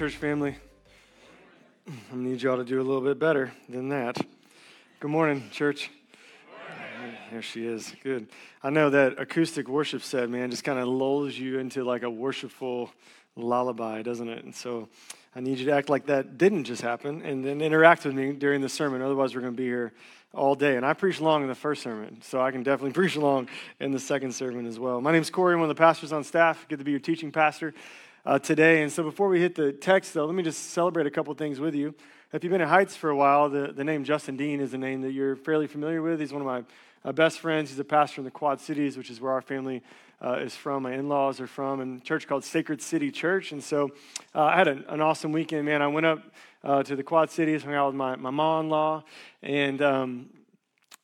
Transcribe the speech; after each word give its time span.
Church 0.00 0.16
family. 0.16 0.56
I 1.86 2.16
need 2.16 2.40
y'all 2.40 2.56
to 2.56 2.64
do 2.64 2.80
a 2.80 2.82
little 2.82 3.02
bit 3.02 3.18
better 3.18 3.52
than 3.68 3.90
that. 3.90 4.16
Good 4.98 5.10
morning, 5.10 5.50
church. 5.52 5.90
There 7.30 7.42
she 7.42 7.66
is. 7.66 7.94
Good. 8.02 8.28
I 8.62 8.70
know 8.70 8.88
that 8.88 9.20
acoustic 9.20 9.68
worship 9.68 10.02
set, 10.02 10.30
man, 10.30 10.50
just 10.50 10.64
kind 10.64 10.78
of 10.78 10.88
lulls 10.88 11.36
you 11.36 11.58
into 11.58 11.84
like 11.84 12.02
a 12.02 12.08
worshipful 12.08 12.90
lullaby, 13.36 14.00
doesn't 14.00 14.26
it? 14.26 14.42
And 14.42 14.54
so 14.54 14.88
I 15.36 15.40
need 15.40 15.58
you 15.58 15.66
to 15.66 15.72
act 15.72 15.90
like 15.90 16.06
that 16.06 16.38
didn't 16.38 16.64
just 16.64 16.80
happen 16.80 17.20
and 17.20 17.44
then 17.44 17.60
interact 17.60 18.06
with 18.06 18.14
me 18.14 18.32
during 18.32 18.62
the 18.62 18.70
sermon. 18.70 19.02
Otherwise, 19.02 19.34
we're 19.34 19.42
going 19.42 19.52
to 19.52 19.58
be 19.58 19.66
here 19.66 19.92
all 20.32 20.54
day. 20.54 20.76
And 20.76 20.86
I 20.86 20.94
preached 20.94 21.20
long 21.20 21.42
in 21.42 21.48
the 21.48 21.54
first 21.54 21.82
sermon, 21.82 22.22
so 22.22 22.40
I 22.40 22.52
can 22.52 22.62
definitely 22.62 22.92
preach 22.94 23.16
long 23.16 23.50
in 23.80 23.92
the 23.92 24.00
second 24.00 24.32
sermon 24.32 24.64
as 24.64 24.78
well. 24.78 25.02
My 25.02 25.12
name 25.12 25.20
is 25.20 25.28
Corey, 25.28 25.52
I'm 25.52 25.60
one 25.60 25.68
of 25.68 25.76
the 25.76 25.78
pastors 25.78 26.10
on 26.10 26.24
staff. 26.24 26.64
Good 26.70 26.78
to 26.78 26.86
be 26.86 26.90
your 26.90 27.00
teaching 27.00 27.30
pastor 27.30 27.74
uh, 28.24 28.38
today. 28.38 28.82
And 28.82 28.92
so 28.92 29.02
before 29.02 29.28
we 29.28 29.40
hit 29.40 29.54
the 29.54 29.72
text, 29.72 30.14
though, 30.14 30.26
let 30.26 30.34
me 30.34 30.42
just 30.42 30.70
celebrate 30.70 31.06
a 31.06 31.10
couple 31.10 31.32
things 31.34 31.60
with 31.60 31.74
you. 31.74 31.94
If 32.32 32.44
you've 32.44 32.50
been 32.52 32.60
at 32.60 32.68
Heights 32.68 32.94
for 32.94 33.10
a 33.10 33.16
while, 33.16 33.48
the, 33.48 33.72
the 33.72 33.84
name 33.84 34.04
Justin 34.04 34.36
Dean 34.36 34.60
is 34.60 34.72
a 34.74 34.78
name 34.78 35.02
that 35.02 35.12
you're 35.12 35.36
fairly 35.36 35.66
familiar 35.66 36.00
with. 36.02 36.20
He's 36.20 36.32
one 36.32 36.42
of 36.42 36.46
my 36.46 36.62
uh, 37.04 37.12
best 37.12 37.40
friends. 37.40 37.70
He's 37.70 37.78
a 37.78 37.84
pastor 37.84 38.20
in 38.20 38.24
the 38.24 38.30
Quad 38.30 38.60
Cities, 38.60 38.96
which 38.96 39.10
is 39.10 39.20
where 39.20 39.32
our 39.32 39.42
family 39.42 39.82
uh, 40.22 40.34
is 40.34 40.54
from. 40.54 40.84
My 40.84 40.92
in 40.92 41.08
laws 41.08 41.40
are 41.40 41.46
from, 41.46 41.80
and 41.80 42.04
church 42.04 42.28
called 42.28 42.44
Sacred 42.44 42.82
City 42.82 43.10
Church. 43.10 43.52
And 43.52 43.62
so 43.62 43.90
uh, 44.34 44.44
I 44.44 44.56
had 44.56 44.68
an, 44.68 44.84
an, 44.88 45.00
awesome 45.00 45.32
weekend, 45.32 45.64
man. 45.64 45.82
I 45.82 45.88
went 45.88 46.06
up 46.06 46.22
uh, 46.62 46.82
to 46.82 46.94
the 46.94 47.02
Quad 47.02 47.30
Cities, 47.30 47.64
hung 47.64 47.74
out 47.74 47.86
with 47.86 47.96
my, 47.96 48.16
my 48.16 48.30
mom 48.30 48.66
in 48.66 48.70
law, 48.70 49.04
and 49.42 49.80
um, 49.80 50.28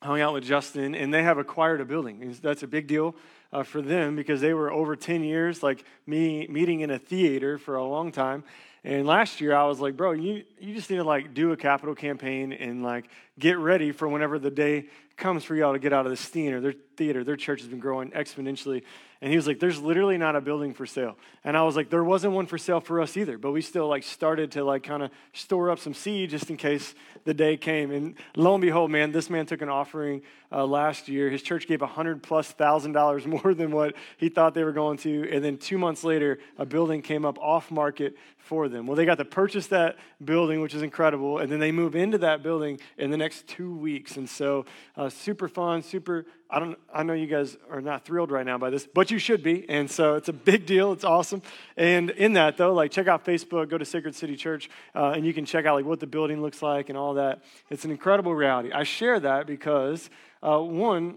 hung 0.01 0.21
out 0.21 0.33
with 0.33 0.43
Justin, 0.43 0.95
and 0.95 1.13
they 1.13 1.23
have 1.23 1.37
acquired 1.37 1.81
a 1.81 1.85
building. 1.85 2.35
That's 2.41 2.63
a 2.63 2.67
big 2.67 2.87
deal. 2.87 3.15
Uh, 3.53 3.63
for 3.63 3.81
them 3.81 4.17
because 4.17 4.41
they 4.41 4.53
were 4.53 4.69
over 4.69 4.93
10 4.93 5.23
years 5.23 5.63
like 5.63 5.85
me 6.05 6.45
meeting 6.47 6.81
in 6.81 6.89
a 6.89 6.99
theater 6.99 7.57
for 7.57 7.77
a 7.77 7.83
long 7.83 8.11
time 8.11 8.43
and 8.87 9.05
last 9.05 9.41
year 9.41 9.53
I 9.53 9.65
was 9.65 9.81
like, 9.81 9.97
bro, 9.97 10.13
you, 10.13 10.45
you 10.59 10.73
just 10.73 10.89
need 10.89 10.95
to 10.95 11.03
like 11.03 11.33
do 11.33 11.51
a 11.51 11.57
capital 11.57 11.93
campaign 11.93 12.53
and 12.53 12.83
like 12.83 13.09
get 13.39 13.57
ready 13.57 13.91
for 13.91 14.07
whenever 14.07 14.39
the 14.39 14.51
day 14.51 14.87
comes 15.17 15.43
for 15.43 15.55
y'all 15.55 15.73
to 15.73 15.79
get 15.79 15.93
out 15.93 16.05
of 16.05 16.11
the 16.11 16.17
theater. 16.17 16.61
Their 16.61 16.73
theater, 16.95 17.23
their 17.23 17.35
church 17.35 17.61
has 17.61 17.69
been 17.69 17.79
growing 17.79 18.11
exponentially. 18.11 18.83
And 19.19 19.31
he 19.31 19.35
was 19.35 19.47
like, 19.47 19.59
there's 19.59 19.79
literally 19.79 20.17
not 20.17 20.35
a 20.35 20.41
building 20.41 20.75
for 20.75 20.85
sale. 20.85 21.17
And 21.43 21.57
I 21.57 21.63
was 21.63 21.75
like, 21.75 21.89
there 21.89 22.03
wasn't 22.03 22.33
one 22.33 22.45
for 22.45 22.59
sale 22.59 22.79
for 22.79 23.01
us 23.01 23.17
either. 23.17 23.39
But 23.39 23.51
we 23.51 23.61
still 23.61 23.87
like 23.87 24.03
started 24.03 24.51
to 24.51 24.63
like 24.63 24.83
kind 24.83 25.01
of 25.01 25.09
store 25.33 25.71
up 25.71 25.79
some 25.79 25.95
seed 25.95 26.29
just 26.29 26.51
in 26.51 26.57
case 26.57 26.93
the 27.23 27.33
day 27.33 27.57
came. 27.57 27.91
And 27.91 28.13
lo 28.35 28.53
and 28.53 28.61
behold, 28.61 28.91
man, 28.91 29.11
this 29.11 29.27
man 29.29 29.47
took 29.47 29.63
an 29.63 29.69
offering 29.69 30.21
uh, 30.51 30.65
last 30.65 31.07
year. 31.07 31.31
His 31.31 31.41
church 31.41 31.67
gave 31.67 31.81
a 31.81 31.87
hundred 31.87 32.21
plus 32.21 32.51
thousand 32.51 32.91
dollars 32.91 33.25
more 33.43 33.55
than 33.55 33.71
what 33.71 33.95
he 34.17 34.29
thought 34.29 34.53
they 34.53 34.63
were 34.63 34.71
going 34.71 34.97
to. 34.99 35.27
And 35.31 35.43
then 35.43 35.57
two 35.57 35.79
months 35.79 36.03
later, 36.03 36.37
a 36.59 36.65
building 36.65 37.01
came 37.01 37.25
up 37.25 37.39
off 37.39 37.71
market 37.71 38.15
for 38.37 38.69
them. 38.69 38.87
Well, 38.87 38.95
they 38.95 39.05
got 39.05 39.17
to 39.17 39.25
purchase 39.25 39.67
that 39.67 39.97
building, 40.23 40.61
which 40.61 40.73
is 40.73 40.81
incredible. 40.81 41.39
And 41.39 41.51
then 41.51 41.59
they 41.59 41.71
move 41.71 41.95
into 41.95 42.19
that 42.19 42.43
building 42.43 42.79
in 42.97 43.11
the 43.11 43.17
next 43.17 43.26
two 43.47 43.75
weeks. 43.75 44.17
And 44.17 44.29
so, 44.29 44.65
uh, 44.95 45.09
super 45.09 45.47
fun, 45.47 45.81
super 45.81 46.25
I 46.49 46.59
don't 46.59 46.77
I 46.93 47.03
know 47.03 47.13
you 47.13 47.27
guys 47.27 47.57
are 47.69 47.81
not 47.81 48.05
thrilled 48.05 48.31
right 48.31 48.45
now 48.45 48.57
by 48.57 48.69
this, 48.69 48.87
but 48.87 49.11
you 49.11 49.19
should 49.19 49.43
be. 49.43 49.69
And 49.69 49.89
so 49.89 50.15
it's 50.15 50.29
a 50.29 50.33
big 50.33 50.65
deal. 50.65 50.93
It's 50.93 51.03
awesome. 51.03 51.41
And 51.75 52.09
in 52.11 52.33
that 52.33 52.57
though, 52.57 52.73
like 52.73 52.91
check 52.91 53.07
out 53.07 53.25
Facebook, 53.25 53.69
go 53.69 53.77
to 53.77 53.85
Sacred 53.85 54.15
City 54.15 54.35
Church, 54.35 54.69
uh, 54.95 55.11
and 55.15 55.25
you 55.25 55.33
can 55.33 55.45
check 55.45 55.65
out 55.65 55.75
like 55.75 55.85
what 55.85 55.99
the 55.99 56.07
building 56.07 56.41
looks 56.41 56.61
like 56.61 56.89
and 56.89 56.97
all 56.97 57.15
that. 57.15 57.43
It's 57.69 57.85
an 57.85 57.91
incredible 57.91 58.33
reality. 58.33 58.71
I 58.71 58.83
share 58.83 59.19
that 59.19 59.45
because 59.45 60.09
uh, 60.41 60.59
one, 60.59 61.15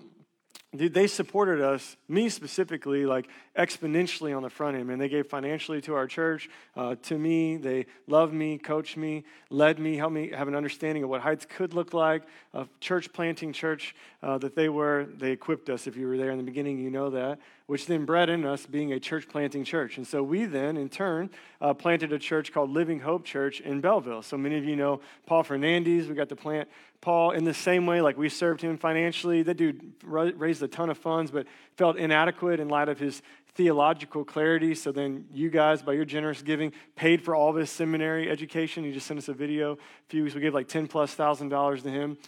dude, 0.77 0.95
they 0.95 1.09
supported 1.09 1.61
us, 1.61 1.97
me 2.09 2.29
specifically, 2.29 3.05
like 3.05 3.29
exponentially 3.57 4.37
on 4.37 4.43
the 4.43 4.51
front 4.51 4.77
end. 4.77 4.89
And 4.91 5.01
they 5.01 5.09
gave 5.09 5.27
financially 5.27 5.81
to 5.83 5.95
our 5.95 6.07
church, 6.07 6.49
uh, 6.77 6.95
to 7.03 7.19
me. 7.19 7.57
They 7.57 7.87
loved 8.07 8.33
me, 8.33 8.57
coached 8.57 8.97
me, 8.97 9.25
led 9.51 9.81
me, 9.81 9.97
helped 9.97 10.15
me 10.15 10.31
have 10.31 10.47
an 10.47 10.55
understanding 10.55 11.03
of 11.03 11.11
what 11.11 11.23
Heights 11.23 11.47
could 11.49 11.75
look 11.75 11.93
like, 11.93 12.23
a 12.55 12.69
church 12.79 13.13
planting 13.13 13.53
church 13.53 13.97
uh, 14.23 14.39
that 14.39 14.55
they 14.55 14.69
were. 14.69 15.09
They 15.19 15.33
equipped 15.33 15.69
us. 15.71 15.87
If 15.87 15.97
you 15.97 16.07
were 16.07 16.17
there 16.17 16.31
in 16.31 16.39
the 16.39 16.45
beginning, 16.45 16.79
you 16.79 16.91
know 16.91 17.11
that, 17.11 17.41
which 17.67 17.87
then 17.87 18.05
bred 18.05 18.31
in 18.31 18.45
us 18.45 18.65
being 18.67 18.93
a 18.93 19.01
church 19.01 19.29
planting 19.29 19.65
church. 19.65 19.97
And 19.97 20.07
so 20.07 20.23
we 20.23 20.45
then, 20.45 20.77
in 20.77 20.89
turn, 20.89 21.31
uh, 21.61 21.75
planted 21.75 22.13
a 22.13 22.19
church 22.19 22.53
called 22.53 22.71
Living 22.71 23.01
Hope 23.01 23.25
Church 23.25 23.61
in 23.61 23.81
Belleville. 23.81 24.23
So 24.23 24.39
many 24.39 24.57
of 24.57 24.65
you 24.65 24.77
know 24.77 25.01
Paul 25.27 25.43
Fernandez. 25.43 26.09
We 26.09 26.15
got 26.15 26.29
to 26.29 26.37
plant 26.37 26.69
Paul 27.01 27.31
in 27.31 27.45
the 27.45 27.55
same 27.55 27.87
way, 27.87 28.01
like 28.01 28.19
we 28.19 28.29
served 28.29 28.61
him 28.61 28.77
financially. 28.77 29.43
That 29.43 29.57
dude 29.57 29.93
raised 30.05 30.63
a 30.63 30.69
ton 30.69 30.91
of 30.91 30.99
funds, 30.99 31.31
but 31.31 31.47
felt 31.77 31.97
inadequate 31.97 32.61
in 32.61 32.69
light 32.69 32.89
of 32.89 32.99
his 32.99 33.23
theological 33.55 34.25
clarity. 34.25 34.75
So 34.75 34.93
then 34.93 35.25
you 35.33 35.51
guys, 35.51 35.83
by 35.83 35.95
your 35.95 36.05
generous 36.05 36.43
giving, 36.43 36.73
paid 36.97 37.23
for 37.23 37.35
all 37.35 37.51
of 37.51 37.57
his 37.57 37.71
seminary 37.71 38.31
education. 38.31 38.85
He 38.85 38.93
just 38.93 39.07
sent 39.07 39.19
us 39.19 39.29
a 39.29 39.35
video 39.35 39.73
a 39.73 39.77
few 40.09 40.25
weeks. 40.25 40.35
We 40.35 40.41
gave 40.41 40.55
like 40.55 40.69
10 40.69 40.89
plus 40.89 41.15
thousand 41.15 41.49
dollars 41.49 41.83
to 41.85 41.91
him. 41.91 42.19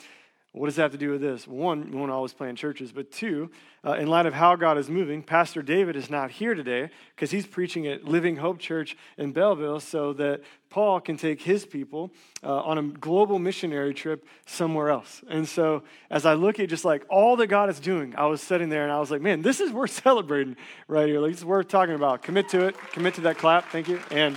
What 0.52 0.66
does 0.66 0.76
that 0.76 0.82
have 0.82 0.92
to 0.92 0.98
do 0.98 1.10
with 1.10 1.22
this? 1.22 1.48
One, 1.48 1.90
we 1.90 1.96
won't 1.96 2.10
always 2.10 2.34
plan 2.34 2.56
churches, 2.56 2.92
but 2.92 3.10
two, 3.10 3.50
uh, 3.86 3.92
in 3.92 4.06
light 4.06 4.26
of 4.26 4.34
how 4.34 4.54
God 4.54 4.76
is 4.76 4.90
moving, 4.90 5.22
Pastor 5.22 5.62
David 5.62 5.96
is 5.96 6.10
not 6.10 6.30
here 6.30 6.52
today 6.52 6.90
because 7.16 7.30
he's 7.30 7.46
preaching 7.46 7.86
at 7.86 8.04
Living 8.04 8.36
Hope 8.36 8.58
Church 8.58 8.94
in 9.16 9.32
Belleville 9.32 9.80
so 9.80 10.12
that 10.12 10.42
Paul 10.68 11.00
can 11.00 11.16
take 11.16 11.40
his 11.40 11.64
people 11.64 12.10
uh, 12.44 12.54
on 12.54 12.76
a 12.76 12.82
global 12.82 13.38
missionary 13.38 13.94
trip 13.94 14.26
somewhere 14.44 14.90
else. 14.90 15.22
And 15.26 15.48
so 15.48 15.84
as 16.10 16.26
I 16.26 16.34
look 16.34 16.60
at 16.60 16.69
just 16.69 16.84
like 16.84 17.06
all 17.08 17.36
that 17.36 17.46
God 17.46 17.70
is 17.70 17.80
doing, 17.80 18.14
I 18.19 18.26
was 18.26 18.42
sitting 18.42 18.69
there 18.69 18.82
and 18.82 18.92
I 18.92 19.00
was 19.00 19.10
like, 19.10 19.22
man, 19.22 19.40
this 19.40 19.58
is 19.58 19.72
worth 19.72 19.90
celebrating 20.02 20.56
right 20.86 21.08
here. 21.08 21.20
Like, 21.20 21.40
worth 21.40 21.69
talking 21.69 21.94
about. 21.94 22.22
Commit 22.22 22.50
to 22.50 22.66
it. 22.66 22.76
Commit 22.92 23.14
to 23.14 23.22
that 23.22 23.38
clap. 23.38 23.70
Thank 23.70 23.88
you. 23.88 24.00
And 24.10 24.36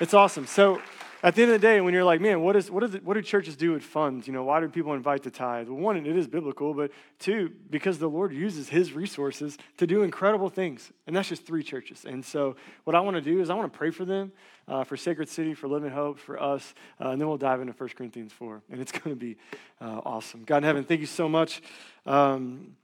it's 0.00 0.14
awesome. 0.14 0.46
So, 0.46 0.82
at 1.22 1.34
the 1.34 1.42
end 1.42 1.50
of 1.52 1.60
the 1.60 1.66
day, 1.66 1.80
when 1.80 1.94
you're 1.94 2.04
like, 2.04 2.20
man, 2.20 2.42
what, 2.42 2.54
is, 2.54 2.70
what, 2.70 2.84
is 2.84 2.94
it, 2.94 3.04
what 3.04 3.14
do 3.14 3.22
churches 3.22 3.56
do 3.56 3.72
with 3.72 3.82
funds? 3.82 4.26
You 4.26 4.32
know, 4.32 4.44
why 4.44 4.60
do 4.60 4.68
people 4.68 4.94
invite 4.94 5.24
the 5.24 5.30
tithe? 5.30 5.68
Well, 5.68 5.78
one, 5.78 5.96
it 5.96 6.16
is 6.16 6.28
biblical, 6.28 6.74
but 6.74 6.92
two, 7.18 7.52
because 7.70 7.98
the 7.98 8.08
Lord 8.08 8.32
uses 8.32 8.68
his 8.68 8.92
resources 8.92 9.58
to 9.78 9.86
do 9.86 10.02
incredible 10.02 10.48
things. 10.48 10.92
And 11.06 11.16
that's 11.16 11.28
just 11.28 11.44
three 11.44 11.62
churches. 11.64 12.04
And 12.04 12.24
so 12.24 12.56
what 12.84 12.94
I 12.94 13.00
want 13.00 13.16
to 13.16 13.20
do 13.20 13.40
is 13.40 13.50
I 13.50 13.54
want 13.54 13.72
to 13.72 13.76
pray 13.76 13.90
for 13.90 14.04
them, 14.04 14.30
uh, 14.68 14.84
for 14.84 14.96
Sacred 14.96 15.28
City, 15.28 15.54
for 15.54 15.66
Living 15.66 15.90
Hope, 15.90 16.18
for 16.18 16.40
us, 16.40 16.74
uh, 17.00 17.08
and 17.08 17.20
then 17.20 17.26
we'll 17.26 17.36
dive 17.36 17.60
into 17.60 17.72
1 17.72 17.88
Corinthians 17.96 18.32
4. 18.32 18.62
And 18.70 18.80
it's 18.80 18.92
going 18.92 19.10
to 19.10 19.16
be 19.16 19.36
uh, 19.80 20.00
awesome. 20.04 20.44
God 20.44 20.58
in 20.58 20.62
heaven, 20.64 20.84
thank 20.84 21.00
you 21.00 21.06
so 21.06 21.28
much. 21.28 21.62
Um, 22.06 22.76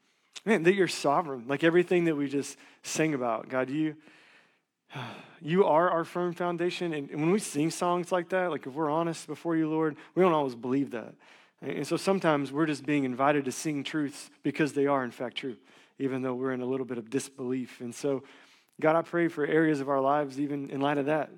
man, 0.45 0.65
that 0.65 0.75
you're 0.75 0.89
sovereign. 0.89 1.45
Like 1.47 1.63
everything 1.63 2.07
that 2.07 2.17
we 2.17 2.29
just 2.29 2.59
sang 2.83 3.15
about. 3.15 3.49
God, 3.49 3.71
you 3.71 3.97
you 5.41 5.65
are 5.65 5.91
our 5.91 6.05
firm 6.05 6.33
foundation. 6.33 6.93
And 6.93 7.09
when 7.11 7.31
we 7.31 7.39
sing 7.39 7.71
songs 7.71 8.13
like 8.13 8.29
that, 8.31 8.51
like 8.51 8.67
if 8.67 8.75
we're 8.75 8.91
honest 8.91 9.27
before 9.27 9.57
you, 9.57 9.69
Lord, 9.69 9.97
we 10.15 10.23
don't 10.23 10.33
always 10.33 10.55
believe 10.55 10.91
that. 10.93 11.15
And 11.61 11.87
so 11.87 11.97
sometimes 11.97 12.53
we're 12.53 12.67
just 12.67 12.85
being 12.85 13.05
invited 13.05 13.47
to 13.47 13.53
sing 13.53 13.85
truths 13.85 14.31
because 14.43 14.75
they 14.75 14.87
are, 14.87 15.05
in 15.05 15.11
fact, 15.11 15.37
true, 15.37 15.57
even 15.99 16.23
though 16.23 16.35
we're 16.35 16.53
in 16.53 16.61
a 16.61 16.67
little 16.67 16.87
bit 16.87 16.99
of 16.99 17.09
disbelief. 17.09 17.81
And 17.81 17.95
so, 17.95 18.23
God, 18.81 18.97
I 18.97 19.03
pray 19.03 19.29
for 19.29 19.47
areas 19.47 19.81
of 19.81 19.89
our 19.89 20.01
lives, 20.01 20.39
even 20.39 20.69
in 20.71 20.81
light 20.81 20.99
of 20.99 21.07
that, 21.07 21.31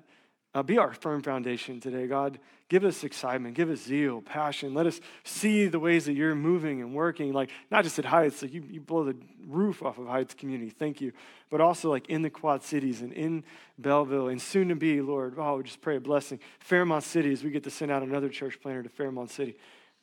uh, 0.57 0.63
be 0.63 0.79
our 0.79 0.91
firm 0.91 1.21
foundation 1.21 1.79
today, 1.79 2.07
God. 2.07 2.39
Give 2.67 2.83
us 2.83 3.03
excitement, 3.03 3.53
give 3.53 3.69
us 3.69 3.79
zeal, 3.79 4.21
passion. 4.21 4.73
Let 4.73 4.87
us 4.87 4.99
see 5.23 5.67
the 5.67 5.79
ways 5.79 6.05
that 6.05 6.13
you're 6.13 6.33
moving 6.33 6.81
and 6.81 6.95
working, 6.95 7.31
like 7.31 7.51
not 7.69 7.83
just 7.83 7.99
at 7.99 8.05
Heights, 8.05 8.41
like 8.41 8.53
you, 8.53 8.63
you 8.67 8.81
blow 8.81 9.03
the 9.03 9.15
roof 9.47 9.83
off 9.83 9.99
of 9.99 10.07
Heights 10.07 10.33
community, 10.33 10.71
thank 10.71 10.99
you, 10.99 11.13
but 11.51 11.61
also 11.61 11.91
like 11.91 12.09
in 12.09 12.23
the 12.23 12.31
Quad 12.31 12.63
Cities 12.63 13.01
and 13.01 13.13
in 13.13 13.43
Belleville 13.77 14.29
and 14.29 14.41
soon 14.41 14.69
to 14.69 14.75
be, 14.75 14.99
Lord, 14.99 15.35
oh, 15.37 15.57
we 15.57 15.63
just 15.63 15.79
pray 15.79 15.97
a 15.97 16.01
blessing. 16.01 16.39
Fairmont 16.59 17.03
City, 17.03 17.31
as 17.31 17.43
we 17.43 17.51
get 17.51 17.63
to 17.65 17.71
send 17.71 17.91
out 17.91 18.01
another 18.01 18.27
church 18.27 18.59
planter 18.59 18.81
to 18.81 18.89
Fairmont 18.89 19.29
City. 19.29 19.55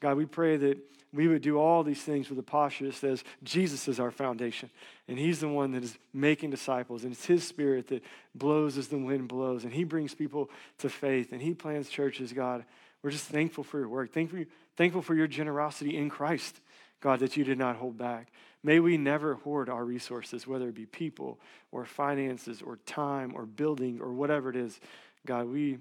God, 0.05 0.19
we 0.19 0.27
pray 0.27 0.59
that 0.59 0.77
we 1.15 1.29
would 1.29 1.41
do 1.41 1.57
all 1.57 1.83
these 1.83 2.03
things 2.03 2.29
with 2.29 2.39
a 2.39 2.43
posture 2.43 2.85
that 2.85 2.95
says 2.95 3.25
Jesus 3.43 3.89
is 3.89 3.99
our 3.99 4.11
foundation. 4.11 4.69
And 5.09 5.19
He's 5.19 5.41
the 5.41 5.49
one 5.49 5.73
that 5.73 5.83
is 5.83 5.97
making 6.13 6.51
disciples. 6.51 7.05
And 7.05 7.13
it's 7.15 7.25
His 7.25 7.43
Spirit 7.43 7.89
that 7.89 8.03
blows 8.35 8.77
as 8.77 8.89
the 8.89 8.99
wind 8.99 9.29
blows. 9.29 9.65
And 9.65 9.73
He 9.73 9.83
brings 9.83 10.15
people 10.15 10.51
to 10.81 10.91
faith. 10.91 11.33
And 11.33 11.41
He 11.41 11.55
plants 11.55 11.89
churches, 11.89 12.35
God. 12.35 12.67
We're 13.03 13.13
just 13.13 13.25
thankful 13.29 13.65
for 13.65 13.79
your 13.79 13.89
work. 13.89 14.13
Thankful, 14.13 14.45
thankful 14.77 15.01
for 15.01 15.15
your 15.15 15.27
generosity 15.27 15.97
in 15.97 16.11
Christ. 16.11 16.61
God, 17.01 17.21
that 17.21 17.39
you 17.39 17.45
did 17.45 17.57
not 17.57 17.77
hold 17.77 17.97
back. 17.97 18.31
May 18.63 18.81
we 18.81 18.99
never 18.99 19.37
hoard 19.37 19.71
our 19.71 19.87
resources, 19.87 20.47
whether 20.47 20.69
it 20.69 20.75
be 20.75 20.85
people 20.85 21.39
or 21.73 21.87
finances 21.87 22.61
or 22.61 22.77
time 22.85 23.33
or 23.35 23.47
building 23.47 24.03
or 24.03 24.13
whatever 24.13 24.51
it 24.51 24.57
is. 24.57 24.79
God, 25.25 25.47
we, 25.47 25.79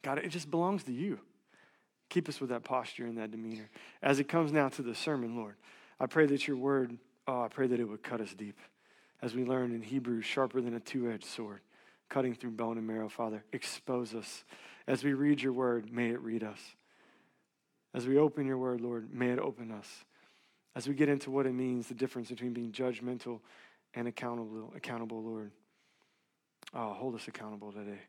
God, 0.00 0.16
it 0.16 0.30
just 0.30 0.50
belongs 0.50 0.84
to 0.84 0.92
you. 0.92 1.18
Keep 2.10 2.28
us 2.28 2.40
with 2.40 2.50
that 2.50 2.64
posture 2.64 3.06
and 3.06 3.16
that 3.18 3.30
demeanor. 3.30 3.70
As 4.02 4.18
it 4.18 4.24
comes 4.24 4.52
now 4.52 4.68
to 4.68 4.82
the 4.82 4.94
sermon, 4.94 5.36
Lord, 5.36 5.54
I 5.98 6.06
pray 6.06 6.26
that 6.26 6.46
your 6.46 6.56
word, 6.56 6.98
oh, 7.26 7.42
I 7.42 7.48
pray 7.48 7.66
that 7.68 7.80
it 7.80 7.84
would 7.84 8.02
cut 8.02 8.20
us 8.20 8.34
deep. 8.34 8.58
As 9.22 9.34
we 9.34 9.44
learn 9.44 9.72
in 9.72 9.80
Hebrews, 9.80 10.24
sharper 10.24 10.60
than 10.60 10.74
a 10.74 10.80
two 10.80 11.10
edged 11.10 11.24
sword, 11.24 11.60
cutting 12.08 12.34
through 12.34 12.50
bone 12.50 12.78
and 12.78 12.86
marrow, 12.86 13.08
Father. 13.08 13.44
Expose 13.52 14.14
us. 14.14 14.44
As 14.86 15.04
we 15.04 15.14
read 15.14 15.40
your 15.40 15.52
word, 15.52 15.92
may 15.92 16.10
it 16.10 16.20
read 16.20 16.42
us. 16.42 16.58
As 17.94 18.06
we 18.06 18.18
open 18.18 18.46
your 18.46 18.58
word, 18.58 18.80
Lord, 18.80 19.14
may 19.14 19.30
it 19.30 19.38
open 19.38 19.70
us. 19.70 20.04
As 20.74 20.88
we 20.88 20.94
get 20.94 21.08
into 21.08 21.30
what 21.30 21.46
it 21.46 21.52
means, 21.52 21.86
the 21.86 21.94
difference 21.94 22.30
between 22.30 22.52
being 22.52 22.72
judgmental 22.72 23.40
and 23.94 24.08
accountable, 24.08 24.72
accountable, 24.76 25.22
Lord. 25.22 25.52
Oh, 26.74 26.92
hold 26.92 27.14
us 27.14 27.28
accountable 27.28 27.72
today. 27.72 28.00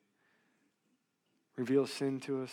Reveal 1.56 1.86
sin 1.86 2.19
to 2.21 2.44
us. 2.44 2.51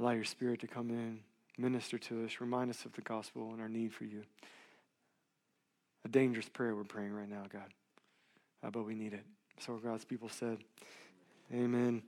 Allow 0.00 0.12
your 0.12 0.24
spirit 0.24 0.60
to 0.60 0.66
come 0.66 0.88
in, 0.88 1.20
minister 1.58 1.98
to 1.98 2.24
us, 2.24 2.40
remind 2.40 2.70
us 2.70 2.86
of 2.86 2.92
the 2.94 3.02
gospel 3.02 3.50
and 3.52 3.60
our 3.60 3.68
need 3.68 3.92
for 3.92 4.04
you. 4.04 4.22
A 6.06 6.08
dangerous 6.08 6.48
prayer 6.48 6.74
we're 6.74 6.84
praying 6.84 7.12
right 7.12 7.28
now, 7.28 7.42
God. 7.52 7.68
Uh, 8.64 8.70
but 8.70 8.86
we 8.86 8.94
need 8.94 9.12
it. 9.12 9.26
So 9.58 9.74
God's 9.74 10.06
people 10.06 10.30
said, 10.30 10.56
Amen 11.52 12.00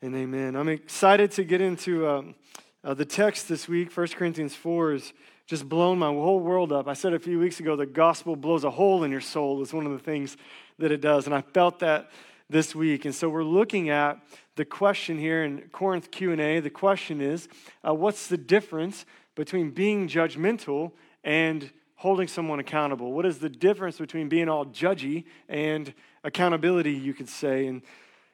and 0.00 0.16
amen. 0.16 0.56
I'm 0.56 0.70
excited 0.70 1.32
to 1.32 1.44
get 1.44 1.60
into 1.60 2.08
um, 2.08 2.34
uh, 2.82 2.94
the 2.94 3.04
text 3.04 3.46
this 3.46 3.68
week. 3.68 3.94
1 3.94 4.08
Corinthians 4.08 4.54
4 4.54 4.94
is 4.94 5.12
just 5.46 5.68
blown 5.68 5.98
my 5.98 6.06
whole 6.06 6.40
world 6.40 6.72
up. 6.72 6.88
I 6.88 6.94
said 6.94 7.12
a 7.12 7.18
few 7.18 7.38
weeks 7.38 7.60
ago, 7.60 7.76
the 7.76 7.84
gospel 7.84 8.36
blows 8.36 8.64
a 8.64 8.70
hole 8.70 9.04
in 9.04 9.10
your 9.10 9.20
soul, 9.20 9.60
is 9.60 9.74
one 9.74 9.84
of 9.84 9.92
the 9.92 9.98
things 9.98 10.38
that 10.78 10.90
it 10.90 11.02
does. 11.02 11.26
And 11.26 11.34
I 11.34 11.42
felt 11.42 11.80
that 11.80 12.10
this 12.50 12.74
week. 12.74 13.04
And 13.04 13.14
so 13.14 13.28
we're 13.28 13.42
looking 13.42 13.88
at 13.88 14.18
the 14.56 14.64
question 14.64 15.18
here 15.18 15.44
in 15.44 15.62
Corinth 15.72 16.10
Q&A. 16.10 16.60
The 16.60 16.70
question 16.70 17.20
is, 17.20 17.48
uh, 17.86 17.94
what's 17.94 18.26
the 18.26 18.36
difference 18.36 19.06
between 19.34 19.70
being 19.70 20.08
judgmental 20.08 20.92
and 21.22 21.70
holding 21.96 22.28
someone 22.28 22.60
accountable? 22.60 23.12
What 23.12 23.26
is 23.26 23.38
the 23.38 23.48
difference 23.48 23.98
between 23.98 24.28
being 24.28 24.48
all 24.48 24.66
judgy 24.66 25.24
and 25.48 25.92
accountability, 26.22 26.92
you 26.92 27.14
could 27.14 27.28
say? 27.28 27.66
And 27.66 27.82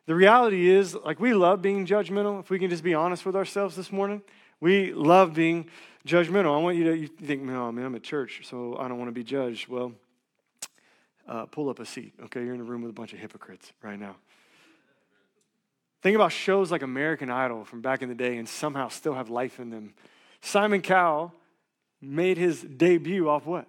the 0.07 0.15
reality 0.15 0.69
is, 0.69 0.95
like, 0.95 1.21
we 1.21 1.33
love 1.35 1.63
being 1.63 1.87
judgmental. 1.87 2.41
If 2.41 2.51
we 2.51 2.59
can 2.59 2.69
just 2.69 2.83
be 2.83 2.95
honest 2.95 3.25
with 3.25 3.37
ourselves 3.37 3.77
this 3.77 3.93
morning, 3.93 4.23
we 4.61 4.93
love 4.93 5.35
being 5.35 5.71
judgmental. 6.07 6.55
I 6.55 6.63
want 6.63 6.77
you 6.77 6.85
to 6.85 6.97
you 6.97 7.07
think, 7.07 7.43
no, 7.43 7.71
man, 7.71 7.85
I'm 7.85 7.95
at 7.95 8.03
church, 8.03 8.43
so 8.45 8.77
I 8.77 8.89
don't 8.89 8.99
want 8.99 9.09
to 9.09 9.13
be 9.13 9.23
judged. 9.23 9.69
Well, 9.69 9.93
uh, 11.31 11.47
pull 11.47 11.71
up 11.71 11.79
a 11.79 11.87
seat, 11.87 12.13
okay? 12.25 12.45
You're 12.45 12.55
in 12.55 12.61
a 12.61 12.65
room 12.65 12.83
with 12.83 12.91
a 12.91 12.95
bunch 12.95 13.13
of 13.13 13.21
hypocrites 13.21 13.73
right 13.83 13.99
now. 13.99 14.17
Think 16.03 16.17
about 16.17 16.33
shows 16.33 16.73
like 16.73 16.83
American 16.83 17.31
Idol 17.31 17.65
from 17.65 17.81
back 17.81 18.03
in 18.03 18.09
the 18.09 18.15
day 18.15 18.37
and 18.37 18.49
somehow 18.49 18.89
still 18.89 19.15
have 19.15 19.31
life 19.31 19.61
in 19.61 19.71
them. 19.71 19.95
Simon 20.41 20.83
Cowell 20.83 21.33
made 22.01 22.37
his 22.37 22.63
debut 22.63 23.29
off 23.29 23.47
what? 23.47 23.67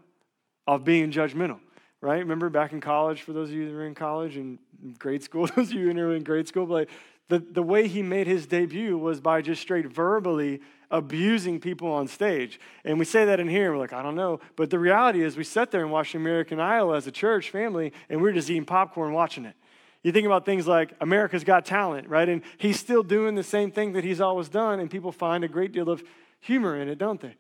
Off 0.65 0.83
being 0.83 1.11
judgmental, 1.11 1.59
right? 1.99 2.19
Remember 2.19 2.49
back 2.49 2.71
in 2.71 2.81
college, 2.81 3.21
for 3.21 3.33
those 3.33 3.49
of 3.49 3.55
you 3.55 3.67
that 3.67 3.73
were 3.73 3.85
in 3.85 3.93
college 3.95 4.37
and 4.37 4.57
grade 4.97 5.21
school, 5.21 5.45
those 5.55 5.67
of 5.67 5.73
you 5.73 5.91
who 5.91 5.95
were 5.95 6.15
in 6.15 6.23
grade 6.23 6.47
school, 6.47 6.65
like 6.65 6.89
the, 7.27 7.39
the 7.39 7.61
way 7.61 7.87
he 7.87 8.01
made 8.01 8.25
his 8.25 8.47
debut 8.47 8.97
was 8.97 9.21
by 9.21 9.41
just 9.41 9.61
straight 9.61 9.85
verbally 9.85 10.61
abusing 10.91 11.59
people 11.59 11.91
on 11.91 12.07
stage. 12.07 12.59
And 12.85 12.99
we 12.99 13.05
say 13.05 13.25
that 13.25 13.39
in 13.39 13.47
here, 13.47 13.65
and 13.65 13.73
we're 13.73 13.81
like, 13.81 13.93
I 13.93 14.03
don't 14.03 14.15
know. 14.15 14.39
But 14.55 14.69
the 14.69 14.79
reality 14.79 15.23
is, 15.23 15.37
we 15.37 15.43
sat 15.43 15.71
there 15.71 15.81
and 15.81 15.91
watched 15.91 16.15
American 16.15 16.59
Idol 16.59 16.93
as 16.93 17.07
a 17.07 17.11
church 17.11 17.49
family, 17.49 17.93
and 18.09 18.21
we 18.21 18.29
are 18.29 18.33
just 18.33 18.49
eating 18.49 18.65
popcorn 18.65 19.13
watching 19.13 19.45
it. 19.45 19.55
You 20.03 20.11
think 20.11 20.25
about 20.25 20.45
things 20.45 20.67
like 20.67 20.93
America's 20.99 21.43
Got 21.43 21.65
Talent, 21.65 22.09
right? 22.09 22.27
And 22.27 22.41
he's 22.57 22.79
still 22.79 23.03
doing 23.03 23.35
the 23.35 23.43
same 23.43 23.71
thing 23.71 23.93
that 23.93 24.03
he's 24.03 24.19
always 24.21 24.49
done, 24.49 24.79
and 24.79 24.89
people 24.89 25.11
find 25.11 25.43
a 25.43 25.47
great 25.47 25.71
deal 25.71 25.89
of 25.89 26.03
humor 26.39 26.75
in 26.79 26.89
it, 26.89 26.97
don't 26.97 27.21
they? 27.21 27.35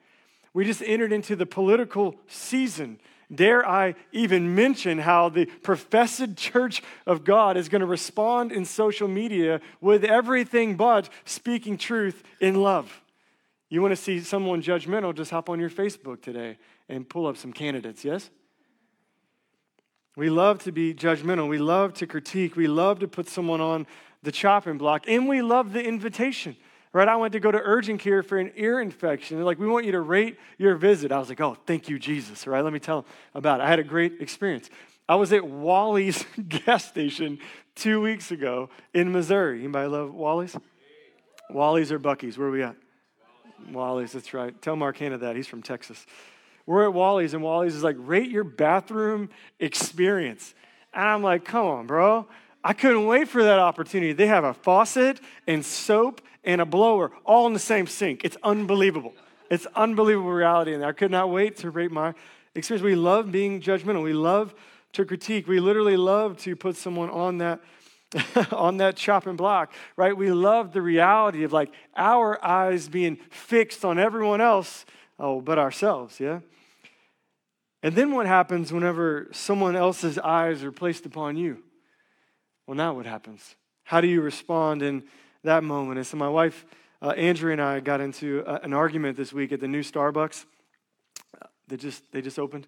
We 0.53 0.65
just 0.65 0.81
entered 0.83 1.11
into 1.11 1.35
the 1.35 1.45
political 1.45 2.15
season. 2.27 2.99
Dare 3.33 3.67
I 3.67 3.95
even 4.11 4.55
mention 4.55 4.99
how 4.99 5.29
the 5.29 5.45
professed 5.45 6.35
church 6.35 6.83
of 7.05 7.23
God 7.23 7.57
is 7.57 7.69
going 7.69 7.79
to 7.79 7.85
respond 7.85 8.51
in 8.51 8.65
social 8.65 9.07
media 9.07 9.61
with 9.79 10.03
everything 10.03 10.75
but 10.75 11.09
speaking 11.25 11.77
truth 11.77 12.23
in 12.39 12.55
love? 12.55 13.01
You 13.71 13.81
want 13.81 13.93
to 13.93 13.95
see 13.95 14.19
someone 14.19 14.61
judgmental, 14.61 15.15
just 15.15 15.31
hop 15.31 15.49
on 15.49 15.57
your 15.57 15.69
Facebook 15.69 16.21
today 16.21 16.57
and 16.89 17.07
pull 17.07 17.25
up 17.25 17.37
some 17.37 17.53
candidates, 17.53 18.03
yes? 18.03 18.29
We 20.17 20.29
love 20.29 20.61
to 20.63 20.73
be 20.73 20.93
judgmental. 20.93 21.47
We 21.47 21.57
love 21.57 21.93
to 21.95 22.05
critique. 22.05 22.57
We 22.57 22.67
love 22.67 22.99
to 22.99 23.07
put 23.07 23.29
someone 23.29 23.61
on 23.61 23.87
the 24.23 24.31
chopping 24.31 24.77
block. 24.77 25.05
And 25.07 25.29
we 25.29 25.41
love 25.41 25.71
the 25.71 25.81
invitation, 25.81 26.57
right? 26.91 27.07
I 27.07 27.15
went 27.15 27.31
to 27.31 27.39
go 27.39 27.49
to 27.49 27.61
urgent 27.63 28.01
care 28.01 28.21
for 28.23 28.37
an 28.37 28.51
ear 28.57 28.81
infection. 28.81 29.37
They're 29.37 29.45
like, 29.45 29.57
we 29.57 29.69
want 29.69 29.85
you 29.85 29.93
to 29.93 30.01
rate 30.01 30.37
your 30.57 30.75
visit. 30.75 31.13
I 31.13 31.19
was 31.19 31.29
like, 31.29 31.39
oh, 31.39 31.55
thank 31.65 31.87
you, 31.87 31.97
Jesus, 31.97 32.45
right? 32.45 32.61
Let 32.61 32.73
me 32.73 32.79
tell 32.79 33.05
about 33.33 33.61
it. 33.61 33.63
I 33.63 33.69
had 33.69 33.79
a 33.79 33.85
great 33.85 34.19
experience. 34.19 34.69
I 35.07 35.15
was 35.15 35.31
at 35.31 35.47
Wally's 35.47 36.25
gas 36.49 36.83
station 36.83 37.39
two 37.75 38.01
weeks 38.01 38.31
ago 38.31 38.69
in 38.93 39.13
Missouri. 39.13 39.59
Anybody 39.59 39.87
love 39.87 40.13
Wally's? 40.13 40.57
Wally's 41.49 41.89
or 41.89 41.99
Buc-ee's? 41.99 42.37
Where 42.37 42.49
are 42.49 42.51
we 42.51 42.63
at? 42.63 42.75
Wally's, 43.69 44.11
that's 44.11 44.33
right. 44.33 44.59
Tell 44.61 44.75
Mark 44.75 44.97
Hanna 44.97 45.17
that. 45.19 45.35
He's 45.35 45.47
from 45.47 45.61
Texas. 45.61 46.05
We're 46.65 46.83
at 46.83 46.93
Wally's, 46.93 47.33
and 47.33 47.43
Wally's 47.43 47.75
is 47.75 47.83
like, 47.83 47.95
rate 47.99 48.29
your 48.29 48.43
bathroom 48.43 49.29
experience. 49.59 50.53
And 50.93 51.03
I'm 51.03 51.23
like, 51.23 51.45
come 51.45 51.65
on, 51.65 51.87
bro. 51.87 52.27
I 52.63 52.73
couldn't 52.73 53.05
wait 53.07 53.27
for 53.27 53.43
that 53.43 53.59
opportunity. 53.59 54.13
They 54.13 54.27
have 54.27 54.43
a 54.43 54.53
faucet 54.53 55.19
and 55.47 55.65
soap 55.65 56.21
and 56.43 56.61
a 56.61 56.65
blower 56.65 57.11
all 57.25 57.47
in 57.47 57.53
the 57.53 57.59
same 57.59 57.87
sink. 57.87 58.23
It's 58.23 58.37
unbelievable. 58.43 59.13
It's 59.49 59.65
unbelievable 59.75 60.31
reality 60.31 60.73
in 60.73 60.79
there. 60.79 60.89
I 60.89 60.93
could 60.93 61.11
not 61.11 61.29
wait 61.29 61.57
to 61.57 61.71
rate 61.71 61.91
my 61.91 62.13
experience. 62.55 62.83
We 62.83 62.95
love 62.95 63.31
being 63.31 63.61
judgmental. 63.61 64.03
We 64.03 64.13
love 64.13 64.53
to 64.93 65.05
critique. 65.05 65.47
We 65.47 65.59
literally 65.59 65.97
love 65.97 66.37
to 66.39 66.55
put 66.55 66.75
someone 66.75 67.09
on 67.09 67.39
that 67.39 67.61
on 68.51 68.77
that 68.77 68.95
chopping 68.95 69.35
block, 69.35 69.73
right? 69.95 70.15
We 70.15 70.31
love 70.31 70.73
the 70.73 70.81
reality 70.81 71.43
of 71.43 71.53
like 71.53 71.71
our 71.95 72.43
eyes 72.43 72.89
being 72.89 73.17
fixed 73.29 73.85
on 73.85 73.97
everyone 73.97 74.41
else, 74.41 74.85
oh, 75.17 75.41
but 75.41 75.57
ourselves, 75.57 76.19
yeah? 76.19 76.39
And 77.83 77.95
then 77.95 78.11
what 78.11 78.27
happens 78.27 78.71
whenever 78.71 79.27
someone 79.31 79.75
else's 79.75 80.17
eyes 80.19 80.63
are 80.63 80.71
placed 80.71 81.05
upon 81.05 81.35
you? 81.37 81.63
Well, 82.67 82.75
now 82.75 82.93
what 82.93 83.05
happens? 83.05 83.55
How 83.83 84.01
do 84.01 84.07
you 84.07 84.21
respond 84.21 84.83
in 84.83 85.03
that 85.43 85.63
moment? 85.63 85.97
And 85.97 86.05
so 86.05 86.17
my 86.17 86.29
wife, 86.29 86.65
uh, 87.01 87.09
Andrea, 87.09 87.53
and 87.53 87.61
I 87.61 87.79
got 87.79 87.99
into 87.99 88.43
uh, 88.45 88.59
an 88.61 88.73
argument 88.73 89.17
this 89.17 89.33
week 89.33 89.51
at 89.51 89.59
the 89.59 89.67
new 89.67 89.81
Starbucks. 89.81 90.45
that 91.67 91.79
just 91.79 92.03
they 92.11 92.21
just 92.21 92.37
opened, 92.37 92.67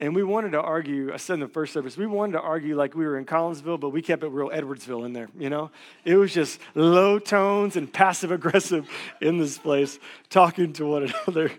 and 0.00 0.14
we 0.14 0.22
wanted 0.22 0.52
to 0.52 0.60
argue, 0.60 1.12
I 1.12 1.18
said 1.18 1.34
in 1.34 1.40
the 1.40 1.48
first 1.48 1.74
service, 1.74 1.96
we 1.96 2.06
wanted 2.06 2.32
to 2.32 2.40
argue 2.40 2.74
like 2.74 2.94
we 2.94 3.04
were 3.04 3.18
in 3.18 3.26
Collinsville, 3.26 3.78
but 3.78 3.90
we 3.90 4.00
kept 4.00 4.24
it 4.24 4.28
real 4.28 4.48
Edwardsville 4.48 5.04
in 5.04 5.12
there, 5.12 5.28
you 5.38 5.50
know? 5.50 5.70
It 6.06 6.16
was 6.16 6.32
just 6.32 6.58
low 6.74 7.18
tones 7.18 7.76
and 7.76 7.92
passive 7.92 8.30
aggressive 8.30 8.88
in 9.20 9.36
this 9.36 9.58
place, 9.58 9.98
talking 10.30 10.72
to 10.74 10.86
one 10.86 11.12
another. 11.26 11.52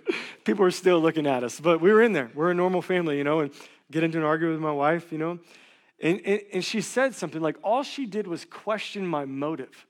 People 0.44 0.64
were 0.64 0.72
still 0.72 1.00
looking 1.00 1.28
at 1.28 1.44
us, 1.44 1.60
but 1.60 1.82
we 1.82 1.94
were 1.94 2.02
in 2.02 2.14
there. 2.14 2.32
We're 2.34 2.50
a 2.50 2.56
normal 2.56 2.82
family, 2.82 3.18
you 3.18 3.24
know, 3.24 3.42
and 3.42 3.52
get 3.92 4.04
into 4.04 4.18
an 4.18 4.24
argument 4.24 4.56
with 4.56 4.64
my 4.64 4.74
wife, 4.74 5.12
you 5.12 5.20
know? 5.20 5.38
And, 6.02 6.20
and, 6.26 6.42
and 6.52 6.66
she 6.66 6.82
said 6.82 7.14
something 7.14 7.42
like, 7.42 7.58
all 7.64 7.84
she 7.84 8.08
did 8.08 8.26
was 8.26 8.44
question 8.46 9.06
my 9.06 9.26
motive 9.26 9.86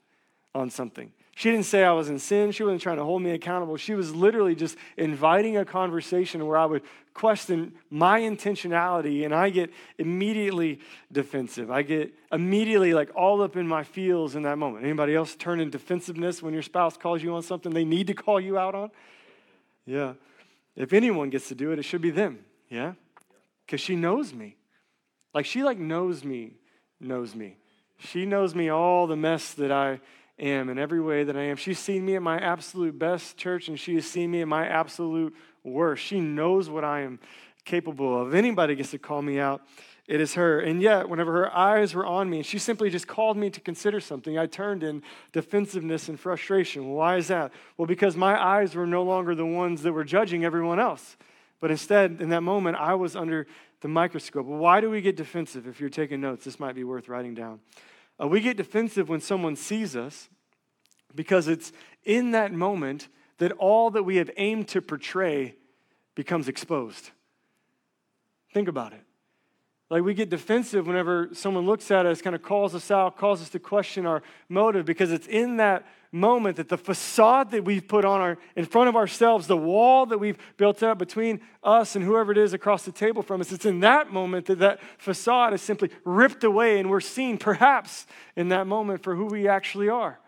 on 0.54 0.70
something. 0.70 1.14
She 1.36 1.50
didn't 1.50 1.66
say 1.66 1.84
I 1.84 1.94
was 1.94 2.10
in 2.10 2.20
sin. 2.20 2.52
She 2.52 2.64
wasn't 2.64 2.82
trying 2.82 2.98
to 2.98 3.04
hold 3.04 3.22
me 3.22 3.32
accountable. 3.32 3.78
She 3.78 3.94
was 3.94 4.14
literally 4.14 4.54
just 4.54 4.76
inviting 4.98 5.58
a 5.58 5.66
conversation 5.66 6.46
where 6.46 6.58
I 6.58 6.66
would 6.66 6.84
question 7.14 7.74
my 7.90 8.20
intentionality 8.20 9.26
and 9.26 9.34
I 9.34 9.50
get 9.50 9.72
immediately 9.98 10.80
defensive. 11.12 11.72
I 11.72 11.84
get 11.84 12.14
immediately 12.32 12.94
like 12.94 13.12
all 13.16 13.42
up 13.42 13.56
in 13.56 13.68
my 13.68 13.84
feels 13.84 14.36
in 14.36 14.44
that 14.44 14.58
moment. 14.58 14.84
Anybody 14.84 15.16
else 15.16 15.36
turn 15.36 15.60
in 15.60 15.70
defensiveness 15.70 16.44
when 16.44 16.54
your 16.54 16.64
spouse 16.64 16.98
calls 16.98 17.24
you 17.24 17.34
on 17.34 17.44
something 17.44 17.74
they 17.74 17.86
need 17.86 18.08
to 18.08 18.14
call 18.14 18.40
you 18.40 18.58
out 18.58 18.76
on? 18.76 18.92
Yeah. 19.86 20.14
If 20.76 20.94
anyone 20.94 21.30
gets 21.30 21.48
to 21.48 21.56
do 21.56 21.72
it, 21.72 21.80
it 21.80 21.84
should 21.84 22.02
be 22.02 22.12
them. 22.12 22.40
Yeah? 22.70 22.94
Because 23.66 23.82
she 23.82 23.96
knows 23.96 24.34
me. 24.34 24.58
Like 25.34 25.46
she 25.46 25.64
like 25.64 25.78
knows 25.78 26.24
me, 26.24 26.54
knows 27.00 27.36
me. 27.36 27.58
She 28.00 28.26
knows 28.26 28.54
me 28.56 28.70
all 28.70 29.08
the 29.08 29.16
mess 29.16 29.54
that 29.54 29.72
I 29.72 30.02
am 30.42 30.70
in 30.70 30.78
every 30.78 31.00
way 31.00 31.24
that 31.24 31.38
I 31.38 31.44
am. 31.44 31.56
She's 31.56 31.80
seen 31.80 32.06
me 32.06 32.16
at 32.16 32.22
my 32.22 32.38
absolute 32.38 32.98
best, 32.98 33.38
church, 33.38 33.68
and 33.68 33.80
she 33.80 33.96
has 33.96 34.06
seen 34.06 34.32
me 34.32 34.42
at 34.42 34.48
my 34.48 34.68
absolute 34.68 35.36
worst. 35.64 36.04
She 36.04 36.20
knows 36.20 36.70
what 36.70 36.84
I 36.84 37.02
am 37.02 37.20
capable 37.64 38.22
of. 38.22 38.30
If 38.30 38.34
anybody 38.34 38.76
gets 38.76 38.92
to 38.92 38.98
call 38.98 39.22
me 39.22 39.40
out, 39.40 39.62
it 40.08 40.20
is 40.20 40.34
her. 40.34 40.60
And 40.60 40.82
yet, 40.82 41.08
whenever 41.08 41.32
her 41.34 41.56
eyes 41.56 41.94
were 41.94 42.06
on 42.06 42.30
me, 42.30 42.38
and 42.38 42.46
she 42.46 42.58
simply 42.58 42.90
just 42.90 43.08
called 43.08 43.38
me 43.38 43.50
to 43.52 43.62
consider 43.62 44.00
something, 44.00 44.38
I 44.38 44.48
turned 44.48 44.84
in 44.84 45.04
defensiveness 45.32 46.10
and 46.10 46.20
frustration. 46.20 46.90
Why 46.90 47.18
is 47.18 47.28
that? 47.28 47.52
Well, 47.78 47.86
because 47.86 48.18
my 48.18 48.42
eyes 48.42 48.76
were 48.76 48.88
no 48.88 49.04
longer 49.04 49.36
the 49.36 49.46
ones 49.46 49.84
that 49.84 49.94
were 49.94 50.04
judging 50.04 50.44
everyone 50.44 50.80
else. 50.80 51.18
But 51.60 51.70
instead, 51.70 52.20
in 52.20 52.30
that 52.30 52.42
moment, 52.42 52.78
I 52.78 52.96
was 52.96 53.16
under 53.16 53.46
the 53.82 53.88
microscope. 53.88 54.46
Why 54.46 54.82
do 54.82 54.90
we 54.90 55.02
get 55.02 55.16
defensive? 55.16 55.68
If 55.68 55.80
you're 55.80 55.90
taking 55.90 56.20
notes, 56.20 56.46
this 56.46 56.60
might 56.60 56.76
be 56.76 56.84
worth 56.84 57.08
writing 57.08 57.36
down. 57.36 57.60
Uh, 58.22 58.28
we 58.28 58.42
get 58.42 58.58
defensive 58.58 59.10
when 59.10 59.22
someone 59.22 59.56
sees 59.56 59.96
us 59.96 60.30
because 61.16 61.48
it's 61.48 61.72
in 62.04 62.32
that 62.32 62.52
moment 62.52 63.08
that 63.38 63.52
all 63.54 63.90
that 63.90 64.04
we 64.04 64.18
have 64.18 64.30
aimed 64.38 64.68
to 64.68 64.82
portray 64.82 65.56
becomes 66.16 66.48
exposed. 66.48 67.12
Think 68.54 68.68
about 68.68 68.94
it. 68.94 69.02
Like 69.92 70.04
we 70.04 70.14
get 70.14 70.30
defensive 70.30 70.88
whenever 70.88 71.28
someone 71.34 71.66
looks 71.66 71.92
at 71.92 72.06
us, 72.06 72.22
kind 72.22 72.34
of 72.34 72.42
calls 72.42 72.74
us 72.74 72.92
out, 72.92 73.18
calls 73.18 73.42
us 73.42 73.50
to 73.50 73.60
question 73.60 74.06
our 74.06 74.24
motive, 74.48 74.86
because 74.86 75.12
it's 75.12 75.28
in 75.28 75.58
that 75.58 75.86
moment 76.14 76.56
that 76.56 76.70
the 76.70 76.78
facade 76.78 77.52
that 77.52 77.66
we've 77.66 77.86
put 77.86 78.06
on 78.06 78.22
our 78.22 78.38
in 78.56 78.64
front 78.64 78.88
of 78.88 78.96
ourselves, 78.96 79.48
the 79.48 79.58
wall 79.58 80.06
that 80.06 80.18
we've 80.18 80.38
built 80.56 80.82
up 80.82 80.98
between 80.98 81.42
us 81.62 81.98
and 81.98 82.06
whoever 82.06 82.32
it 82.32 82.38
is 82.38 82.54
across 82.54 82.84
the 82.84 82.92
table 82.94 83.22
from 83.22 83.42
us, 83.42 83.52
it's 83.52 83.66
in 83.66 83.82
that 83.82 84.14
moment 84.14 84.46
that 84.46 84.60
that 84.60 84.80
facade 84.98 85.54
is 85.54 85.62
simply 85.62 85.90
ripped 86.06 86.46
away, 86.46 86.80
and 86.80 86.90
we're 86.90 87.02
seen, 87.02 87.38
perhaps, 87.38 88.08
in 88.38 88.48
that 88.48 88.68
moment 88.68 89.04
for 89.04 89.14
who 89.14 89.26
we 89.26 89.46
actually 89.46 89.90
are, 89.90 90.22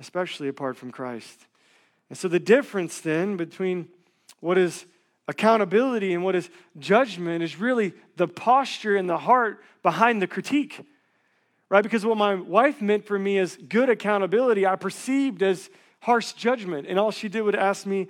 especially 0.00 0.48
apart 0.48 0.76
from 0.76 0.90
Christ. 0.90 1.46
And 2.10 2.18
so 2.18 2.26
the 2.26 2.40
difference 2.40 2.98
then 2.98 3.36
between 3.36 3.86
what 4.40 4.58
is 4.58 4.86
accountability 5.28 6.14
and 6.14 6.22
what 6.22 6.34
is 6.34 6.50
judgment 6.78 7.42
is 7.42 7.58
really 7.58 7.92
the 8.16 8.28
posture 8.28 8.96
and 8.96 9.08
the 9.08 9.18
heart 9.18 9.62
behind 9.82 10.22
the 10.22 10.26
critique. 10.26 10.80
Right? 11.68 11.82
Because 11.82 12.06
what 12.06 12.16
my 12.16 12.36
wife 12.36 12.80
meant 12.80 13.04
for 13.04 13.18
me 13.18 13.38
as 13.38 13.56
good 13.56 13.88
accountability, 13.88 14.66
I 14.66 14.76
perceived 14.76 15.42
as 15.42 15.68
harsh 16.00 16.32
judgment. 16.32 16.86
And 16.88 16.98
all 16.98 17.10
she 17.10 17.28
did 17.28 17.42
would 17.42 17.56
ask 17.56 17.86
me 17.86 18.08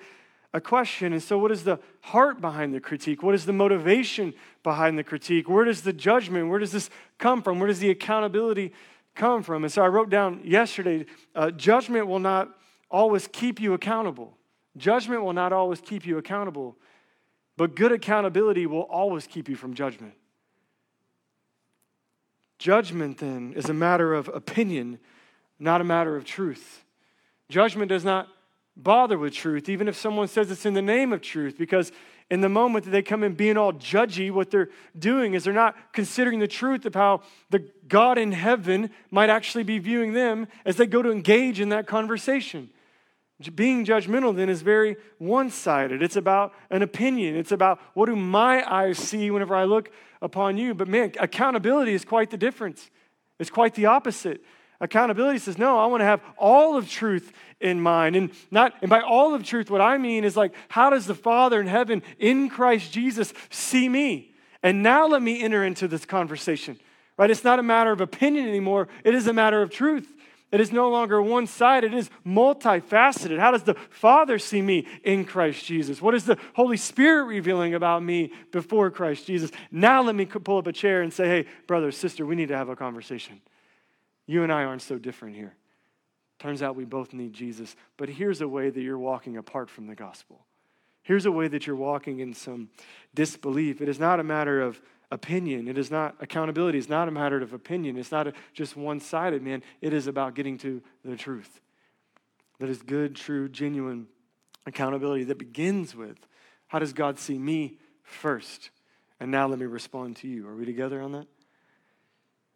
a 0.53 0.61
question. 0.61 1.13
And 1.13 1.23
so, 1.23 1.39
what 1.39 1.51
is 1.51 1.65
the 1.65 1.79
heart 2.01 2.41
behind 2.41 2.75
the 2.75 2.81
critique? 2.81 3.23
What 3.23 3.35
is 3.35 3.47
the 3.47 3.53
motivation 3.53 4.35
behind 4.63 4.99
the 4.99 5.05
critique? 5.05 5.49
Where 5.49 5.65
does 5.65 5.83
the 5.83 5.93
judgment, 5.93 6.49
where 6.49 6.59
does 6.59 6.73
this 6.73 6.91
come 7.19 7.43
from? 7.43 7.59
Where 7.59 7.69
does 7.69 7.79
the 7.79 7.91
accountability 7.91 8.73
come 9.15 9.43
from? 9.43 9.65
And 9.65 9.73
so, 9.73 9.83
I 9.83 9.89
wrote 9.89 10.11
down 10.11 10.41
yesterday 10.45 11.07
uh, 11.35 11.51
judgment 11.51 12.07
will 12.07 12.19
not 12.19 12.49
always 12.91 13.29
keep 13.29 13.61
you 13.61 13.75
accountable. 13.75 14.37
Judgment 14.77 15.23
will 15.23 15.33
not 15.33 15.53
always 15.53 15.81
keep 15.81 16.07
you 16.07 16.19
accountable. 16.19 16.77
But 17.57 17.75
good 17.75 17.93
accountability 17.93 18.67
will 18.67 18.83
always 18.83 19.27
keep 19.27 19.49
you 19.49 19.57
from 19.57 19.75
judgment. 19.75 20.15
Judgment, 22.59 23.19
then, 23.19 23.53
is 23.55 23.69
a 23.69 23.75
matter 23.75 24.15
of 24.15 24.29
opinion, 24.29 24.99
not 25.59 25.81
a 25.81 25.85
matter 25.85 26.17
of 26.17 26.25
truth. 26.25 26.85
Judgment 27.49 27.89
does 27.89 28.05
not 28.05 28.29
bother 28.77 29.19
with 29.19 29.33
truth, 29.33 29.69
even 29.69 29.89
if 29.89 29.97
someone 29.97 30.29
says 30.29 30.51
it's 30.51 30.67
in 30.67 30.75
the 30.75 30.83
name 30.83 31.13
of 31.13 31.23
truth, 31.23 31.57
because 31.57 31.93
in 32.31 32.41
the 32.41 32.49
moment 32.49 32.85
that 32.85 32.91
they 32.91 33.03
come 33.03 33.23
in 33.23 33.35
being 33.35 33.57
all 33.57 33.73
judgy, 33.73 34.31
what 34.31 34.51
they're 34.51 34.69
doing 34.99 35.35
is 35.35 35.45
they're 35.45 35.53
not 35.53 35.77
considering 35.93 36.41
the 36.41 36.49
truth 36.49 36.85
of 36.85 36.95
how 36.95 37.23
the 37.51 37.71
God 37.89 38.19
in 38.19 38.33
heaven 38.33 38.91
might 39.11 39.31
actually 39.31 39.65
be 39.65 39.79
viewing 39.79 40.13
them 40.13 40.49
as 40.65 40.77
they 40.77 40.87
go 40.87 41.03
to 41.03 41.11
engage 41.11 41.61
in 41.61 41.69
that 41.71 41.87
conversation. 41.87 42.69
Being 43.55 43.85
judgmental 43.85 44.35
then 44.35 44.49
is 44.49 44.63
very 44.63 44.97
one 45.19 45.51
sided. 45.51 46.03
It's 46.03 46.17
about 46.17 46.55
an 46.71 46.83
opinion. 46.83 47.37
It's 47.37 47.53
about 47.53 47.79
what 47.93 48.07
do 48.07 48.17
my 48.17 48.65
eyes 48.71 48.99
see 48.99 49.31
whenever 49.31 49.55
I 49.55 49.65
look 49.65 49.91
upon 50.23 50.57
you. 50.57 50.73
But 50.73 50.89
man, 50.89 51.13
accountability 51.21 51.93
is 51.93 52.05
quite 52.05 52.31
the 52.31 52.39
difference. 52.39 52.91
It's 53.39 53.51
quite 53.51 53.75
the 53.75 53.87
opposite. 53.87 54.43
Accountability 54.81 55.39
says, 55.39 55.59
no, 55.59 55.79
I 55.79 55.87
want 55.87 56.01
to 56.01 56.07
have 56.07 56.23
all 56.39 56.77
of 56.79 56.89
truth 56.89 57.33
in 57.61 57.81
mind. 57.81 58.17
And 58.17 58.31
not 58.51 58.75
and 58.81 58.89
by 58.89 59.01
all 59.01 59.35
of 59.35 59.45
truth, 59.45 59.71
what 59.71 59.83
I 59.83 59.99
mean 59.99 60.25
is 60.25 60.37
like, 60.37 60.55
how 60.69 60.89
does 60.89 61.07
the 61.07 61.15
Father 61.15 61.61
in 61.61 61.67
heaven 61.67 62.03
in 62.19 62.49
Christ 62.49 62.91
Jesus 62.91 63.35
see 63.51 63.89
me? 63.89 64.35
And 64.63 64.83
now 64.83 65.07
let 65.07 65.21
me 65.21 65.43
enter 65.43 65.63
into 65.65 65.89
this 65.89 66.07
conversation. 66.07 66.79
Right? 67.19 67.31
It's 67.31 67.45
not 67.45 67.59
a 67.59 67.63
matter 67.63 67.93
of 67.93 68.01
opinion 68.01 68.49
anymore, 68.49 68.89
it 69.05 69.15
is 69.15 69.27
a 69.27 69.33
matter 69.33 69.63
of 69.63 69.71
truth. 69.71 70.15
It 70.53 70.61
is 70.61 70.73
no 70.73 70.89
longer 70.89 71.21
one 71.21 71.47
sided, 71.47 71.93
it 71.93 71.99
is 71.99 72.11
multifaceted. 72.25 73.39
How 73.39 73.51
does 73.51 73.65
the 73.65 73.75
Father 73.91 74.39
see 74.39 74.63
me 74.63 74.87
in 75.03 75.25
Christ 75.25 75.65
Jesus? 75.65 76.01
What 76.01 76.15
is 76.15 76.25
the 76.25 76.39
Holy 76.55 76.77
Spirit 76.77 77.25
revealing 77.25 77.75
about 77.75 78.03
me 78.03 78.33
before 78.53 78.91
Christ 78.91 79.27
Jesus? 79.27 79.51
Now 79.73 80.03
let 80.03 80.15
me 80.15 80.25
pull 80.25 80.59
up 80.59 80.69
a 80.69 80.73
chair 80.73 81.03
and 81.03 81.13
say, 81.13 81.27
hey, 81.27 81.47
brother, 81.67 81.91
sister, 81.91 82.25
we 82.25 82.37
need 82.37 82.49
to 82.49 82.57
have 82.57 82.69
a 82.69 82.77
conversation. 82.77 83.41
You 84.27 84.45
and 84.45 84.53
I 84.53 84.65
aren't 84.65 84.83
so 84.83 84.99
different 84.99 85.35
here. 85.35 85.55
Turns 86.39 86.63
out 86.63 86.77
we 86.77 86.85
both 86.85 87.13
need 87.13 87.33
Jesus, 87.33 87.75
but 87.97 88.09
here's 88.09 88.41
a 88.41 88.49
way 88.49 88.71
that 88.71 88.81
you're 88.81 88.99
walking 88.99 89.37
apart 89.37 89.69
from 89.69 89.87
the 89.87 89.95
gospel. 89.95 90.45
Here's 91.03 91.27
a 91.27 91.33
way 91.33 91.49
that 91.49 91.67
you're 91.67 91.77
walking 91.77 92.21
in 92.21 92.35
some 92.35 92.69
disbelief. 93.15 93.81
It 93.81 93.89
is 93.89 93.99
not 93.99 94.21
a 94.21 94.25
matter 94.25 94.61
of 94.61 94.81
opinion. 95.11 95.69
It 95.69 95.79
is 95.79 95.91
not, 95.91 96.17
accountability 96.21 96.79
is 96.79 96.89
not 96.89 97.09
a 97.09 97.11
matter 97.11 97.41
of 97.41 97.53
opinion. 97.53 97.97
It's 97.97 98.13
not 98.13 98.27
a, 98.27 98.33
just 98.53 98.77
one 98.77 99.01
sided, 99.01 99.43
man. 99.43 99.63
It 99.81 99.93
is 99.93 100.07
about 100.07 100.35
getting 100.35 100.59
to 100.59 100.83
the 101.05 101.17
truth. 101.17 101.61
That 102.59 102.69
is 102.69 102.83
good, 102.83 103.15
true, 103.15 103.49
genuine 103.49 104.09
accountability 104.67 105.25
that 105.25 105.39
begins 105.39 105.95
with 105.95 106.19
how 106.69 106.79
does 106.79 106.93
God 106.93 107.19
see 107.19 107.39
me 107.39 107.79
first? 108.03 108.71
And 109.21 109.31
now 109.31 109.47
let 109.47 109.59
me 109.59 109.67
respond 109.67 110.17
to 110.17 110.29
you. 110.29 110.49
Are 110.49 110.55
we 110.55 110.65
together 110.65 111.01
on 111.01 111.13
that? 111.13 111.27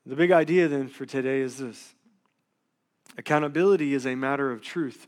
The 0.04 0.16
big 0.16 0.32
idea 0.32 0.68
then 0.68 0.88
for 0.88 1.06
today 1.06 1.40
is 1.40 1.58
this 1.58 1.94
accountability 3.16 3.94
is 3.94 4.06
a 4.06 4.14
matter 4.14 4.50
of 4.50 4.62
truth, 4.62 5.06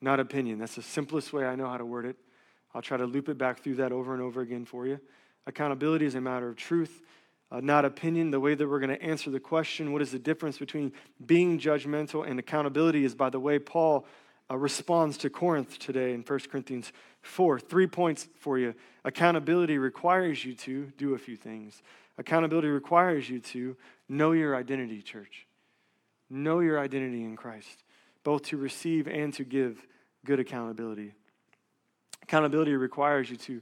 not 0.00 0.20
opinion. 0.20 0.58
That's 0.58 0.76
the 0.76 0.82
simplest 0.82 1.32
way 1.32 1.44
I 1.44 1.56
know 1.56 1.68
how 1.68 1.78
to 1.78 1.84
word 1.84 2.04
it. 2.04 2.16
I'll 2.74 2.82
try 2.82 2.96
to 2.96 3.06
loop 3.06 3.28
it 3.28 3.38
back 3.38 3.60
through 3.62 3.76
that 3.76 3.92
over 3.92 4.12
and 4.12 4.22
over 4.22 4.40
again 4.40 4.64
for 4.64 4.86
you. 4.86 5.00
Accountability 5.46 6.06
is 6.06 6.14
a 6.14 6.20
matter 6.20 6.48
of 6.48 6.56
truth, 6.56 7.02
uh, 7.50 7.60
not 7.60 7.84
opinion. 7.84 8.30
The 8.30 8.40
way 8.40 8.54
that 8.54 8.68
we're 8.68 8.80
going 8.80 8.96
to 8.96 9.02
answer 9.02 9.30
the 9.30 9.40
question, 9.40 9.92
what 9.92 10.02
is 10.02 10.10
the 10.10 10.18
difference 10.18 10.58
between 10.58 10.92
being 11.24 11.58
judgmental 11.58 12.28
and 12.28 12.38
accountability, 12.38 13.04
is 13.04 13.14
by 13.14 13.30
the 13.30 13.40
way 13.40 13.58
Paul 13.58 14.06
uh, 14.50 14.56
responds 14.56 15.16
to 15.18 15.30
Corinth 15.30 15.78
today 15.78 16.12
in 16.14 16.22
1 16.22 16.38
Corinthians 16.50 16.92
4. 17.22 17.60
Three 17.60 17.86
points 17.86 18.28
for 18.40 18.58
you. 18.58 18.74
Accountability 19.04 19.78
requires 19.78 20.44
you 20.44 20.54
to 20.54 20.92
do 20.96 21.14
a 21.14 21.18
few 21.18 21.36
things. 21.36 21.82
Accountability 22.18 22.68
requires 22.68 23.28
you 23.28 23.40
to 23.40 23.76
know 24.08 24.32
your 24.32 24.56
identity, 24.56 25.02
church. 25.02 25.46
Know 26.30 26.60
your 26.60 26.78
identity 26.78 27.22
in 27.24 27.36
Christ, 27.36 27.84
both 28.22 28.42
to 28.44 28.56
receive 28.56 29.08
and 29.08 29.32
to 29.34 29.44
give 29.44 29.86
good 30.24 30.40
accountability. 30.40 31.12
Accountability 32.22 32.74
requires 32.74 33.30
you 33.30 33.36
to 33.36 33.60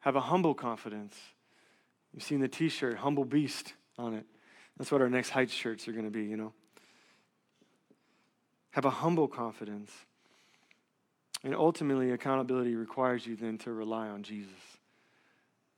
have 0.00 0.16
a 0.16 0.20
humble 0.20 0.54
confidence. 0.54 1.16
You've 2.12 2.22
seen 2.22 2.40
the 2.40 2.48
t 2.48 2.68
shirt, 2.68 2.98
Humble 2.98 3.24
Beast, 3.24 3.74
on 3.98 4.14
it. 4.14 4.26
That's 4.76 4.90
what 4.90 5.00
our 5.00 5.10
next 5.10 5.30
Heights 5.30 5.52
shirts 5.52 5.86
are 5.88 5.92
going 5.92 6.06
to 6.06 6.10
be, 6.10 6.24
you 6.24 6.36
know. 6.36 6.52
Have 8.70 8.84
a 8.84 8.90
humble 8.90 9.28
confidence. 9.28 9.90
And 11.42 11.54
ultimately, 11.54 12.10
accountability 12.10 12.74
requires 12.74 13.26
you 13.26 13.36
then 13.36 13.58
to 13.58 13.72
rely 13.72 14.08
on 14.08 14.22
Jesus. 14.22 14.52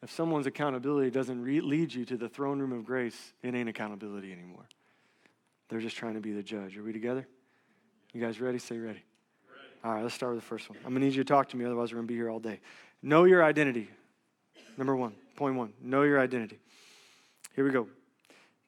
If 0.03 0.11
someone's 0.11 0.47
accountability 0.47 1.11
doesn't 1.11 1.43
re- 1.43 1.61
lead 1.61 1.95
you 1.95 2.05
to 2.07 2.17
the 2.17 2.29
throne 2.29 2.59
room 2.59 2.73
of 2.73 2.85
grace, 2.85 3.33
it 3.43 3.55
ain't 3.55 3.69
accountability 3.69 4.33
anymore. 4.33 4.67
They're 5.69 5.81
just 5.81 5.97
trying 5.97 6.15
to 6.15 6.21
be 6.21 6.33
the 6.33 6.43
judge. 6.43 6.77
Are 6.77 6.83
we 6.83 6.93
together? 6.93 7.27
You 8.13 8.21
guys 8.21 8.41
ready? 8.41 8.59
Say 8.59 8.79
ready. 8.79 8.89
ready. 8.89 9.03
All 9.85 9.95
right, 9.95 10.03
let's 10.03 10.15
start 10.15 10.35
with 10.35 10.43
the 10.43 10.47
first 10.47 10.69
one. 10.69 10.79
I'm 10.79 10.91
going 10.91 11.01
to 11.01 11.07
need 11.07 11.15
you 11.15 11.23
to 11.23 11.29
talk 11.29 11.49
to 11.51 11.57
me, 11.57 11.65
otherwise, 11.65 11.93
we're 11.93 11.99
going 11.99 12.09
to 12.09 12.13
be 12.13 12.19
here 12.19 12.29
all 12.29 12.41
day. 12.41 12.61
Know 13.03 13.25
your 13.25 13.45
identity. 13.45 13.89
Number 14.77 14.97
one, 14.97 15.15
point 15.37 15.57
one, 15.57 15.73
know 15.83 16.03
your 16.03 16.21
identity. 16.21 16.59
Here 17.55 17.65
we 17.65 17.71
go. 17.71 17.87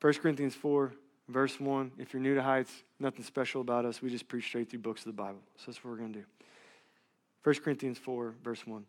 1 0.01 0.15
Corinthians 0.15 0.55
4, 0.55 0.93
verse 1.29 1.59
1. 1.59 1.93
If 1.99 2.13
you're 2.13 2.21
new 2.21 2.35
to 2.35 2.43
Heights, 2.43 2.71
nothing 3.01 3.25
special 3.25 3.63
about 3.63 3.85
us. 3.85 4.03
We 4.03 4.11
just 4.11 4.29
preach 4.29 4.45
straight 4.45 4.71
through 4.71 4.81
books 4.81 5.01
of 5.01 5.07
the 5.07 5.23
Bible. 5.23 5.41
So 5.57 5.65
that's 5.67 5.83
what 5.83 5.93
we're 5.93 5.97
going 5.97 6.13
to 6.13 6.19
do. 6.21 6.25
1 7.43 7.55
Corinthians 7.57 7.99
4, 7.99 8.35
verse 8.43 8.67
1. 8.67 8.85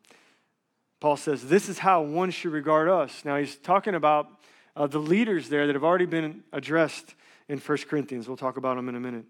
Paul 1.00 1.18
says, 1.18 1.48
This 1.48 1.70
is 1.70 1.80
how 1.80 2.02
one 2.02 2.32
should 2.32 2.52
regard 2.52 2.90
us. 2.90 3.24
Now, 3.24 3.38
he's 3.38 3.56
talking 3.56 3.96
about 3.96 4.28
uh, 4.76 4.88
the 4.88 5.00
leaders 5.00 5.50
there 5.50 5.68
that 5.68 5.76
have 5.76 5.84
already 5.84 6.06
been 6.06 6.44
addressed 6.52 7.16
in 7.48 7.60
1 7.60 7.78
Corinthians. 7.90 8.28
We'll 8.28 8.38
talk 8.38 8.58
about 8.58 8.76
them 8.76 8.90
in 8.90 8.96
a 8.96 9.00
minute. 9.00 9.26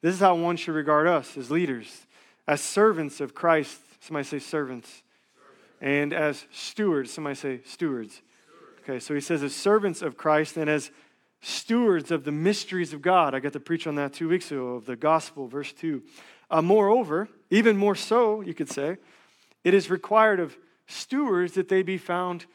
This 0.00 0.14
is 0.14 0.20
how 0.20 0.34
one 0.34 0.56
should 0.56 0.74
regard 0.74 1.06
us 1.06 1.36
as 1.36 1.50
leaders, 1.50 2.06
as 2.46 2.60
servants 2.60 3.20
of 3.20 3.34
Christ. 3.34 3.78
Somebody 4.00 4.26
say 4.26 4.38
servants 4.38 5.02
and 5.82 6.14
as 6.14 6.46
stewards. 6.52 7.10
Somebody 7.10 7.34
say 7.34 7.60
stewards. 7.64 8.22
Okay, 8.82 8.98
so 8.98 9.14
he 9.14 9.20
says 9.20 9.42
as 9.42 9.54
servants 9.54 10.00
of 10.00 10.16
Christ 10.16 10.56
and 10.56 10.70
as 10.70 10.90
stewards 11.42 12.10
of 12.10 12.24
the 12.24 12.32
mysteries 12.32 12.92
of 12.92 13.02
God. 13.02 13.34
I 13.34 13.40
got 13.40 13.52
to 13.52 13.60
preach 13.60 13.86
on 13.86 13.96
that 13.96 14.12
two 14.12 14.28
weeks 14.28 14.50
ago 14.50 14.76
of 14.76 14.86
the 14.86 14.96
gospel, 14.96 15.48
verse 15.48 15.72
2. 15.72 16.02
Uh, 16.50 16.62
moreover, 16.62 17.28
even 17.50 17.76
more 17.76 17.96
so, 17.96 18.40
you 18.40 18.54
could 18.54 18.70
say, 18.70 18.96
it 19.64 19.74
is 19.74 19.90
required 19.90 20.38
of 20.38 20.56
stewards 20.86 21.54
that 21.54 21.68
they 21.68 21.82
be 21.82 21.98
found 21.98 22.46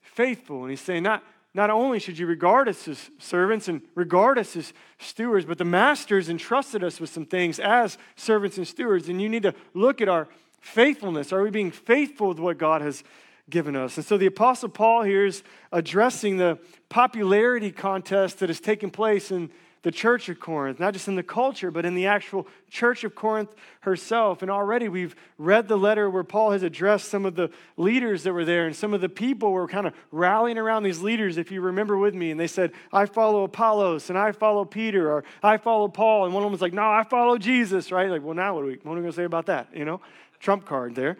faithful. 0.00 0.62
And 0.62 0.70
he's 0.70 0.80
saying, 0.80 1.02
not, 1.02 1.22
not 1.52 1.68
only 1.68 1.98
should 1.98 2.18
you 2.18 2.26
regard 2.26 2.68
us 2.68 2.88
as 2.88 3.10
servants 3.18 3.68
and 3.68 3.82
regard 3.94 4.38
us 4.38 4.56
as 4.56 4.72
stewards, 4.98 5.44
but 5.44 5.58
the 5.58 5.64
masters 5.64 6.30
entrusted 6.30 6.82
us 6.82 7.00
with 7.00 7.10
some 7.10 7.26
things 7.26 7.58
as 7.58 7.98
servants 8.14 8.56
and 8.56 8.66
stewards. 8.66 9.08
And 9.10 9.20
you 9.20 9.28
need 9.28 9.42
to 9.42 9.54
look 9.74 10.00
at 10.00 10.08
our 10.08 10.28
faithfulness? 10.66 11.32
Are 11.32 11.42
we 11.42 11.50
being 11.50 11.70
faithful 11.70 12.28
with 12.28 12.38
what 12.38 12.58
God 12.58 12.82
has 12.82 13.02
given 13.48 13.76
us. 13.76 13.96
And 13.96 14.04
so 14.04 14.16
the 14.16 14.26
Apostle 14.26 14.68
Paul 14.68 15.02
here 15.02 15.24
is 15.24 15.42
addressing 15.72 16.36
the 16.36 16.58
popularity 16.88 17.70
contest 17.70 18.40
that 18.40 18.50
is 18.50 18.60
taking 18.60 18.90
place 18.90 19.30
in 19.30 19.50
the 19.82 19.92
church 19.92 20.28
of 20.28 20.40
Corinth, 20.40 20.80
not 20.80 20.94
just 20.94 21.06
in 21.06 21.14
the 21.14 21.22
culture, 21.22 21.70
but 21.70 21.84
in 21.84 21.94
the 21.94 22.06
actual 22.06 22.48
church 22.68 23.04
of 23.04 23.14
Corinth 23.14 23.54
herself. 23.82 24.42
And 24.42 24.50
already 24.50 24.88
we've 24.88 25.14
read 25.38 25.68
the 25.68 25.76
letter 25.76 26.10
where 26.10 26.24
Paul 26.24 26.50
has 26.50 26.64
addressed 26.64 27.08
some 27.08 27.24
of 27.24 27.36
the 27.36 27.52
leaders 27.76 28.24
that 28.24 28.32
were 28.32 28.44
there, 28.44 28.66
and 28.66 28.74
some 28.74 28.94
of 28.94 29.00
the 29.00 29.08
people 29.08 29.52
were 29.52 29.68
kind 29.68 29.86
of 29.86 29.94
rallying 30.10 30.58
around 30.58 30.82
these 30.82 31.02
leaders, 31.02 31.36
if 31.36 31.52
you 31.52 31.60
remember 31.60 31.96
with 31.96 32.16
me. 32.16 32.32
And 32.32 32.40
they 32.40 32.48
said, 32.48 32.72
I 32.92 33.06
follow 33.06 33.44
Apollos, 33.44 34.10
and 34.10 34.18
I 34.18 34.32
follow 34.32 34.64
Peter, 34.64 35.08
or 35.08 35.22
I 35.40 35.56
follow 35.56 35.86
Paul. 35.86 36.24
And 36.24 36.34
one 36.34 36.42
of 36.42 36.46
them 36.46 36.52
was 36.52 36.62
like, 36.62 36.72
No, 36.72 36.82
I 36.82 37.04
follow 37.04 37.38
Jesus, 37.38 37.92
right? 37.92 38.10
Like, 38.10 38.24
well, 38.24 38.34
now 38.34 38.56
what 38.56 38.64
are 38.64 38.66
we, 38.66 38.78
what 38.82 38.94
are 38.94 38.96
we 38.96 39.02
going 39.02 39.12
to 39.12 39.16
say 39.16 39.22
about 39.22 39.46
that? 39.46 39.68
You 39.72 39.84
know, 39.84 40.00
trump 40.38 40.66
card 40.66 40.94
there. 40.94 41.16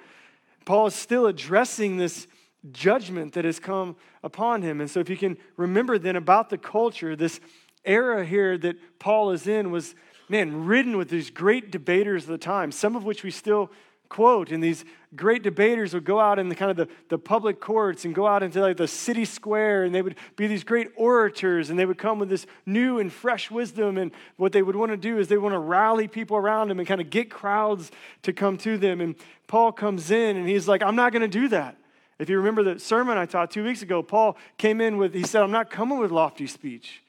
Paul 0.64 0.87
is 0.87 0.94
still 0.94 1.26
addressing 1.26 1.96
this 1.96 2.26
judgment 2.73 3.35
that 3.35 3.44
has 3.44 3.61
come 3.61 3.96
upon 4.23 4.62
him. 4.62 4.80
And 4.80 4.90
so, 4.90 5.00
if 5.00 5.08
you 5.08 5.16
can 5.16 5.37
remember 5.56 5.99
then 5.99 6.16
about 6.16 6.50
the 6.50 6.58
culture, 6.58 7.14
this 7.14 7.40
era 7.85 8.25
here 8.25 8.58
that 8.58 8.99
Paul 8.99 9.30
is 9.30 9.46
in 9.46 9.70
was, 9.70 9.94
man, 10.28 10.66
ridden 10.66 10.96
with 10.96 11.08
these 11.08 11.30
great 11.30 11.70
debaters 11.70 12.25
of 12.25 12.30
the 12.30 12.38
time, 12.38 12.73
some 12.73 12.96
of 12.96 13.04
which 13.04 13.23
we 13.23 13.30
still 13.30 13.70
quote. 14.09 14.51
And 14.51 14.63
these 14.63 14.85
great 15.15 15.43
debaters 15.43 15.95
would 15.95 16.05
go 16.05 16.21
out 16.21 16.39
in 16.39 16.49
the 16.49 16.55
kind 16.55 16.71
of 16.71 16.77
the, 16.77 16.89
the 17.09 17.19
public 17.19 17.61
courts 17.61 18.05
and 18.05 18.15
go 18.15 18.27
out 18.27 18.43
into 18.43 18.61
like 18.61 18.77
the 18.77 18.89
city 18.89 19.25
square, 19.25 19.85
and 19.85 19.95
they 19.95 20.03
would 20.03 20.17
be 20.37 20.47
these 20.47 20.65
great 20.65 20.89
orators, 20.97 21.71
and 21.71 21.79
they 21.79 21.87
would 21.87 21.99
come 21.99 22.19
with 22.19 22.29
this 22.29 22.47
new 22.67 22.99
and 22.99 23.13
fresh 23.13 23.51
wisdom. 23.51 23.99
And 23.99 24.13
what 24.37 24.53
they 24.53 24.63
would 24.63 24.77
want 24.77 24.93
to 24.93 24.97
do 24.97 25.19
is 25.19 25.29
they 25.29 25.39
want 25.39 25.55
to 25.55 25.59
rally 25.59 26.09
people 26.09 26.37
around 26.37 26.69
them 26.69 26.79
and 26.79 26.87
kind 26.87 27.01
of 27.01 27.11
get 27.11 27.31
crowds 27.31 27.91
to 28.23 28.33
come 28.33 28.57
to 28.59 28.79
them. 28.79 29.01
And 29.01 29.15
Paul 29.47 29.73
comes 29.73 30.11
in 30.11 30.37
and 30.37 30.49
he's 30.49 30.69
like, 30.69 30.83
I'm 30.83 30.97
not 30.97 31.13
going 31.13 31.23
to 31.23 31.29
do 31.29 31.49
that. 31.49 31.77
If 32.19 32.31
you 32.31 32.39
remember 32.39 32.63
the 32.63 32.81
sermon 32.81 33.19
I 33.19 33.27
taught 33.27 33.51
two 33.51 33.65
weeks 33.65 33.83
ago, 33.83 34.03
Paul 34.03 34.37
came 34.57 34.81
in 34.81 34.97
with, 34.97 35.13
he 35.13 35.23
said, 35.25 35.43
I'm 35.43 35.51
not 35.51 35.71
coming 35.71 35.99
with 35.99 36.11
lofty 36.11 36.47
speech. 36.47 37.03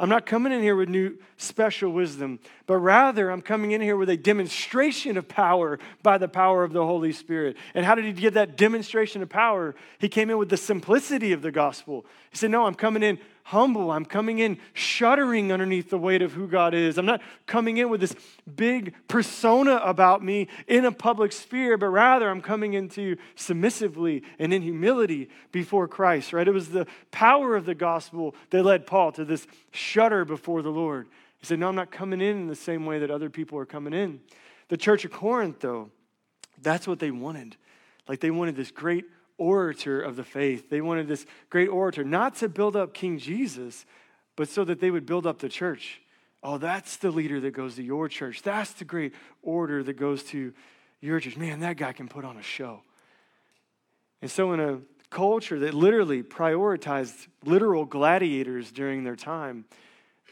I'm 0.00 0.08
not 0.08 0.26
coming 0.26 0.52
in 0.52 0.60
here 0.60 0.74
with 0.74 0.88
new 0.88 1.18
special 1.36 1.92
wisdom, 1.92 2.40
but 2.66 2.78
rather 2.78 3.30
I'm 3.30 3.42
coming 3.42 3.72
in 3.72 3.80
here 3.80 3.96
with 3.96 4.08
a 4.08 4.16
demonstration 4.16 5.16
of 5.16 5.28
power 5.28 5.78
by 6.02 6.18
the 6.18 6.28
power 6.28 6.64
of 6.64 6.72
the 6.72 6.84
Holy 6.84 7.12
Spirit. 7.12 7.56
And 7.74 7.86
how 7.86 7.94
did 7.94 8.04
he 8.04 8.12
get 8.12 8.34
that 8.34 8.56
demonstration 8.56 9.22
of 9.22 9.28
power? 9.28 9.74
He 9.98 10.08
came 10.08 10.30
in 10.30 10.38
with 10.38 10.48
the 10.48 10.56
simplicity 10.56 11.32
of 11.32 11.42
the 11.42 11.52
gospel. 11.52 12.04
He 12.30 12.36
said, 12.36 12.50
No, 12.50 12.66
I'm 12.66 12.74
coming 12.74 13.02
in 13.02 13.18
humble. 13.44 13.90
I'm 13.90 14.06
coming 14.06 14.38
in 14.38 14.58
shuddering 14.72 15.52
underneath 15.52 15.90
the 15.90 15.98
weight 15.98 16.22
of 16.22 16.32
who 16.32 16.48
God 16.48 16.72
is. 16.72 16.96
I'm 16.96 17.06
not 17.06 17.20
coming 17.46 17.76
in 17.76 17.90
with 17.90 18.00
this 18.00 18.16
big 18.56 18.94
persona 19.06 19.76
about 19.84 20.24
me 20.24 20.48
in 20.66 20.86
a 20.86 20.92
public 20.92 21.30
sphere, 21.30 21.76
but 21.76 21.88
rather 21.88 22.28
I'm 22.28 22.40
coming 22.40 22.72
into 22.72 23.16
submissively 23.36 24.22
and 24.38 24.52
in 24.52 24.62
humility 24.62 25.28
before 25.52 25.86
Christ, 25.86 26.32
right? 26.32 26.48
It 26.48 26.54
was 26.54 26.70
the 26.70 26.86
power 27.10 27.54
of 27.54 27.66
the 27.66 27.74
gospel 27.74 28.34
that 28.48 28.62
led 28.62 28.86
Paul 28.86 29.12
to 29.12 29.26
this 29.26 29.46
shudder 29.72 30.24
before 30.24 30.62
the 30.62 30.70
Lord. 30.70 31.06
He 31.38 31.46
said, 31.46 31.58
No, 31.58 31.68
I'm 31.68 31.74
not 31.74 31.90
coming 31.90 32.22
in 32.22 32.38
in 32.38 32.46
the 32.46 32.56
same 32.56 32.86
way 32.86 32.98
that 33.00 33.10
other 33.10 33.28
people 33.28 33.58
are 33.58 33.66
coming 33.66 33.92
in. 33.92 34.20
The 34.68 34.78
church 34.78 35.04
of 35.04 35.12
Corinth, 35.12 35.60
though, 35.60 35.90
that's 36.62 36.86
what 36.88 36.98
they 36.98 37.10
wanted. 37.10 37.56
Like 38.08 38.20
they 38.20 38.30
wanted 38.30 38.56
this 38.56 38.70
great 38.70 39.04
orator 39.38 40.00
of 40.00 40.16
the 40.16 40.24
faith. 40.24 40.70
They 40.70 40.80
wanted 40.80 41.08
this 41.08 41.26
great 41.50 41.68
orator, 41.68 42.04
not 42.04 42.36
to 42.36 42.48
build 42.48 42.76
up 42.76 42.94
King 42.94 43.18
Jesus, 43.18 43.86
but 44.36 44.48
so 44.48 44.64
that 44.64 44.80
they 44.80 44.90
would 44.90 45.06
build 45.06 45.26
up 45.26 45.38
the 45.38 45.48
church. 45.48 46.00
Oh, 46.42 46.58
that's 46.58 46.96
the 46.98 47.10
leader 47.10 47.40
that 47.40 47.52
goes 47.52 47.76
to 47.76 47.82
your 47.82 48.08
church. 48.08 48.42
That's 48.42 48.72
the 48.72 48.84
great 48.84 49.14
order 49.42 49.82
that 49.82 49.94
goes 49.94 50.22
to 50.24 50.52
your 51.00 51.20
church. 51.20 51.36
Man, 51.36 51.60
that 51.60 51.76
guy 51.76 51.92
can 51.92 52.08
put 52.08 52.24
on 52.24 52.36
a 52.36 52.42
show. 52.42 52.82
And 54.20 54.30
so, 54.30 54.52
in 54.52 54.60
a 54.60 54.80
culture 55.10 55.58
that 55.60 55.74
literally 55.74 56.22
prioritized 56.22 57.28
literal 57.44 57.84
gladiators 57.84 58.72
during 58.72 59.04
their 59.04 59.16
time, 59.16 59.64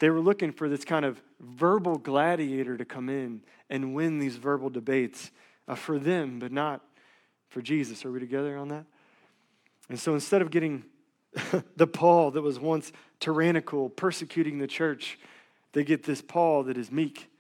they 0.01 0.11
were 0.11 0.21
looking 0.21 0.53
for 0.53 0.69
this 0.69 0.85
kind 0.85 1.05
of 1.05 1.23
verbal 1.41 1.97
gladiator 1.97 2.77
to 2.77 2.85
come 2.85 3.09
in 3.09 3.43
and 3.71 3.95
win 3.95 4.19
these 4.19 4.37
verbal 4.37 4.71
debates 4.71 5.31
uh, 5.69 5.75
for 5.75 5.99
them, 5.99 6.39
but 6.39 6.53
not 6.53 6.83
for 7.49 7.63
Jesus. 7.63 8.05
Are 8.05 8.11
we 8.11 8.21
together 8.21 8.57
on 8.57 8.69
that? 8.69 8.85
And 9.89 9.99
so 9.99 10.15
instead 10.15 10.43
of 10.43 10.51
getting 10.51 10.85
the 11.77 11.87
Paul 11.87 12.31
that 12.33 12.43
was 12.43 12.59
once 12.59 12.93
tyrannical, 13.21 13.89
persecuting 13.89 14.59
the 14.59 14.67
church, 14.67 15.19
they 15.73 15.85
get 15.85 16.05
this 16.05 16.23
Paul 16.23 16.65
that 16.65 16.77
is 16.77 16.91
meek, 16.91 17.31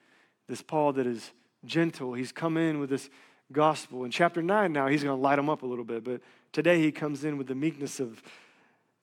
this 0.48 0.62
Paul 0.62 0.94
that 0.94 1.06
is 1.06 1.30
gentle. 1.64 2.14
He's 2.14 2.32
come 2.32 2.56
in 2.56 2.80
with 2.80 2.90
this 2.90 3.10
gospel. 3.52 4.04
In 4.04 4.10
chapter 4.10 4.42
9 4.42 4.72
now, 4.72 4.86
he's 4.86 5.02
going 5.02 5.16
to 5.16 5.22
light 5.22 5.36
them 5.36 5.50
up 5.50 5.62
a 5.62 5.66
little 5.66 5.84
bit, 5.84 6.04
but 6.04 6.20
today 6.52 6.80
he 6.80 6.90
comes 6.90 7.24
in 7.24 7.36
with 7.36 7.46
the 7.46 7.54
meekness 7.54 8.00
of 8.00 8.22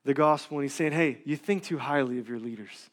the 0.06 0.13
gospel 0.13 0.58
and 0.58 0.65
he's 0.65 0.73
saying, 0.73 0.91
hey, 0.91 1.19
you 1.25 1.36
think 1.36 1.63
too 1.63 1.78
highly 1.78 2.19
of 2.19 2.28
your 2.28 2.39
leaders. 2.39 2.89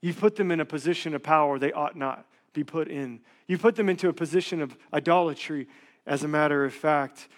You've 0.00 0.20
put 0.20 0.36
them 0.36 0.50
in 0.50 0.60
a 0.60 0.64
position 0.64 1.14
of 1.14 1.22
power 1.22 1.58
they 1.58 1.72
ought 1.72 1.96
not 1.96 2.26
be 2.52 2.64
put 2.64 2.88
in. 2.88 3.20
You 3.46 3.58
put 3.58 3.76
them 3.76 3.88
into 3.88 4.08
a 4.08 4.12
position 4.12 4.60
of 4.60 4.76
idolatry, 4.92 5.68
as 6.06 6.24
a 6.24 6.28
matter 6.28 6.64
of 6.64 6.74
fact. 6.74 7.28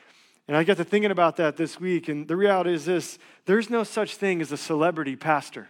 And 0.51 0.57
I 0.57 0.65
got 0.65 0.79
to 0.79 0.85
thinking 0.85 1.13
about 1.13 1.37
that 1.37 1.57
this 1.57 1.79
week, 1.79 2.09
and 2.09 2.27
the 2.27 2.35
reality 2.35 2.75
is 2.75 2.85
this 2.85 3.21
there's 3.47 3.71
no 3.71 3.85
such 3.85 4.17
thing 4.17 4.41
as 4.41 4.51
a 4.51 4.57
celebrity 4.57 5.15
pastor. 5.15 5.69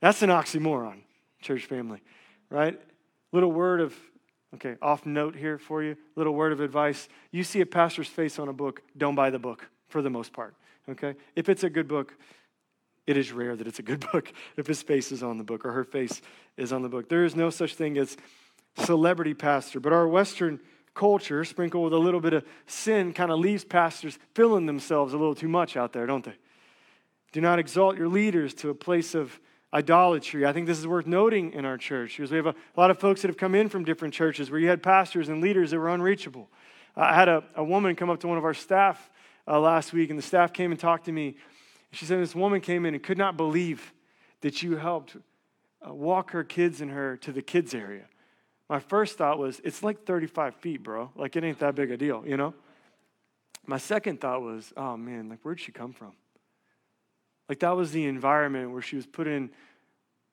That's 0.00 0.22
an 0.22 0.30
oxymoron, 0.30 1.00
church 1.42 1.66
family, 1.66 2.00
right? 2.48 2.80
Little 3.32 3.52
word 3.52 3.82
of, 3.82 3.94
okay, 4.54 4.76
off 4.80 5.04
note 5.04 5.36
here 5.36 5.58
for 5.58 5.82
you, 5.82 5.94
little 6.16 6.32
word 6.32 6.52
of 6.52 6.60
advice. 6.60 7.06
You 7.32 7.44
see 7.44 7.60
a 7.60 7.66
pastor's 7.66 8.08
face 8.08 8.38
on 8.38 8.48
a 8.48 8.52
book, 8.54 8.80
don't 8.96 9.14
buy 9.14 9.28
the 9.28 9.38
book 9.38 9.68
for 9.88 10.00
the 10.00 10.08
most 10.08 10.32
part, 10.32 10.54
okay? 10.88 11.14
If 11.36 11.50
it's 11.50 11.62
a 11.62 11.68
good 11.68 11.86
book, 11.86 12.14
it 13.06 13.18
is 13.18 13.30
rare 13.30 13.56
that 13.56 13.66
it's 13.66 13.78
a 13.78 13.82
good 13.82 14.00
book 14.12 14.32
if 14.56 14.66
his 14.66 14.80
face 14.80 15.12
is 15.12 15.22
on 15.22 15.36
the 15.36 15.44
book 15.44 15.66
or 15.66 15.72
her 15.72 15.84
face 15.84 16.22
is 16.56 16.72
on 16.72 16.80
the 16.80 16.88
book. 16.88 17.10
There 17.10 17.26
is 17.26 17.36
no 17.36 17.50
such 17.50 17.74
thing 17.74 17.98
as 17.98 18.16
celebrity 18.78 19.34
pastor, 19.34 19.80
but 19.80 19.92
our 19.92 20.08
Western 20.08 20.60
culture, 20.98 21.44
sprinkled 21.44 21.84
with 21.84 21.92
a 21.92 21.98
little 21.98 22.20
bit 22.20 22.32
of 22.32 22.44
sin, 22.66 23.12
kind 23.12 23.30
of 23.30 23.38
leaves 23.38 23.64
pastors 23.64 24.18
feeling 24.34 24.66
themselves 24.66 25.14
a 25.14 25.16
little 25.16 25.34
too 25.34 25.48
much 25.48 25.76
out 25.76 25.92
there, 25.92 26.06
don't 26.06 26.24
they? 26.24 26.34
Do 27.30 27.40
not 27.40 27.60
exalt 27.60 27.96
your 27.96 28.08
leaders 28.08 28.52
to 28.54 28.70
a 28.70 28.74
place 28.74 29.14
of 29.14 29.38
idolatry. 29.72 30.44
I 30.44 30.52
think 30.52 30.66
this 30.66 30.78
is 30.78 30.88
worth 30.88 31.06
noting 31.06 31.52
in 31.52 31.64
our 31.64 31.78
church 31.78 32.16
because 32.16 32.32
we 32.32 32.36
have 32.36 32.46
a, 32.46 32.54
a 32.76 32.80
lot 32.80 32.90
of 32.90 32.98
folks 32.98 33.22
that 33.22 33.28
have 33.28 33.36
come 33.36 33.54
in 33.54 33.68
from 33.68 33.84
different 33.84 34.12
churches 34.12 34.50
where 34.50 34.58
you 34.58 34.68
had 34.68 34.82
pastors 34.82 35.28
and 35.28 35.40
leaders 35.40 35.70
that 35.70 35.78
were 35.78 35.88
unreachable. 35.88 36.50
I 36.96 37.14
had 37.14 37.28
a, 37.28 37.44
a 37.54 37.62
woman 37.62 37.94
come 37.94 38.10
up 38.10 38.18
to 38.20 38.28
one 38.28 38.38
of 38.38 38.44
our 38.44 38.54
staff 38.54 39.08
uh, 39.46 39.60
last 39.60 39.92
week, 39.92 40.10
and 40.10 40.18
the 40.18 40.22
staff 40.22 40.52
came 40.52 40.72
and 40.72 40.80
talked 40.80 41.04
to 41.04 41.12
me. 41.12 41.36
She 41.92 42.06
said 42.06 42.18
this 42.20 42.34
woman 42.34 42.60
came 42.60 42.84
in 42.84 42.94
and 42.94 43.02
could 43.02 43.18
not 43.18 43.36
believe 43.36 43.92
that 44.40 44.64
you 44.64 44.76
helped 44.76 45.16
uh, 45.86 45.94
walk 45.94 46.32
her 46.32 46.42
kids 46.42 46.80
and 46.80 46.90
her 46.90 47.16
to 47.18 47.30
the 47.30 47.42
kids 47.42 47.72
area 47.72 48.06
my 48.68 48.78
first 48.78 49.16
thought 49.16 49.38
was, 49.38 49.60
it's 49.64 49.82
like 49.82 50.04
35 50.04 50.54
feet, 50.56 50.82
bro. 50.82 51.10
Like, 51.16 51.36
it 51.36 51.44
ain't 51.44 51.58
that 51.60 51.74
big 51.74 51.90
a 51.90 51.96
deal, 51.96 52.22
you 52.26 52.36
know? 52.36 52.54
My 53.66 53.78
second 53.78 54.20
thought 54.20 54.42
was, 54.42 54.72
oh 54.76 54.96
man, 54.96 55.28
like, 55.28 55.40
where'd 55.42 55.60
she 55.60 55.72
come 55.72 55.92
from? 55.92 56.12
Like, 57.48 57.60
that 57.60 57.76
was 57.76 57.92
the 57.92 58.04
environment 58.04 58.72
where 58.72 58.82
she 58.82 58.96
was 58.96 59.06
put 59.06 59.26
in 59.26 59.50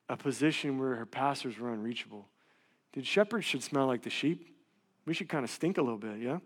a 0.08 0.16
position 0.16 0.78
where 0.78 0.94
her 0.96 1.06
pastors 1.06 1.58
were 1.58 1.72
unreachable. 1.72 2.28
Dude, 2.92 3.06
shepherds 3.06 3.44
should 3.44 3.62
smell 3.62 3.86
like 3.86 4.02
the 4.02 4.10
sheep. 4.10 4.54
We 5.06 5.14
should 5.14 5.28
kind 5.28 5.44
of 5.44 5.50
stink 5.50 5.78
a 5.78 5.82
little 5.82 5.98
bit, 5.98 6.18
yeah? 6.18 6.30
Amen. 6.30 6.40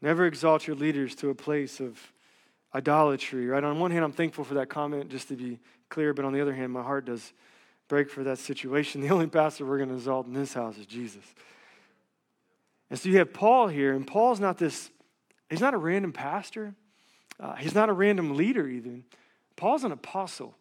Never 0.00 0.26
exalt 0.26 0.66
your 0.66 0.76
leaders 0.76 1.14
to 1.16 1.30
a 1.30 1.34
place 1.34 1.80
of 1.80 1.98
idolatry, 2.74 3.46
right? 3.46 3.62
On 3.62 3.78
one 3.78 3.90
hand, 3.90 4.04
I'm 4.04 4.12
thankful 4.12 4.44
for 4.44 4.54
that 4.54 4.68
comment, 4.68 5.10
just 5.10 5.28
to 5.28 5.36
be 5.36 5.58
clear, 5.88 6.14
but 6.14 6.24
on 6.24 6.32
the 6.32 6.40
other 6.40 6.54
hand, 6.54 6.72
my 6.72 6.82
heart 6.82 7.04
does 7.04 7.32
break 7.92 8.08
for 8.08 8.24
that 8.24 8.38
situation. 8.38 9.02
The 9.06 9.10
only 9.10 9.26
pastor 9.26 9.66
we're 9.66 9.76
going 9.76 9.90
to 9.90 9.96
exalt 9.96 10.26
in 10.26 10.32
this 10.32 10.54
house 10.54 10.78
is 10.78 10.86
Jesus. 10.86 11.24
And 12.88 12.98
so 12.98 13.10
you 13.10 13.18
have 13.18 13.34
Paul 13.34 13.68
here, 13.68 13.92
and 13.92 14.06
Paul's 14.06 14.40
not 14.40 14.56
this, 14.56 14.88
he's 15.50 15.60
not 15.60 15.74
a 15.74 15.76
random 15.76 16.10
pastor. 16.10 16.74
Uh, 17.38 17.54
he's 17.56 17.74
not 17.74 17.90
a 17.90 17.92
random 17.92 18.34
leader, 18.34 18.66
either. 18.66 19.02
Paul's 19.56 19.84
an 19.84 19.92
apostle. 19.92 20.54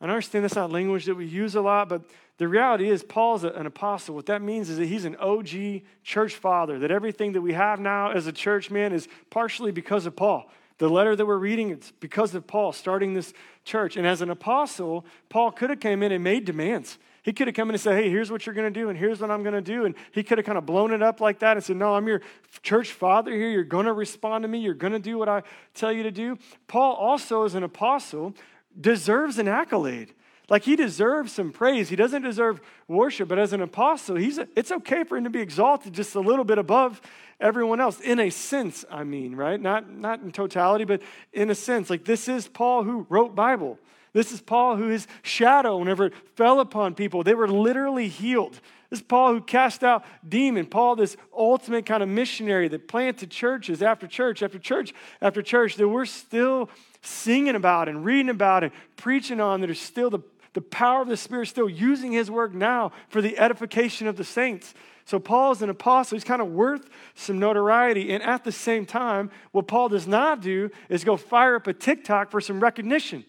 I 0.00 0.04
understand 0.04 0.44
that's 0.44 0.54
not 0.54 0.70
language 0.70 1.06
that 1.06 1.16
we 1.16 1.26
use 1.26 1.56
a 1.56 1.60
lot, 1.60 1.88
but 1.88 2.02
the 2.38 2.46
reality 2.46 2.88
is, 2.88 3.02
Paul's 3.02 3.42
a, 3.42 3.48
an 3.48 3.66
apostle. 3.66 4.14
What 4.14 4.26
that 4.26 4.40
means 4.40 4.70
is 4.70 4.78
that 4.78 4.86
he's 4.86 5.06
an 5.06 5.16
OG 5.16 5.82
church 6.04 6.36
father, 6.36 6.78
that 6.78 6.92
everything 6.92 7.32
that 7.32 7.40
we 7.40 7.54
have 7.54 7.80
now 7.80 8.12
as 8.12 8.28
a 8.28 8.32
church 8.32 8.70
man 8.70 8.92
is 8.92 9.08
partially 9.28 9.72
because 9.72 10.06
of 10.06 10.14
Paul. 10.14 10.48
The 10.78 10.88
letter 10.88 11.16
that 11.16 11.24
we're 11.24 11.38
reading, 11.38 11.70
it's 11.70 11.90
because 12.00 12.34
of 12.34 12.46
Paul 12.46 12.72
starting 12.72 13.14
this 13.14 13.32
church. 13.64 13.96
And 13.96 14.06
as 14.06 14.20
an 14.20 14.30
apostle, 14.30 15.06
Paul 15.28 15.50
could 15.50 15.70
have 15.70 15.80
came 15.80 16.02
in 16.02 16.12
and 16.12 16.22
made 16.22 16.44
demands. 16.44 16.98
He 17.22 17.32
could 17.32 17.48
have 17.48 17.56
come 17.56 17.68
in 17.70 17.74
and 17.74 17.80
said, 17.80 17.96
hey, 17.96 18.08
here's 18.08 18.30
what 18.30 18.46
you're 18.46 18.54
going 18.54 18.72
to 18.72 18.80
do, 18.80 18.88
and 18.88 18.96
here's 18.96 19.20
what 19.20 19.32
I'm 19.32 19.42
going 19.42 19.54
to 19.54 19.60
do. 19.60 19.84
And 19.84 19.96
he 20.12 20.22
could 20.22 20.38
have 20.38 20.44
kind 20.44 20.58
of 20.58 20.64
blown 20.64 20.92
it 20.92 21.02
up 21.02 21.20
like 21.20 21.40
that 21.40 21.56
and 21.56 21.64
said, 21.64 21.76
no, 21.76 21.94
I'm 21.94 22.06
your 22.06 22.20
church 22.62 22.92
father 22.92 23.32
here. 23.32 23.48
You're 23.48 23.64
going 23.64 23.86
to 23.86 23.92
respond 23.92 24.42
to 24.42 24.48
me. 24.48 24.58
You're 24.58 24.74
going 24.74 24.92
to 24.92 25.00
do 25.00 25.18
what 25.18 25.28
I 25.28 25.42
tell 25.74 25.90
you 25.90 26.04
to 26.04 26.12
do. 26.12 26.38
Paul 26.68 26.94
also, 26.94 27.44
as 27.44 27.54
an 27.54 27.64
apostle, 27.64 28.34
deserves 28.78 29.38
an 29.38 29.48
accolade. 29.48 30.14
Like 30.48 30.62
he 30.62 30.76
deserves 30.76 31.32
some 31.32 31.50
praise. 31.50 31.88
He 31.88 31.96
doesn't 31.96 32.22
deserve 32.22 32.60
worship, 32.86 33.28
but 33.28 33.38
as 33.38 33.52
an 33.52 33.62
apostle, 33.62 34.16
he's 34.16 34.38
a, 34.38 34.46
it's 34.54 34.70
okay 34.70 35.02
for 35.02 35.16
him 35.16 35.24
to 35.24 35.30
be 35.30 35.40
exalted 35.40 35.92
just 35.92 36.14
a 36.14 36.20
little 36.20 36.44
bit 36.44 36.58
above 36.58 37.00
everyone 37.40 37.80
else. 37.80 37.98
In 38.00 38.20
a 38.20 38.30
sense, 38.30 38.84
I 38.90 39.02
mean, 39.02 39.34
right? 39.34 39.60
Not, 39.60 39.90
not 39.90 40.20
in 40.20 40.30
totality, 40.30 40.84
but 40.84 41.02
in 41.32 41.50
a 41.50 41.54
sense. 41.54 41.90
Like 41.90 42.04
this 42.04 42.28
is 42.28 42.46
Paul 42.46 42.84
who 42.84 43.06
wrote 43.08 43.34
Bible. 43.34 43.78
This 44.12 44.32
is 44.32 44.40
Paul 44.40 44.76
who 44.76 44.88
his 44.88 45.06
shadow, 45.22 45.76
whenever 45.76 46.06
it 46.06 46.14
fell 46.36 46.60
upon 46.60 46.94
people, 46.94 47.22
they 47.22 47.34
were 47.34 47.48
literally 47.48 48.08
healed. 48.08 48.60
This 48.88 49.00
is 49.00 49.02
Paul 49.02 49.34
who 49.34 49.40
cast 49.40 49.82
out 49.82 50.04
demon. 50.26 50.64
Paul, 50.64 50.96
this 50.96 51.16
ultimate 51.36 51.84
kind 51.84 52.02
of 52.02 52.08
missionary 52.08 52.68
that 52.68 52.88
planted 52.88 53.30
churches 53.30 53.82
after 53.82 54.06
church 54.06 54.42
after 54.42 54.58
church 54.58 54.94
after 55.20 55.42
church 55.42 55.74
that 55.74 55.88
we're 55.88 56.06
still 56.06 56.70
singing 57.02 57.56
about 57.56 57.88
and 57.88 58.04
reading 58.04 58.30
about 58.30 58.64
and 58.64 58.72
preaching 58.96 59.40
on 59.40 59.60
that 59.60 59.68
are 59.68 59.74
still 59.74 60.08
the 60.08 60.20
the 60.56 60.62
power 60.62 61.02
of 61.02 61.08
the 61.08 61.18
Spirit 61.18 61.48
still 61.48 61.68
using 61.68 62.12
his 62.12 62.30
work 62.30 62.54
now 62.54 62.90
for 63.10 63.20
the 63.20 63.36
edification 63.38 64.06
of 64.06 64.16
the 64.16 64.24
saints. 64.24 64.72
So 65.04 65.18
Paul's 65.18 65.60
an 65.60 65.68
apostle. 65.68 66.16
He's 66.16 66.24
kind 66.24 66.40
of 66.40 66.48
worth 66.48 66.88
some 67.14 67.38
notoriety. 67.38 68.10
And 68.10 68.22
at 68.22 68.42
the 68.42 68.50
same 68.50 68.86
time, 68.86 69.30
what 69.52 69.68
Paul 69.68 69.90
does 69.90 70.06
not 70.06 70.40
do 70.40 70.70
is 70.88 71.04
go 71.04 71.18
fire 71.18 71.56
up 71.56 71.66
a 71.66 71.74
TikTok 71.74 72.30
for 72.30 72.40
some 72.40 72.58
recognition. 72.58 73.26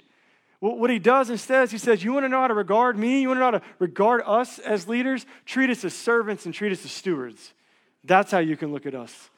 What 0.61 0.89
he 0.89 0.99
does 0.99 1.29
instead 1.29 1.65
is 1.65 1.71
he 1.71 1.77
says, 1.77 2.01
You 2.01 2.13
want 2.13 2.23
to 2.23 2.29
know 2.29 2.39
how 2.39 2.47
to 2.47 2.53
regard 2.53 2.97
me? 2.97 3.19
You 3.19 3.27
want 3.27 3.39
to 3.39 3.39
know 3.41 3.45
how 3.45 3.59
to 3.59 3.61
regard 3.77 4.21
us 4.25 4.57
as 4.59 4.87
leaders? 4.87 5.25
Treat 5.45 5.69
us 5.69 5.83
as 5.83 5.93
servants 5.93 6.45
and 6.45 6.55
treat 6.55 6.71
us 6.71 6.85
as 6.85 6.91
stewards. 6.91 7.53
That's 8.05 8.31
how 8.31 8.39
you 8.39 8.55
can 8.55 8.71
look 8.71 8.85
at 8.85 8.95
us. 8.95 9.29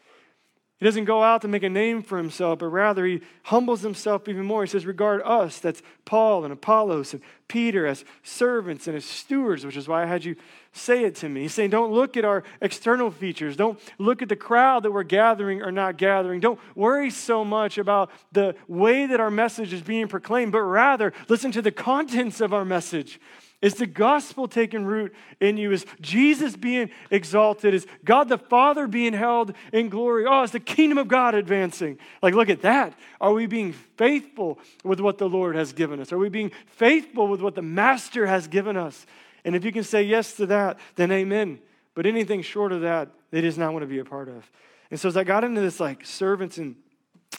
He 0.79 0.85
doesn't 0.85 1.05
go 1.05 1.21
out 1.21 1.41
to 1.41 1.49
make 1.49 1.63
a 1.63 1.69
name 1.69 2.01
for 2.01 2.17
himself, 2.17 2.59
but 2.59 2.67
rather 2.67 3.05
he 3.05 3.19
humbles 3.43 3.81
himself 3.81 4.29
even 4.29 4.45
more. 4.45 4.63
He 4.63 4.69
says, 4.69 4.85
Regard 4.85 5.21
us, 5.25 5.59
that's 5.59 5.81
Paul 6.05 6.45
and 6.45 6.53
Apollos 6.53 7.13
and 7.13 7.21
Peter, 7.49 7.85
as 7.85 8.05
servants 8.23 8.87
and 8.87 8.95
as 8.95 9.03
stewards, 9.03 9.65
which 9.65 9.75
is 9.75 9.89
why 9.89 10.03
I 10.03 10.05
had 10.05 10.23
you 10.23 10.37
say 10.71 11.03
it 11.03 11.15
to 11.15 11.27
me. 11.27 11.41
He's 11.41 11.53
saying, 11.53 11.71
Don't 11.71 11.91
look 11.91 12.15
at 12.15 12.23
our 12.23 12.45
external 12.61 13.11
features. 13.11 13.57
Don't 13.57 13.77
look 13.97 14.21
at 14.21 14.29
the 14.29 14.37
crowd 14.37 14.83
that 14.83 14.91
we're 14.91 15.03
gathering 15.03 15.61
or 15.61 15.71
not 15.71 15.97
gathering. 15.97 16.39
Don't 16.39 16.59
worry 16.75 17.09
so 17.09 17.43
much 17.43 17.77
about 17.77 18.09
the 18.31 18.55
way 18.69 19.05
that 19.05 19.19
our 19.19 19.31
message 19.31 19.73
is 19.73 19.81
being 19.81 20.07
proclaimed, 20.07 20.53
but 20.53 20.61
rather 20.61 21.11
listen 21.27 21.51
to 21.51 21.61
the 21.61 21.73
contents 21.73 22.39
of 22.39 22.53
our 22.53 22.63
message. 22.63 23.19
Is 23.61 23.73
the 23.73 23.85
gospel 23.85 24.47
taking 24.47 24.85
root 24.85 25.13
in 25.41 25.57
you? 25.57 25.73
Is 25.73 25.85
Jesus 25.99 26.55
being 26.55 26.91
exalted? 27.11 27.73
Is 27.73 27.85
God 28.05 28.29
the 28.29 28.37
Father 28.37 28.87
being 28.87 29.11
held 29.11 29.53
in 29.73 29.89
glory? 29.89 30.25
Oh, 30.25 30.43
is 30.43 30.51
the 30.51 30.61
kingdom 30.61 30.97
of 30.97 31.09
God 31.09 31.35
advancing? 31.35 31.99
Like, 32.21 32.33
look 32.33 32.49
at 32.49 32.61
that. 32.61 32.93
Are 33.19 33.33
we 33.33 33.47
being 33.47 33.73
faithful 33.73 34.59
with 34.85 35.01
what 35.01 35.17
the 35.17 35.27
Lord 35.27 35.57
has 35.57 35.73
given 35.73 35.99
us? 35.99 36.13
Are 36.13 36.17
we 36.17 36.29
being 36.29 36.51
faithful 36.67 37.27
with 37.27 37.41
what 37.41 37.55
the 37.55 37.61
Master 37.61 38.25
has 38.27 38.47
given 38.47 38.77
us? 38.77 39.05
And 39.43 39.57
if 39.57 39.65
you 39.65 39.73
can 39.73 39.83
say 39.83 40.03
yes 40.03 40.35
to 40.35 40.45
that, 40.45 40.79
then 40.95 41.11
amen. 41.11 41.59
But 41.95 42.05
anything 42.05 42.41
short 42.41 42.71
of 42.71 42.81
that, 42.81 43.09
they 43.31 43.41
does 43.41 43.57
not 43.57 43.73
want 43.73 43.83
to 43.83 43.87
be 43.87 43.99
a 43.99 44.05
part 44.05 44.29
of. 44.29 44.49
And 44.89 44.97
so 44.97 45.09
as 45.09 45.17
I 45.17 45.25
got 45.25 45.43
into 45.43 45.59
this, 45.59 45.81
like 45.81 46.05
servants 46.05 46.57
and 46.57 46.77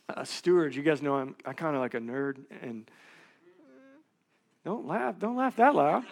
uh, 0.09 0.25
stewards, 0.25 0.77
you 0.77 0.83
guys 0.83 1.01
know 1.01 1.15
I'm, 1.15 1.35
I'm 1.47 1.55
kind 1.55 1.75
of 1.75 1.81
like 1.81 1.95
a 1.95 1.99
nerd 1.99 2.41
and 2.61 2.91
don't 4.64 4.87
laugh. 4.87 5.18
Don't 5.18 5.37
laugh 5.37 5.57
that 5.57 5.75
loud. 5.75 6.05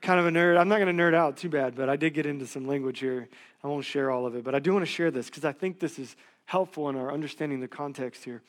kind 0.00 0.20
of 0.20 0.26
a 0.26 0.30
nerd. 0.30 0.58
I'm 0.58 0.68
not 0.68 0.78
going 0.78 0.96
to 0.96 1.02
nerd 1.02 1.14
out 1.14 1.36
too 1.36 1.48
bad, 1.48 1.74
but 1.74 1.88
I 1.88 1.96
did 1.96 2.14
get 2.14 2.26
into 2.26 2.46
some 2.46 2.66
language 2.66 3.00
here. 3.00 3.28
I 3.62 3.66
won't 3.66 3.84
share 3.84 4.10
all 4.10 4.26
of 4.26 4.36
it, 4.36 4.44
but 4.44 4.54
I 4.54 4.58
do 4.58 4.72
want 4.72 4.84
to 4.84 4.90
share 4.90 5.10
this 5.10 5.26
because 5.26 5.44
I 5.44 5.52
think 5.52 5.80
this 5.80 5.98
is 5.98 6.16
helpful 6.44 6.88
in 6.88 6.96
our 6.96 7.12
understanding 7.12 7.60
the 7.60 7.68
context 7.68 8.24
here. 8.24 8.42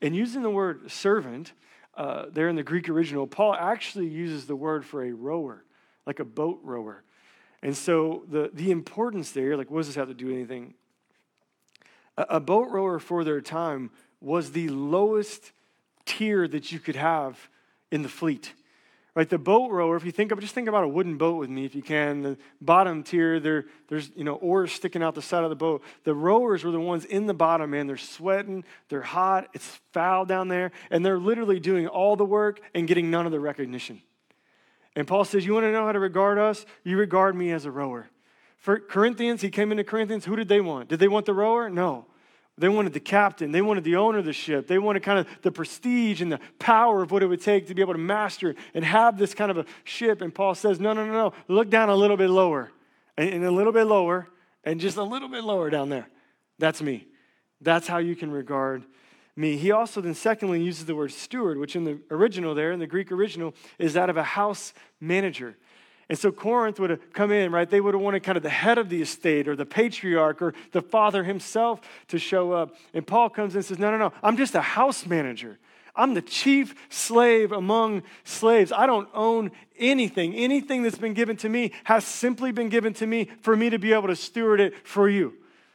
And 0.00 0.14
using 0.14 0.42
the 0.42 0.50
word 0.50 0.90
servant 0.90 1.52
uh, 1.96 2.26
there 2.30 2.48
in 2.48 2.56
the 2.56 2.62
Greek 2.62 2.88
original, 2.88 3.26
Paul 3.26 3.54
actually 3.54 4.06
uses 4.06 4.46
the 4.46 4.56
word 4.56 4.84
for 4.84 5.04
a 5.04 5.12
rower, 5.12 5.64
like 6.06 6.20
a 6.20 6.24
boat 6.24 6.60
rower. 6.62 7.02
And 7.62 7.76
so 7.76 8.24
the, 8.28 8.50
the 8.52 8.70
importance 8.70 9.32
there, 9.32 9.56
like, 9.56 9.70
what 9.70 9.80
does 9.80 9.88
this 9.88 9.96
have 9.96 10.08
to 10.08 10.14
do 10.14 10.26
with 10.26 10.34
anything? 10.36 10.74
A, 12.16 12.26
a 12.30 12.40
boat 12.40 12.68
rower 12.70 12.98
for 12.98 13.24
their 13.24 13.40
time 13.40 13.90
was 14.20 14.52
the 14.52 14.68
lowest 14.68 15.52
tier 16.04 16.46
that 16.46 16.70
you 16.70 16.78
could 16.78 16.96
have 16.96 17.48
in 17.90 18.02
the 18.02 18.08
fleet. 18.08 18.52
Right, 19.14 19.28
the 19.28 19.38
boat 19.38 19.70
rower, 19.70 19.94
if 19.96 20.04
you 20.04 20.10
think 20.10 20.32
of 20.32 20.40
just 20.40 20.54
think 20.54 20.66
about 20.66 20.82
a 20.82 20.88
wooden 20.88 21.16
boat 21.16 21.36
with 21.36 21.48
me 21.48 21.64
if 21.64 21.76
you 21.76 21.82
can. 21.82 22.22
The 22.22 22.38
bottom 22.60 23.04
tier, 23.04 23.38
there, 23.38 23.66
there's 23.86 24.10
you 24.16 24.24
know 24.24 24.34
oars 24.34 24.72
sticking 24.72 25.04
out 25.04 25.14
the 25.14 25.22
side 25.22 25.44
of 25.44 25.50
the 25.50 25.56
boat. 25.56 25.84
The 26.02 26.14
rowers 26.14 26.64
were 26.64 26.72
the 26.72 26.80
ones 26.80 27.04
in 27.04 27.26
the 27.26 27.34
bottom, 27.34 27.70
man. 27.70 27.86
They're 27.86 27.96
sweating, 27.96 28.64
they're 28.88 29.02
hot, 29.02 29.50
it's 29.54 29.80
foul 29.92 30.24
down 30.24 30.48
there, 30.48 30.72
and 30.90 31.06
they're 31.06 31.20
literally 31.20 31.60
doing 31.60 31.86
all 31.86 32.16
the 32.16 32.24
work 32.24 32.60
and 32.74 32.88
getting 32.88 33.08
none 33.08 33.24
of 33.24 33.30
the 33.30 33.38
recognition. 33.38 34.02
And 34.96 35.06
Paul 35.06 35.24
says, 35.24 35.46
You 35.46 35.54
want 35.54 35.64
to 35.64 35.72
know 35.72 35.86
how 35.86 35.92
to 35.92 36.00
regard 36.00 36.38
us? 36.38 36.66
You 36.82 36.96
regard 36.96 37.36
me 37.36 37.52
as 37.52 37.66
a 37.66 37.70
rower. 37.70 38.08
For 38.56 38.80
Corinthians, 38.80 39.42
he 39.42 39.50
came 39.50 39.70
into 39.70 39.84
Corinthians, 39.84 40.24
who 40.24 40.36
did 40.36 40.48
they 40.48 40.60
want? 40.60 40.88
Did 40.88 40.98
they 40.98 41.08
want 41.08 41.26
the 41.26 41.34
rower? 41.34 41.68
No. 41.68 42.06
They 42.56 42.68
wanted 42.68 42.92
the 42.92 43.00
captain. 43.00 43.50
They 43.50 43.62
wanted 43.62 43.82
the 43.82 43.96
owner 43.96 44.18
of 44.18 44.24
the 44.24 44.32
ship. 44.32 44.68
They 44.68 44.78
wanted 44.78 45.02
kind 45.02 45.18
of 45.18 45.26
the 45.42 45.50
prestige 45.50 46.22
and 46.22 46.30
the 46.30 46.40
power 46.58 47.02
of 47.02 47.10
what 47.10 47.22
it 47.22 47.26
would 47.26 47.42
take 47.42 47.66
to 47.66 47.74
be 47.74 47.82
able 47.82 47.94
to 47.94 47.98
master 47.98 48.54
and 48.74 48.84
have 48.84 49.18
this 49.18 49.34
kind 49.34 49.50
of 49.50 49.58
a 49.58 49.64
ship. 49.82 50.20
And 50.20 50.32
Paul 50.32 50.54
says, 50.54 50.78
no, 50.78 50.92
no, 50.92 51.04
no, 51.04 51.12
no. 51.12 51.32
Look 51.48 51.68
down 51.68 51.88
a 51.88 51.96
little 51.96 52.16
bit 52.16 52.30
lower 52.30 52.70
and, 53.16 53.44
a 53.44 53.50
little 53.50 53.72
bit 53.72 53.84
lower 53.84 54.28
and 54.62 54.80
just 54.80 54.96
a 54.96 55.02
little 55.02 55.28
bit 55.28 55.42
lower 55.42 55.68
down 55.68 55.88
there. 55.88 56.06
That's 56.60 56.80
me. 56.80 57.08
That's 57.60 57.88
how 57.88 57.98
you 57.98 58.14
can 58.14 58.30
regard 58.30 58.84
me. 59.36 59.56
He 59.56 59.72
also 59.72 60.00
then, 60.00 60.14
secondly, 60.14 60.62
uses 60.62 60.86
the 60.86 60.94
word 60.94 61.10
steward, 61.10 61.58
which 61.58 61.74
in 61.74 61.82
the 61.82 61.98
original 62.10 62.54
there, 62.54 62.70
in 62.70 62.78
the 62.78 62.86
Greek 62.86 63.10
original, 63.10 63.52
is 63.78 63.94
that 63.94 64.08
of 64.08 64.16
a 64.16 64.22
house 64.22 64.72
manager. 65.00 65.56
And 66.08 66.18
so 66.18 66.30
Corinth 66.30 66.78
would 66.80 66.90
have 66.90 67.12
come 67.12 67.32
in, 67.32 67.50
right? 67.50 67.68
They 67.68 67.80
would 67.80 67.94
have 67.94 68.02
wanted 68.02 68.22
kind 68.22 68.36
of 68.36 68.42
the 68.42 68.50
head 68.50 68.78
of 68.78 68.88
the 68.88 69.00
estate 69.00 69.48
or 69.48 69.56
the 69.56 69.64
patriarch 69.64 70.42
or 70.42 70.54
the 70.72 70.82
father 70.82 71.24
himself 71.24 71.80
to 72.08 72.18
show 72.18 72.52
up. 72.52 72.74
And 72.92 73.06
Paul 73.06 73.30
comes 73.30 73.54
in 73.54 73.58
and 73.58 73.64
says, 73.64 73.78
No, 73.78 73.90
no, 73.90 73.98
no, 73.98 74.12
I'm 74.22 74.36
just 74.36 74.54
a 74.54 74.60
house 74.60 75.06
manager. 75.06 75.58
I'm 75.96 76.14
the 76.14 76.22
chief 76.22 76.74
slave 76.88 77.52
among 77.52 78.02
slaves. 78.24 78.72
I 78.72 78.86
don't 78.86 79.08
own 79.14 79.52
anything. 79.78 80.34
Anything 80.34 80.82
that's 80.82 80.98
been 80.98 81.14
given 81.14 81.36
to 81.38 81.48
me 81.48 81.72
has 81.84 82.04
simply 82.04 82.50
been 82.50 82.68
given 82.68 82.92
to 82.94 83.06
me 83.06 83.30
for 83.40 83.56
me 83.56 83.70
to 83.70 83.78
be 83.78 83.92
able 83.92 84.08
to 84.08 84.16
steward 84.16 84.60
it 84.60 84.86
for 84.86 85.08
you 85.08 85.34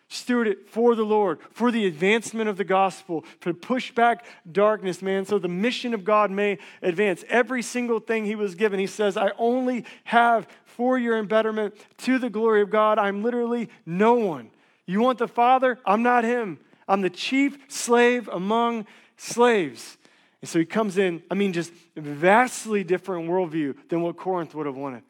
steward 0.09 0.47
it 0.47 0.67
for 0.67 0.95
the 0.95 1.05
Lord, 1.05 1.39
for 1.51 1.71
the 1.71 1.85
advancement 1.85 2.49
of 2.49 2.57
the 2.57 2.63
gospel, 2.63 3.23
to 3.41 3.53
push 3.53 3.91
back 3.91 4.25
darkness, 4.51 5.01
man, 5.01 5.23
so 5.23 5.39
the 5.39 5.47
mission 5.47 5.93
of 5.93 6.03
God 6.03 6.31
may 6.31 6.57
advance. 6.81 7.23
Every 7.29 7.61
single 7.61 7.99
thing 7.99 8.25
he 8.25 8.35
was 8.35 8.55
given, 8.55 8.79
he 8.79 8.87
says, 8.87 9.15
I 9.15 9.31
only 9.37 9.85
have 10.05 10.47
for 10.65 10.97
your 10.97 11.17
embetterment 11.17 11.75
to 11.99 12.17
the 12.17 12.29
glory 12.29 12.61
of 12.61 12.69
God. 12.69 12.97
I'm 12.97 13.23
literally 13.23 13.69
no 13.85 14.15
one. 14.15 14.49
You 14.85 14.99
want 14.99 15.19
the 15.19 15.27
Father? 15.27 15.77
I'm 15.85 16.01
not 16.01 16.23
him. 16.23 16.59
I'm 16.87 17.01
the 17.01 17.09
chief 17.11 17.57
slave 17.67 18.27
among 18.29 18.87
slaves. 19.15 19.97
And 20.41 20.49
so 20.49 20.57
he 20.57 20.65
comes 20.65 20.97
in, 20.97 21.21
I 21.29 21.35
mean, 21.35 21.53
just 21.53 21.71
vastly 21.95 22.83
different 22.83 23.29
worldview 23.29 23.75
than 23.89 24.01
what 24.01 24.17
Corinth 24.17 24.55
would 24.55 24.65
have 24.65 24.77
wanted. 24.77 25.03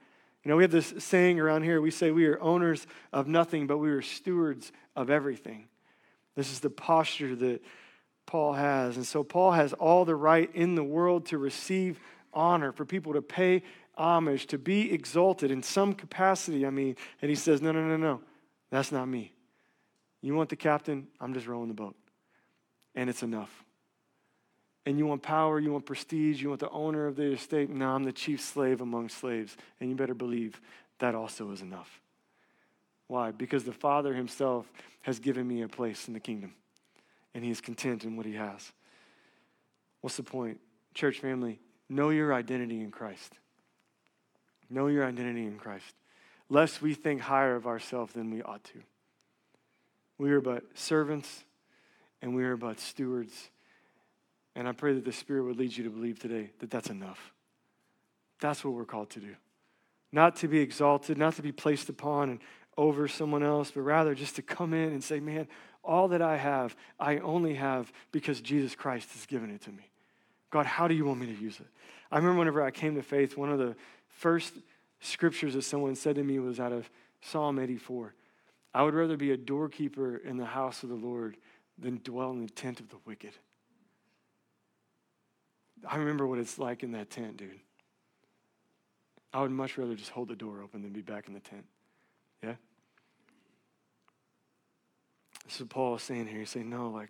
You 0.43 0.49
know, 0.49 0.57
we 0.57 0.63
have 0.63 0.71
this 0.71 0.93
saying 0.97 1.39
around 1.39 1.63
here 1.63 1.81
we 1.81 1.91
say 1.91 2.11
we 2.11 2.25
are 2.25 2.41
owners 2.41 2.87
of 3.13 3.27
nothing, 3.27 3.67
but 3.67 3.77
we 3.77 3.89
are 3.91 4.01
stewards 4.01 4.71
of 4.99 5.09
everything. 5.09 5.65
This 6.35 6.51
is 6.51 6.59
the 6.59 6.69
posture 6.69 7.33
that 7.37 7.63
Paul 8.25 8.51
has. 8.51 8.97
And 8.97 9.07
so 9.07 9.23
Paul 9.23 9.53
has 9.53 9.71
all 9.71 10.03
the 10.03 10.13
right 10.13 10.53
in 10.53 10.75
the 10.75 10.83
world 10.83 11.27
to 11.27 11.37
receive 11.37 12.01
honor, 12.33 12.73
for 12.73 12.83
people 12.83 13.13
to 13.13 13.21
pay 13.21 13.63
homage, 13.95 14.45
to 14.47 14.57
be 14.57 14.91
exalted 14.91 15.51
in 15.51 15.63
some 15.63 15.93
capacity. 15.93 16.65
I 16.65 16.69
mean, 16.69 16.97
and 17.21 17.29
he 17.29 17.35
says, 17.35 17.61
No, 17.61 17.71
no, 17.71 17.81
no, 17.81 17.95
no, 17.95 18.19
that's 18.71 18.91
not 18.91 19.07
me. 19.07 19.31
You 20.21 20.35
want 20.35 20.49
the 20.49 20.57
captain? 20.57 21.07
I'm 21.21 21.33
just 21.33 21.47
rowing 21.47 21.69
the 21.69 21.73
boat. 21.73 21.95
And 22.93 23.09
it's 23.09 23.23
enough. 23.23 23.63
And 24.85 24.97
you 24.97 25.05
want 25.05 25.21
power, 25.21 25.61
you 25.61 25.71
want 25.71 25.85
prestige, 25.85 26.41
you 26.41 26.49
want 26.49 26.59
the 26.59 26.69
owner 26.71 27.07
of 27.07 27.15
the 27.15 27.31
estate? 27.31 27.69
No, 27.69 27.95
I'm 27.95 28.03
the 28.03 28.11
chief 28.11 28.41
slave 28.41 28.81
among 28.81 29.07
slaves. 29.07 29.55
And 29.79 29.89
you 29.89 29.95
better 29.95 30.13
believe 30.13 30.59
that 30.99 31.15
also 31.15 31.51
is 31.51 31.61
enough. 31.61 32.01
Why? 33.09 33.31
Because 33.31 33.63
the 33.63 33.73
Father 33.73 34.13
Himself 34.13 34.71
has 35.01 35.19
given 35.19 35.47
me 35.47 35.63
a 35.63 35.67
place 35.67 36.07
in 36.07 36.13
the 36.13 36.19
kingdom, 36.19 36.53
and 37.33 37.43
He 37.43 37.49
is 37.49 37.59
content 37.59 38.05
in 38.05 38.15
what 38.15 38.27
He 38.27 38.35
has. 38.35 38.71
What's 40.01 40.15
the 40.15 40.23
point? 40.23 40.59
Church 40.93 41.19
family, 41.19 41.59
know 41.89 42.11
your 42.11 42.33
identity 42.33 42.81
in 42.81 42.91
Christ. 42.91 43.33
Know 44.69 44.87
your 44.87 45.03
identity 45.03 45.47
in 45.47 45.57
Christ, 45.57 45.95
lest 46.49 46.83
we 46.83 46.93
think 46.93 47.21
higher 47.21 47.55
of 47.55 47.65
ourselves 47.65 48.13
than 48.13 48.29
we 48.29 48.43
ought 48.43 48.63
to. 48.65 48.79
We 50.19 50.29
are 50.31 50.41
but 50.41 50.63
servants, 50.75 51.45
and 52.21 52.35
we 52.35 52.43
are 52.43 52.57
but 52.57 52.79
stewards. 52.79 53.49
And 54.55 54.67
I 54.67 54.71
pray 54.73 54.93
that 54.93 55.03
the 55.03 55.11
Spirit 55.11 55.45
would 55.45 55.57
lead 55.57 55.75
you 55.75 55.83
to 55.85 55.89
believe 55.89 56.19
today 56.19 56.51
that 56.59 56.69
that's 56.69 56.91
enough. 56.91 57.33
That's 58.39 58.63
what 58.63 58.75
we're 58.75 58.85
called 58.85 59.09
to 59.11 59.19
do. 59.19 59.35
Not 60.11 60.35
to 60.37 60.47
be 60.47 60.59
exalted, 60.59 61.17
not 61.17 61.35
to 61.35 61.41
be 61.41 61.51
placed 61.51 61.89
upon 61.89 62.29
and 62.29 62.39
over 62.79 63.09
someone 63.09 63.43
else, 63.43 63.71
but 63.71 63.81
rather 63.81 64.15
just 64.15 64.37
to 64.37 64.41
come 64.41 64.73
in 64.73 64.93
and 64.93 65.03
say, 65.03 65.19
man, 65.19 65.49
all 65.83 66.07
that 66.07 66.21
I 66.21 66.37
have, 66.37 66.77
I 66.97 67.17
only 67.17 67.55
have 67.55 67.91
because 68.13 68.39
Jesus 68.39 68.73
Christ 68.73 69.11
has 69.11 69.25
given 69.25 69.51
it 69.51 69.59
to 69.63 69.69
me. 69.69 69.91
God, 70.49 70.65
how 70.65 70.87
do 70.87 70.95
you 70.95 71.03
want 71.03 71.19
me 71.19 71.25
to 71.25 71.41
use 71.41 71.59
it? 71.59 71.67
I 72.09 72.15
remember 72.15 72.39
whenever 72.39 72.63
I 72.63 72.71
came 72.71 72.95
to 72.95 73.03
faith, 73.03 73.35
one 73.35 73.51
of 73.51 73.59
the 73.59 73.75
first 74.07 74.53
scriptures 75.01 75.55
that 75.55 75.63
someone 75.63 75.93
said 75.93 76.15
to 76.15 76.23
me 76.23 76.39
was 76.39 76.57
out 76.57 76.71
of 76.71 76.89
Psalm 77.19 77.59
84. 77.59 78.13
I 78.73 78.83
would 78.83 78.93
rather 78.93 79.17
be 79.17 79.31
a 79.31 79.37
doorkeeper 79.37 80.15
in 80.15 80.37
the 80.37 80.45
house 80.45 80.81
of 80.81 80.87
the 80.87 80.95
Lord 80.95 81.35
than 81.77 81.99
dwell 82.01 82.31
in 82.31 82.41
the 82.41 82.49
tent 82.49 82.79
of 82.79 82.87
the 82.87 82.97
wicked. 83.05 83.33
I 85.85 85.97
remember 85.97 86.25
what 86.25 86.39
it's 86.39 86.57
like 86.57 86.81
in 86.81 86.93
that 86.93 87.09
tent, 87.09 87.35
dude. 87.35 87.59
I 89.33 89.41
would 89.41 89.51
much 89.51 89.77
rather 89.77 89.95
just 89.95 90.11
hold 90.11 90.29
the 90.29 90.35
door 90.35 90.61
open 90.63 90.81
than 90.81 90.91
be 90.91 91.01
back 91.01 91.27
in 91.27 91.33
the 91.33 91.41
tent. 91.41 91.65
Yeah? 92.41 92.55
This 95.49 95.61
is 95.61 95.67
Paul 95.67 95.95
is 95.95 96.03
saying 96.03 96.27
here. 96.27 96.41
He's 96.41 96.51
saying, 96.51 96.69
no, 96.69 96.91
like, 96.91 97.09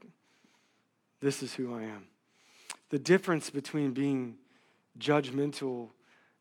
this 1.19 1.43
is 1.43 1.55
who 1.55 1.75
I 1.75 1.81
am. 1.81 2.07
The 2.89 2.97
difference 2.97 3.49
between 3.49 3.91
being 3.91 4.35
judgmental 4.97 5.89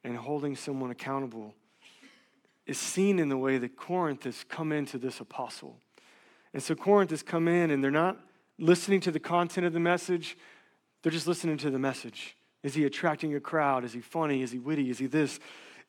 and 0.04 0.16
holding 0.16 0.54
someone 0.54 0.92
accountable 0.92 1.54
is 2.66 2.78
seen 2.78 3.18
in 3.18 3.28
the 3.28 3.36
way 3.36 3.58
that 3.58 3.76
Corinth 3.76 4.22
has 4.22 4.44
come 4.48 4.70
into 4.70 4.96
this 4.96 5.18
apostle. 5.18 5.80
And 6.54 6.62
so 6.62 6.76
Corinth 6.76 7.10
has 7.10 7.24
come 7.24 7.48
in 7.48 7.72
and 7.72 7.82
they're 7.82 7.90
not 7.90 8.16
listening 8.60 9.00
to 9.00 9.10
the 9.10 9.18
content 9.18 9.66
of 9.66 9.72
the 9.72 9.80
message, 9.80 10.38
they're 11.02 11.10
just 11.10 11.26
listening 11.26 11.56
to 11.58 11.70
the 11.70 11.80
message. 11.80 12.36
Is 12.62 12.74
he 12.74 12.84
attracting 12.84 13.34
a 13.34 13.40
crowd? 13.40 13.84
Is 13.84 13.92
he 13.92 14.00
funny? 14.00 14.42
Is 14.42 14.52
he 14.52 14.60
witty? 14.60 14.88
Is 14.88 15.00
he 15.00 15.06
this? 15.06 15.40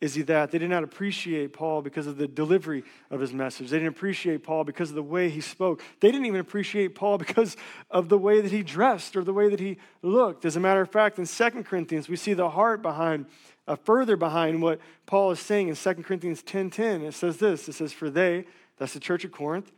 Is 0.01 0.15
he 0.15 0.21
that? 0.23 0.51
They 0.51 0.59
did 0.59 0.69
not 0.69 0.85
appreciate 0.85 1.51
Paul 1.51 1.81
because 1.81 2.07
of 2.07 2.17
the 2.17 2.27
delivery 2.27 2.85
of 3.09 3.19
his 3.19 3.33
message. 3.33 3.69
They 3.69 3.79
didn't 3.79 3.89
appreciate 3.89 4.43
Paul 4.43 4.63
because 4.63 4.89
of 4.89 4.95
the 4.95 5.03
way 5.03 5.29
he 5.29 5.41
spoke. 5.41 5.81
They 5.99 6.09
didn't 6.09 6.25
even 6.25 6.39
appreciate 6.39 6.95
Paul 6.95 7.17
because 7.17 7.57
of 7.91 8.07
the 8.07 8.17
way 8.17 8.39
that 8.39 8.51
he 8.51 8.63
dressed 8.63 9.17
or 9.17 9.25
the 9.25 9.33
way 9.33 9.49
that 9.49 9.59
he 9.59 9.77
looked. 10.01 10.45
As 10.45 10.55
a 10.55 10.59
matter 10.62 10.79
of 10.79 10.89
fact, 10.89 11.19
in 11.19 11.25
2 11.25 11.63
Corinthians, 11.63 12.07
we 12.07 12.15
see 12.15 12.33
the 12.33 12.49
heart 12.49 12.81
behind, 12.81 13.25
uh, 13.67 13.75
further 13.75 14.15
behind 14.15 14.62
what 14.62 14.79
Paul 15.05 15.31
is 15.31 15.39
saying 15.41 15.67
in 15.67 15.75
2 15.75 15.95
Corinthians 15.95 16.43
10.10. 16.43 16.71
10, 16.71 17.01
it 17.01 17.13
says 17.13 17.38
this, 17.38 17.67
it 17.67 17.73
says, 17.73 17.91
for 17.91 18.09
they, 18.09 18.45
that's 18.77 18.93
the 18.93 19.01
church 19.01 19.25
of 19.25 19.33
Corinth, 19.33 19.69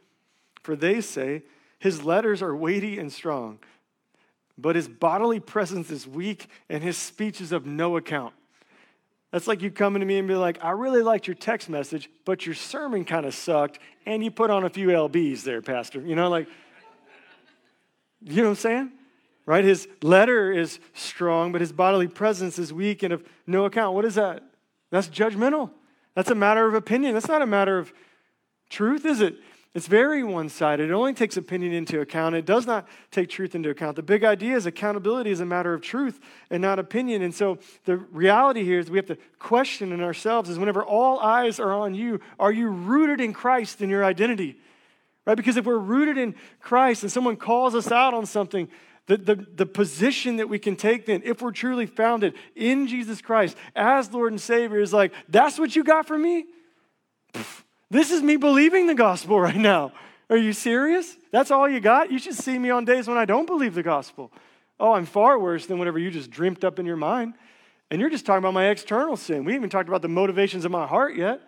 for 0.62 0.75
they 0.75 1.01
say, 1.01 1.41
his 1.79 2.03
letters 2.03 2.43
are 2.43 2.55
weighty 2.55 2.99
and 2.99 3.12
strong, 3.12 3.57
but 4.55 4.75
his 4.75 4.88
bodily 4.88 5.39
presence 5.39 5.89
is 5.89 6.05
weak 6.05 6.47
and 6.69 6.84
his 6.84 6.95
speech 6.95 7.41
is 7.41 7.51
of 7.51 7.65
no 7.65 7.97
account. 7.97 8.36
That's 9.31 9.47
like 9.47 9.61
you 9.61 9.71
coming 9.71 10.01
to 10.01 10.05
me 10.05 10.17
and 10.17 10.27
be 10.27 10.35
like, 10.35 10.61
I 10.61 10.71
really 10.71 11.01
liked 11.01 11.25
your 11.25 11.35
text 11.35 11.69
message, 11.69 12.09
but 12.25 12.45
your 12.45 12.53
sermon 12.53 13.05
kind 13.05 13.25
of 13.25 13.33
sucked, 13.33 13.79
and 14.05 14.23
you 14.23 14.29
put 14.29 14.49
on 14.49 14.65
a 14.65 14.69
few 14.69 14.89
LBs 14.89 15.43
there, 15.43 15.61
Pastor. 15.61 16.01
You 16.01 16.15
know, 16.15 16.29
like, 16.29 16.47
you 18.21 18.37
know 18.37 18.43
what 18.43 18.49
I'm 18.49 18.55
saying? 18.55 18.91
Right? 19.45 19.63
His 19.63 19.87
letter 20.01 20.51
is 20.51 20.79
strong, 20.93 21.51
but 21.51 21.61
his 21.61 21.71
bodily 21.71 22.07
presence 22.07 22.59
is 22.59 22.73
weak 22.73 23.03
and 23.03 23.13
of 23.13 23.23
no 23.47 23.65
account. 23.65 23.95
What 23.95 24.05
is 24.05 24.15
that? 24.15 24.43
That's 24.91 25.07
judgmental. 25.07 25.71
That's 26.13 26.29
a 26.29 26.35
matter 26.35 26.67
of 26.67 26.73
opinion. 26.73 27.13
That's 27.13 27.29
not 27.29 27.41
a 27.41 27.47
matter 27.47 27.79
of 27.79 27.93
truth, 28.69 29.05
is 29.05 29.21
it? 29.21 29.35
It's 29.73 29.88
very 29.88 30.21
one 30.21 30.49
sided. 30.49 30.89
It 30.89 30.93
only 30.93 31.13
takes 31.13 31.38
opinion 31.38 31.71
into 31.71 32.01
account. 32.01 32.36
It 32.36 32.45
does 32.45 32.67
not 32.67 32.89
take 33.10 33.29
truth 33.29 33.55
into 33.55 33.69
account. 33.69 33.95
The 33.95 34.03
big 34.03 34.25
idea 34.25 34.57
is 34.57 34.65
accountability 34.65 35.31
is 35.31 35.39
a 35.39 35.45
matter 35.45 35.73
of 35.73 35.81
truth 35.81 36.19
and 36.49 36.62
not 36.62 36.77
opinion. 36.77 37.21
And 37.21 37.34
so 37.34 37.57
the 37.86 37.95
reality 37.95 38.65
here 38.65 38.79
is 38.79 38.91
we 38.91 38.97
have 38.97 39.05
to 39.05 39.17
question 39.39 39.93
in 39.93 40.01
ourselves 40.01 40.49
is 40.49 40.60
whenever 40.60 40.84
all 40.84 41.19
eyes 41.19 41.57
are 41.57 41.71
on 41.71 41.95
you, 41.95 42.19
are 42.38 42.51
you 42.51 42.67
rooted 42.67 43.21
in 43.21 43.31
Christ 43.31 43.81
in 43.81 43.89
your 43.89 44.03
identity? 44.03 44.57
Right? 45.25 45.38
Because 45.38 45.55
if 45.55 45.63
we're 45.63 45.77
rooted 45.77 46.17
in 46.17 46.36
Christ 46.60 47.03
and 47.03 47.12
someone 47.12 47.38
calls 47.38 47.73
us 47.73 47.93
out 47.93 48.13
on 48.13 48.25
something, 48.25 48.67
the, 49.05 49.15
the, 49.15 49.36
the 49.36 49.65
position 49.65 50.36
that 50.38 50.49
we 50.49 50.60
can 50.60 50.75
take 50.75 51.05
then, 51.05 51.21
if 51.23 51.41
we're 51.41 51.51
truly 51.51 51.86
founded 51.86 52.34
in 52.57 52.88
Jesus 52.88 53.21
Christ 53.21 53.55
as 53.73 54.12
Lord 54.12 54.34
and 54.34 54.41
Savior, 54.41 54.79
is 54.79 54.91
like, 54.91 55.13
that's 55.29 55.57
what 55.57 55.77
you 55.77 55.86
got 55.86 56.07
from 56.07 56.23
me? 56.23 56.45
Pfft 57.34 57.63
this 57.91 58.10
is 58.10 58.23
me 58.23 58.38
believing 58.38 58.88
the 58.88 58.95
gospel 58.95 59.39
right 59.39 59.56
now. 59.56 59.91
Are 60.30 60.38
you 60.38 60.54
serious? 60.54 61.17
That's 61.32 61.51
all 61.51 61.67
you 61.69 61.82
got? 61.82 62.10
You 62.10 62.17
should 62.17 62.36
see 62.36 62.58
me 62.58 62.69
on 62.69 62.86
days 62.86 63.08
when 63.08 63.17
I 63.17 63.25
don't 63.25 63.45
believe 63.45 63.75
the 63.75 63.84
gospel. 63.84 64.32
Oh, 64.80 64.93
I'm 64.93 65.06
far 65.06 65.38
worse 65.38 65.65
than 65.65 65.77
whatever 65.77 65.99
you 65.99 66.10
just 66.10 66.32
dreamt 66.32 66.63
up 66.63 66.80
in 66.80 66.86
your 66.86 66.95
mind. 66.95 67.34
And 67.91 67.99
you're 67.99 68.10
just 68.10 68.25
talking 68.25 68.39
about 68.39 68.54
my 68.54 68.69
external 68.69 69.17
sin. 69.17 69.43
We 69.43 69.51
haven't 69.51 69.63
even 69.63 69.69
talked 69.69 69.89
about 69.89 70.01
the 70.01 70.08
motivations 70.08 70.63
of 70.63 70.71
my 70.71 70.88
heart 70.88 71.17
yet. 71.17 71.41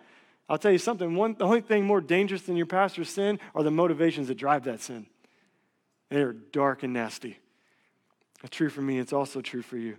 I'll 0.46 0.58
tell 0.58 0.70
you 0.70 0.78
something. 0.78 1.14
One, 1.14 1.34
the 1.38 1.44
only 1.44 1.62
thing 1.62 1.86
more 1.86 2.02
dangerous 2.02 2.42
than 2.42 2.56
your 2.56 2.66
pastor's 2.66 3.08
sin 3.08 3.40
are 3.54 3.62
the 3.62 3.70
motivations 3.70 4.28
that 4.28 4.34
drive 4.34 4.64
that 4.64 4.82
sin. 4.82 5.06
They're 6.10 6.34
dark 6.34 6.82
and 6.82 6.92
nasty. 6.92 7.38
It's 8.42 8.54
true 8.54 8.68
for 8.68 8.82
me, 8.82 8.98
it's 8.98 9.14
also 9.14 9.40
true 9.40 9.62
for 9.62 9.78
you. 9.78 9.96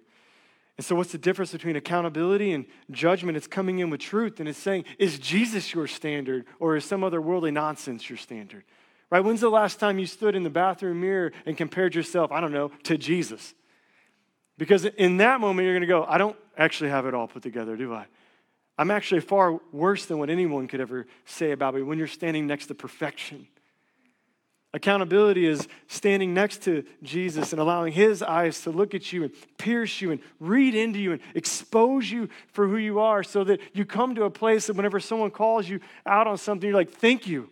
And 0.77 0.85
so, 0.85 0.95
what's 0.95 1.11
the 1.11 1.17
difference 1.17 1.51
between 1.51 1.75
accountability 1.75 2.51
and 2.51 2.65
judgment? 2.91 3.37
It's 3.37 3.47
coming 3.47 3.79
in 3.79 3.89
with 3.89 4.01
truth 4.01 4.39
and 4.39 4.49
it's 4.49 4.59
saying, 4.59 4.85
is 4.99 5.19
Jesus 5.19 5.73
your 5.73 5.87
standard 5.87 6.45
or 6.59 6.75
is 6.75 6.83
some 6.83 7.03
other 7.03 7.21
worldly 7.21 7.51
nonsense 7.51 8.09
your 8.09 8.17
standard? 8.17 8.63
Right? 9.09 9.23
When's 9.23 9.41
the 9.41 9.49
last 9.49 9.79
time 9.79 9.99
you 9.99 10.05
stood 10.05 10.35
in 10.35 10.43
the 10.43 10.49
bathroom 10.49 10.99
mirror 10.99 11.31
and 11.45 11.55
compared 11.55 11.95
yourself, 11.95 12.31
I 12.31 12.41
don't 12.41 12.51
know, 12.51 12.71
to 12.83 12.97
Jesus? 12.97 13.53
Because 14.57 14.85
in 14.85 15.17
that 15.17 15.39
moment, 15.39 15.65
you're 15.65 15.73
going 15.73 15.81
to 15.81 15.87
go, 15.87 16.05
I 16.05 16.17
don't 16.17 16.35
actually 16.57 16.89
have 16.89 17.05
it 17.05 17.13
all 17.13 17.27
put 17.27 17.43
together, 17.43 17.77
do 17.77 17.93
I? 17.93 18.07
I'm 18.77 18.91
actually 18.91 19.21
far 19.21 19.59
worse 19.71 20.05
than 20.05 20.17
what 20.17 20.29
anyone 20.29 20.67
could 20.67 20.81
ever 20.81 21.07
say 21.25 21.51
about 21.51 21.75
me 21.75 21.81
when 21.81 21.97
you're 21.97 22.07
standing 22.07 22.47
next 22.47 22.67
to 22.67 22.75
perfection. 22.75 23.47
Accountability 24.75 25.45
is 25.45 25.69
standing 25.87 26.33
next 26.33 26.63
to 26.63 26.83
Jesus 27.01 27.53
and 27.53 27.61
allowing 27.61 27.93
his 27.93 28.21
eyes 28.21 28.59
to 28.63 28.71
look 28.71 28.93
at 28.93 29.13
you 29.13 29.23
and 29.23 29.31
pierce 29.57 30.01
you 30.01 30.11
and 30.11 30.19
read 30.41 30.75
into 30.75 30.99
you 30.99 31.13
and 31.13 31.21
expose 31.33 32.11
you 32.11 32.27
for 32.51 32.67
who 32.67 32.75
you 32.75 32.99
are 32.99 33.23
so 33.23 33.45
that 33.45 33.61
you 33.71 33.85
come 33.85 34.15
to 34.15 34.25
a 34.25 34.29
place 34.29 34.67
that 34.67 34.75
whenever 34.75 34.99
someone 34.99 35.31
calls 35.31 35.69
you 35.69 35.79
out 36.05 36.27
on 36.27 36.37
something, 36.37 36.67
you're 36.67 36.77
like, 36.77 36.91
thank 36.91 37.25
you. 37.25 37.49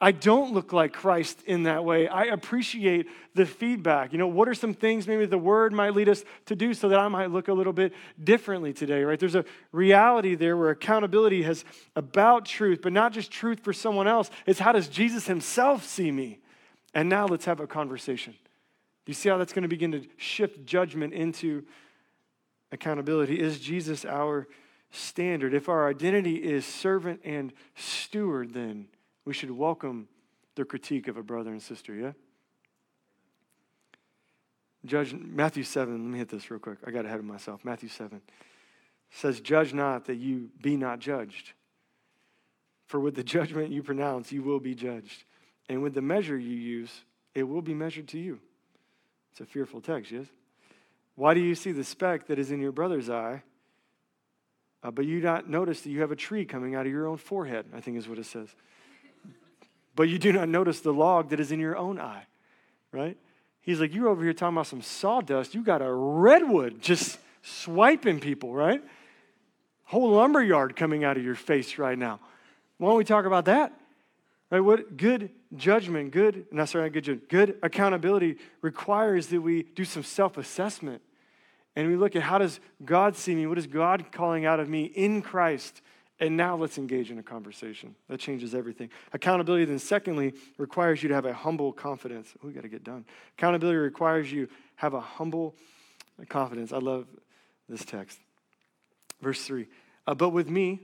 I 0.00 0.12
don't 0.12 0.52
look 0.52 0.72
like 0.72 0.92
Christ 0.92 1.42
in 1.44 1.64
that 1.64 1.84
way. 1.84 2.06
I 2.06 2.24
appreciate 2.24 3.08
the 3.34 3.44
feedback. 3.44 4.12
You 4.12 4.18
know, 4.18 4.28
what 4.28 4.48
are 4.48 4.54
some 4.54 4.72
things 4.72 5.08
maybe 5.08 5.26
the 5.26 5.38
word 5.38 5.72
might 5.72 5.92
lead 5.92 6.08
us 6.08 6.24
to 6.46 6.54
do 6.54 6.72
so 6.72 6.88
that 6.90 7.00
I 7.00 7.08
might 7.08 7.32
look 7.32 7.48
a 7.48 7.52
little 7.52 7.72
bit 7.72 7.92
differently 8.22 8.72
today, 8.72 9.02
right? 9.02 9.18
There's 9.18 9.34
a 9.34 9.44
reality 9.72 10.36
there 10.36 10.56
where 10.56 10.70
accountability 10.70 11.42
has 11.42 11.64
about 11.96 12.44
truth, 12.44 12.80
but 12.80 12.92
not 12.92 13.12
just 13.12 13.32
truth 13.32 13.60
for 13.60 13.72
someone 13.72 14.06
else. 14.06 14.30
It's 14.46 14.60
how 14.60 14.70
does 14.70 14.88
Jesus 14.88 15.26
himself 15.26 15.84
see 15.84 16.12
me? 16.12 16.38
And 16.94 17.08
now 17.08 17.26
let's 17.26 17.46
have 17.46 17.58
a 17.58 17.66
conversation. 17.66 18.34
You 19.06 19.14
see 19.14 19.28
how 19.30 19.38
that's 19.38 19.52
going 19.52 19.62
to 19.62 19.68
begin 19.68 19.90
to 19.92 20.04
shift 20.16 20.64
judgment 20.64 21.12
into 21.12 21.64
accountability? 22.70 23.40
Is 23.40 23.58
Jesus 23.58 24.04
our 24.04 24.46
standard? 24.92 25.54
If 25.54 25.68
our 25.68 25.88
identity 25.88 26.36
is 26.36 26.64
servant 26.64 27.20
and 27.24 27.52
steward, 27.74 28.54
then 28.54 28.86
we 29.28 29.34
should 29.34 29.50
welcome 29.50 30.08
the 30.54 30.64
critique 30.64 31.06
of 31.06 31.18
a 31.18 31.22
brother 31.22 31.50
and 31.50 31.60
sister, 31.60 31.94
yeah? 31.94 32.12
Judge 34.86 35.12
Matthew 35.12 35.64
7, 35.64 35.92
let 35.92 36.00
me 36.00 36.16
hit 36.16 36.30
this 36.30 36.50
real 36.50 36.58
quick. 36.58 36.78
I 36.86 36.90
got 36.90 37.04
ahead 37.04 37.18
of 37.18 37.26
myself. 37.26 37.62
Matthew 37.62 37.90
7 37.90 38.22
says, 39.10 39.40
Judge 39.40 39.74
not 39.74 40.06
that 40.06 40.14
you 40.14 40.48
be 40.62 40.78
not 40.78 40.98
judged. 40.98 41.52
For 42.86 42.98
with 42.98 43.16
the 43.16 43.22
judgment 43.22 43.70
you 43.70 43.82
pronounce, 43.82 44.32
you 44.32 44.42
will 44.42 44.60
be 44.60 44.74
judged. 44.74 45.24
And 45.68 45.82
with 45.82 45.92
the 45.92 46.00
measure 46.00 46.38
you 46.38 46.56
use, 46.56 47.02
it 47.34 47.42
will 47.42 47.60
be 47.60 47.74
measured 47.74 48.08
to 48.08 48.18
you. 48.18 48.40
It's 49.32 49.42
a 49.42 49.44
fearful 49.44 49.82
text, 49.82 50.10
yes? 50.10 50.24
Why 51.16 51.34
do 51.34 51.40
you 51.40 51.54
see 51.54 51.72
the 51.72 51.84
speck 51.84 52.28
that 52.28 52.38
is 52.38 52.50
in 52.50 52.62
your 52.62 52.72
brother's 52.72 53.10
eye, 53.10 53.42
uh, 54.82 54.90
but 54.90 55.04
you 55.04 55.20
not 55.20 55.50
notice 55.50 55.82
that 55.82 55.90
you 55.90 56.00
have 56.00 56.12
a 56.12 56.16
tree 56.16 56.46
coming 56.46 56.74
out 56.74 56.86
of 56.86 56.92
your 56.92 57.06
own 57.06 57.18
forehead? 57.18 57.66
I 57.74 57.82
think 57.82 57.98
is 57.98 58.08
what 58.08 58.18
it 58.18 58.24
says 58.24 58.48
but 59.98 60.08
you 60.08 60.16
do 60.16 60.32
not 60.32 60.48
notice 60.48 60.78
the 60.78 60.92
log 60.92 61.30
that 61.30 61.40
is 61.40 61.50
in 61.50 61.58
your 61.58 61.76
own 61.76 61.98
eye, 61.98 62.22
right? 62.92 63.16
He's 63.60 63.80
like, 63.80 63.92
You're 63.92 64.06
over 64.06 64.22
here 64.22 64.32
talking 64.32 64.54
about 64.54 64.68
some 64.68 64.80
sawdust. 64.80 65.56
You 65.56 65.64
got 65.64 65.82
a 65.82 65.92
redwood 65.92 66.80
just 66.80 67.18
swiping 67.42 68.20
people, 68.20 68.54
right? 68.54 68.80
Whole 69.86 70.10
lumber 70.10 70.40
yard 70.40 70.76
coming 70.76 71.02
out 71.02 71.16
of 71.16 71.24
your 71.24 71.34
face 71.34 71.78
right 71.78 71.98
now. 71.98 72.20
Why 72.76 72.90
don't 72.90 72.98
we 72.98 73.02
talk 73.02 73.24
about 73.24 73.46
that? 73.46 73.72
Right? 74.52 74.60
What 74.60 74.96
good 74.96 75.30
judgment, 75.56 76.12
good, 76.12 76.46
not 76.52 76.68
sorry, 76.68 76.84
not 76.84 76.92
good 76.92 77.02
judgment, 77.02 77.28
good 77.28 77.58
accountability 77.64 78.36
requires 78.62 79.26
that 79.26 79.40
we 79.40 79.64
do 79.64 79.84
some 79.84 80.04
self-assessment. 80.04 81.02
And 81.74 81.88
we 81.88 81.96
look 81.96 82.14
at 82.14 82.22
how 82.22 82.38
does 82.38 82.60
God 82.84 83.16
see 83.16 83.34
me? 83.34 83.48
What 83.48 83.58
is 83.58 83.66
God 83.66 84.12
calling 84.12 84.46
out 84.46 84.60
of 84.60 84.68
me 84.68 84.84
in 84.84 85.22
Christ? 85.22 85.82
And 86.20 86.36
now 86.36 86.56
let's 86.56 86.78
engage 86.78 87.10
in 87.10 87.18
a 87.18 87.22
conversation. 87.22 87.94
That 88.08 88.18
changes 88.18 88.54
everything. 88.54 88.90
Accountability, 89.12 89.66
then, 89.66 89.78
secondly, 89.78 90.34
requires 90.56 91.02
you 91.02 91.08
to 91.10 91.14
have 91.14 91.26
a 91.26 91.32
humble 91.32 91.72
confidence. 91.72 92.34
we 92.42 92.52
got 92.52 92.62
to 92.62 92.68
get 92.68 92.82
done. 92.82 93.04
Accountability 93.36 93.76
requires 93.76 94.32
you 94.32 94.48
have 94.76 94.94
a 94.94 95.00
humble 95.00 95.54
confidence. 96.28 96.72
I 96.72 96.78
love 96.78 97.06
this 97.68 97.84
text. 97.84 98.18
Verse 99.20 99.44
3 99.44 99.66
uh, 100.06 100.14
But 100.14 100.30
with 100.30 100.48
me, 100.48 100.80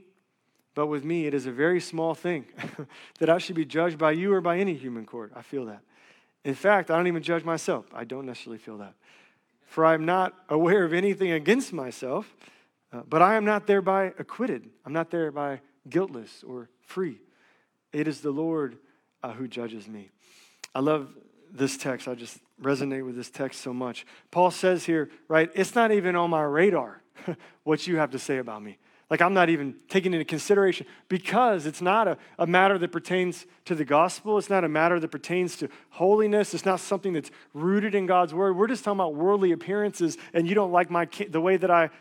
but 0.73 0.87
with 0.87 1.03
me, 1.03 1.25
it 1.25 1.33
is 1.33 1.45
a 1.45 1.51
very 1.51 1.79
small 1.79 2.13
thing 2.13 2.45
that 3.19 3.29
I 3.29 3.37
should 3.37 3.55
be 3.55 3.65
judged 3.65 3.97
by 3.97 4.11
you 4.11 4.33
or 4.33 4.41
by 4.41 4.57
any 4.57 4.73
human 4.73 5.05
court. 5.05 5.31
I 5.35 5.41
feel 5.41 5.65
that. 5.65 5.81
In 6.43 6.53
fact, 6.53 6.91
I 6.91 6.97
don't 6.97 7.07
even 7.07 7.23
judge 7.23 7.43
myself. 7.43 7.85
I 7.93 8.03
don't 8.03 8.25
necessarily 8.25 8.59
feel 8.59 8.77
that. 8.77 8.93
For 9.65 9.85
I 9.85 9.95
am 9.95 10.05
not 10.05 10.33
aware 10.47 10.83
of 10.83 10.93
anything 10.93 11.31
against 11.31 11.73
myself, 11.73 12.35
uh, 12.91 13.01
but 13.07 13.21
I 13.21 13.35
am 13.35 13.45
not 13.45 13.67
thereby 13.67 14.13
acquitted. 14.17 14.69
I'm 14.85 14.93
not 14.93 15.11
thereby 15.11 15.61
guiltless 15.89 16.43
or 16.43 16.69
free. 16.81 17.19
It 17.91 18.07
is 18.07 18.21
the 18.21 18.31
Lord 18.31 18.77
uh, 19.23 19.33
who 19.33 19.47
judges 19.47 19.87
me. 19.87 20.11
I 20.73 20.79
love 20.79 21.09
this 21.51 21.77
text. 21.77 22.07
I 22.07 22.15
just 22.15 22.39
resonate 22.61 23.05
with 23.05 23.15
this 23.15 23.29
text 23.29 23.61
so 23.61 23.73
much. 23.73 24.05
Paul 24.31 24.51
says 24.51 24.85
here, 24.85 25.09
right, 25.27 25.49
it's 25.55 25.75
not 25.75 25.91
even 25.91 26.15
on 26.15 26.29
my 26.29 26.43
radar 26.43 27.01
what 27.63 27.87
you 27.87 27.97
have 27.97 28.11
to 28.11 28.19
say 28.19 28.37
about 28.37 28.61
me. 28.61 28.77
Like, 29.09 29.21
I'm 29.21 29.35
not 29.35 29.49
even 29.49 29.75
taking 29.87 30.13
into 30.13 30.25
consideration 30.25 30.87
because 31.09 31.67
it's 31.67 31.81
not 31.81 32.07
a, 32.07 32.17
a 32.39 32.47
matter 32.47 32.77
that 32.79 32.91
pertains 32.91 33.45
to 33.65 33.75
the 33.75 33.85
gospel. 33.85 34.39
It's 34.39 34.49
not 34.49 34.63
a 34.63 34.69
matter 34.69 34.99
that 34.99 35.09
pertains 35.09 35.55
to 35.57 35.69
holiness. 35.91 36.55
It's 36.55 36.65
not 36.65 36.79
something 36.79 37.13
that's 37.13 37.29
rooted 37.53 37.93
in 37.93 38.07
God's 38.07 38.33
word. 38.33 38.57
We're 38.57 38.67
just 38.67 38.83
talking 38.83 38.99
about 38.99 39.13
worldly 39.13 39.51
appearances, 39.51 40.17
and 40.33 40.47
you 40.47 40.55
don't 40.55 40.71
like 40.71 40.89
my, 40.89 41.07
the 41.29 41.39
way 41.39 41.55
that 41.55 41.69
I 41.69 41.91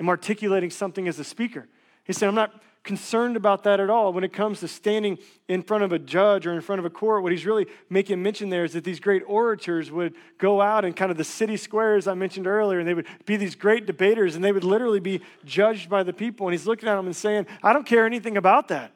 am 0.00 0.08
articulating 0.08 0.70
something 0.70 1.06
as 1.06 1.18
a 1.18 1.24
speaker. 1.24 1.68
He 2.04 2.12
said, 2.12 2.28
I'm 2.28 2.34
not 2.34 2.60
concerned 2.82 3.36
about 3.36 3.64
that 3.64 3.78
at 3.78 3.90
all. 3.90 4.12
When 4.12 4.24
it 4.24 4.32
comes 4.32 4.60
to 4.60 4.68
standing 4.68 5.18
in 5.48 5.62
front 5.62 5.84
of 5.84 5.92
a 5.92 5.98
judge 5.98 6.46
or 6.46 6.54
in 6.54 6.62
front 6.62 6.78
of 6.78 6.86
a 6.86 6.90
court, 6.90 7.22
what 7.22 7.30
he's 7.30 7.44
really 7.44 7.66
making 7.90 8.22
mention 8.22 8.48
there 8.48 8.64
is 8.64 8.72
that 8.72 8.84
these 8.84 8.98
great 8.98 9.22
orators 9.26 9.90
would 9.90 10.14
go 10.38 10.62
out 10.62 10.84
in 10.86 10.94
kind 10.94 11.10
of 11.10 11.18
the 11.18 11.24
city 11.24 11.58
squares 11.58 12.06
I 12.06 12.14
mentioned 12.14 12.46
earlier, 12.46 12.78
and 12.78 12.88
they 12.88 12.94
would 12.94 13.06
be 13.26 13.36
these 13.36 13.54
great 13.54 13.86
debaters, 13.86 14.34
and 14.34 14.42
they 14.42 14.52
would 14.52 14.64
literally 14.64 15.00
be 15.00 15.20
judged 15.44 15.90
by 15.90 16.02
the 16.02 16.12
people. 16.12 16.46
And 16.46 16.54
he's 16.54 16.66
looking 16.66 16.88
at 16.88 16.96
them 16.96 17.06
and 17.06 17.14
saying, 17.14 17.46
I 17.62 17.74
don't 17.74 17.86
care 17.86 18.06
anything 18.06 18.38
about 18.38 18.68
that. 18.68 18.92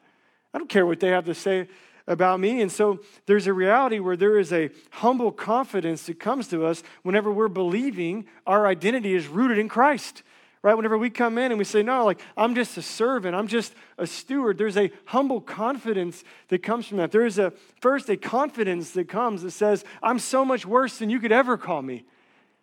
I 0.54 0.58
don't 0.58 0.70
care 0.70 0.86
what 0.86 1.00
they 1.00 1.08
have 1.08 1.26
to 1.26 1.34
say 1.34 1.68
about 2.06 2.40
me. 2.40 2.62
And 2.62 2.70
so 2.70 3.00
there's 3.26 3.46
a 3.46 3.52
reality 3.52 3.98
where 3.98 4.16
there 4.16 4.38
is 4.38 4.52
a 4.52 4.70
humble 4.90 5.32
confidence 5.32 6.06
that 6.06 6.20
comes 6.20 6.48
to 6.48 6.64
us 6.64 6.82
whenever 7.02 7.30
we're 7.30 7.48
believing 7.48 8.26
our 8.46 8.66
identity 8.66 9.14
is 9.14 9.26
rooted 9.26 9.58
in 9.58 9.68
Christ 9.68 10.22
right? 10.64 10.74
Whenever 10.74 10.96
we 10.96 11.10
come 11.10 11.36
in 11.36 11.52
and 11.52 11.58
we 11.58 11.64
say, 11.64 11.82
no, 11.82 12.06
like, 12.06 12.18
I'm 12.38 12.54
just 12.54 12.78
a 12.78 12.82
servant, 12.82 13.36
I'm 13.36 13.46
just 13.46 13.74
a 13.98 14.06
steward, 14.06 14.56
there's 14.56 14.78
a 14.78 14.90
humble 15.04 15.42
confidence 15.42 16.24
that 16.48 16.62
comes 16.62 16.86
from 16.86 16.96
that. 16.96 17.12
There 17.12 17.26
is 17.26 17.38
a, 17.38 17.52
first, 17.82 18.08
a 18.08 18.16
confidence 18.16 18.92
that 18.92 19.06
comes 19.06 19.42
that 19.42 19.50
says, 19.50 19.84
I'm 20.02 20.18
so 20.18 20.42
much 20.42 20.64
worse 20.64 20.96
than 20.96 21.10
you 21.10 21.20
could 21.20 21.32
ever 21.32 21.58
call 21.58 21.82
me. 21.82 22.06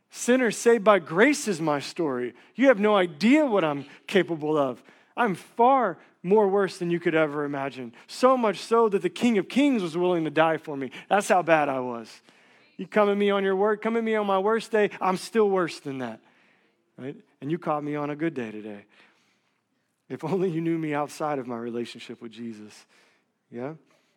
Sinner 0.10 0.50
saved 0.50 0.84
by 0.84 0.98
grace 0.98 1.48
is 1.48 1.62
my 1.62 1.80
story. 1.80 2.34
You 2.56 2.70
have 2.70 2.80
no 2.80 2.96
idea 2.96 3.46
what 3.46 3.64
I'm 3.64 3.86
capable 4.08 4.58
of. 4.58 4.82
I'm 5.16 5.36
far 5.36 6.00
more 6.24 6.48
worse 6.48 6.80
than 6.80 6.90
you 6.90 7.00
could 7.00 7.14
ever 7.14 7.46
imagine. 7.46 7.94
So 8.08 8.36
much 8.36 8.58
so 8.58 8.90
that 8.90 9.04
the 9.04 9.10
King 9.10 9.38
of 9.38 9.48
Kings 9.48 9.84
was 9.84 9.96
willing 9.96 10.24
to 10.24 10.32
die 10.32 10.58
for 10.58 10.76
me. 10.76 10.90
That's 11.08 11.28
how 11.28 11.44
bad 11.44 11.70
I 11.70 11.80
was. 11.80 12.10
You 12.78 12.88
come 12.88 13.10
at 13.10 13.18
me 13.18 13.30
on 13.30 13.44
your 13.44 13.56
work, 13.56 13.84
come 13.84 13.96
at 13.96 14.04
me 14.04 14.16
on 14.16 14.26
my 14.26 14.40
worst 14.40 14.72
day, 14.72 14.90
I'm 15.00 15.18
still 15.18 15.52
worse 15.52 15.80
than 15.80 16.00
that. 16.00 16.20
Right? 17.02 17.16
And 17.42 17.50
you 17.50 17.58
caught 17.58 17.84
me 17.84 17.96
on 17.96 18.12
a 18.12 18.16
good 18.16 18.36
day 18.36 18.52
today. 18.52 18.86
If 20.08 20.24
only 20.24 20.52
you 20.52 20.62
knew 20.62 20.78
me 20.78 20.94
outside 20.94 21.40
of 21.40 21.48
my 21.48 21.58
relationship 21.58 22.22
with 22.22 22.32
Jesus. 22.32 22.86
Yeah? 23.50 23.74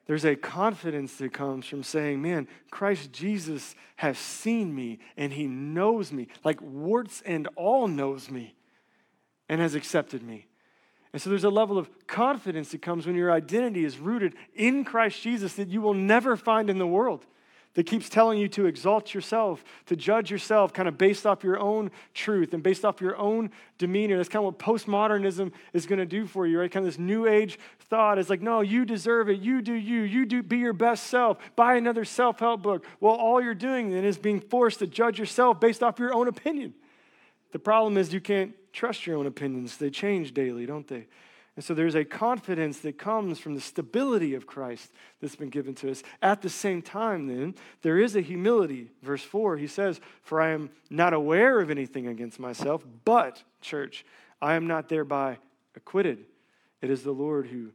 There's 0.07 0.27
a 0.27 0.37
confidence 0.37 1.17
that 1.17 1.33
comes 1.33 1.67
from 1.67 1.83
saying, 1.83 2.21
man, 2.21 2.47
Christ 2.71 3.11
Jesus 3.11 3.75
has 3.97 4.19
seen 4.19 4.75
me 4.75 4.99
and 5.17 5.33
he 5.33 5.47
knows 5.47 6.13
me, 6.13 6.29
like 6.45 6.61
warts 6.61 7.23
and 7.25 7.49
all 7.57 7.89
knows 7.89 8.31
me 8.31 8.55
and 9.49 9.63
has 9.63 9.75
accepted 9.75 10.23
me. 10.23 10.47
And 11.15 11.23
so 11.23 11.31
there's 11.31 11.45
a 11.45 11.51
level 11.51 11.79
of 11.79 11.89
confidence 12.07 12.73
that 12.73 12.83
comes 12.83 13.07
when 13.07 13.17
your 13.17 13.33
identity 13.33 13.85
is 13.85 13.99
rooted 13.99 14.35
in 14.55 14.85
Christ 14.85 15.23
Jesus 15.23 15.55
that 15.55 15.69
you 15.69 15.81
will 15.81 15.95
never 15.95 16.37
find 16.37 16.69
in 16.69 16.77
the 16.77 16.87
world 16.87 17.25
that 17.75 17.85
keeps 17.85 18.09
telling 18.09 18.39
you 18.39 18.49
to 18.49 18.67
exalt 18.67 19.13
yourself, 19.13 19.65
to 19.87 19.97
judge 19.97 20.31
yourself, 20.31 20.73
kind 20.73 20.89
of 20.89 20.97
based 20.97 21.27
off 21.27 21.43
your 21.43 21.59
own 21.59 21.91
truth 22.15 22.55
and 22.55 22.63
based 22.63 22.85
off 22.85 23.01
your 23.01 23.17
own 23.17 23.51
demeanor. 23.79 24.17
That's 24.17 24.29
kind 24.29 24.45
of 24.47 24.55
what 24.55 24.59
postmodernism 24.59 25.53
is 25.73 25.87
going 25.87 25.99
to 25.99 26.07
do 26.07 26.27
for 26.27 26.47
you, 26.47 26.61
right? 26.61 26.71
Kind 26.71 26.87
of 26.87 26.93
this 26.93 26.99
new 26.99 27.27
age 27.27 27.59
thought 27.81 28.19
is 28.19 28.31
like, 28.31 28.41
no, 28.41 28.61
you 28.61 28.85
deserve 28.85 29.29
it. 29.29 29.41
You 29.41 29.61
do 29.61 29.75
you. 29.75 30.03
You 30.03 30.25
do 30.25 30.43
be 30.43 30.59
your 30.59 30.73
best 30.73 31.09
self. 31.09 31.39
Buy 31.57 31.75
another 31.75 32.05
self 32.05 32.39
help 32.39 32.63
book. 32.63 32.87
Well, 33.01 33.15
all 33.15 33.43
you're 33.43 33.55
doing 33.55 33.91
then 33.91 34.05
is 34.05 34.19
being 34.19 34.41
forced 34.41 34.79
to 34.79 34.87
judge 34.87 35.19
yourself 35.19 35.61
based 35.61 35.83
off 35.83 35.99
your 35.99 36.15
own 36.15 36.29
opinion. 36.29 36.75
The 37.51 37.59
problem 37.59 37.97
is 37.97 38.13
you 38.13 38.21
can't 38.21 38.55
trust 38.73 39.07
your 39.07 39.17
own 39.17 39.27
opinions. 39.27 39.77
They 39.77 39.91
change 39.91 40.33
daily, 40.33 40.67
don't 40.67 40.87
they? 40.87 41.07
And 41.57 41.65
so 41.65 41.73
there's 41.73 41.95
a 41.95 42.05
confidence 42.05 42.81
that 42.81 42.99
comes 42.99 43.39
from 43.39 43.55
the 43.55 43.61
stability 43.61 44.35
of 44.35 44.47
Christ 44.47 44.91
that's 45.21 45.37
been 45.37 45.51
given 45.51 45.75
to 45.77 45.91
us. 45.91 46.03
At 46.21 46.43
the 46.43 46.49
same 46.49 46.83
time, 46.83 47.29
then, 47.29 47.55
there 47.83 47.99
is 47.99 48.17
a 48.17 48.21
humility. 48.21 48.91
Verse 49.03 49.23
4, 49.23 49.57
he 49.57 49.69
says, 49.69 50.01
For 50.23 50.41
I 50.41 50.51
am 50.51 50.71
not 50.91 51.13
aware 51.13 51.61
of 51.61 51.71
anything 51.71 52.09
against 52.09 52.41
myself, 52.41 52.85
but, 53.05 53.43
church, 53.61 54.05
I 54.43 54.55
am 54.55 54.67
not 54.67 54.89
thereby 54.89 55.39
acquitted. 55.77 56.25
It 56.83 56.91
is 56.91 57.05
the 57.05 57.13
Lord 57.13 57.47
who 57.47 57.71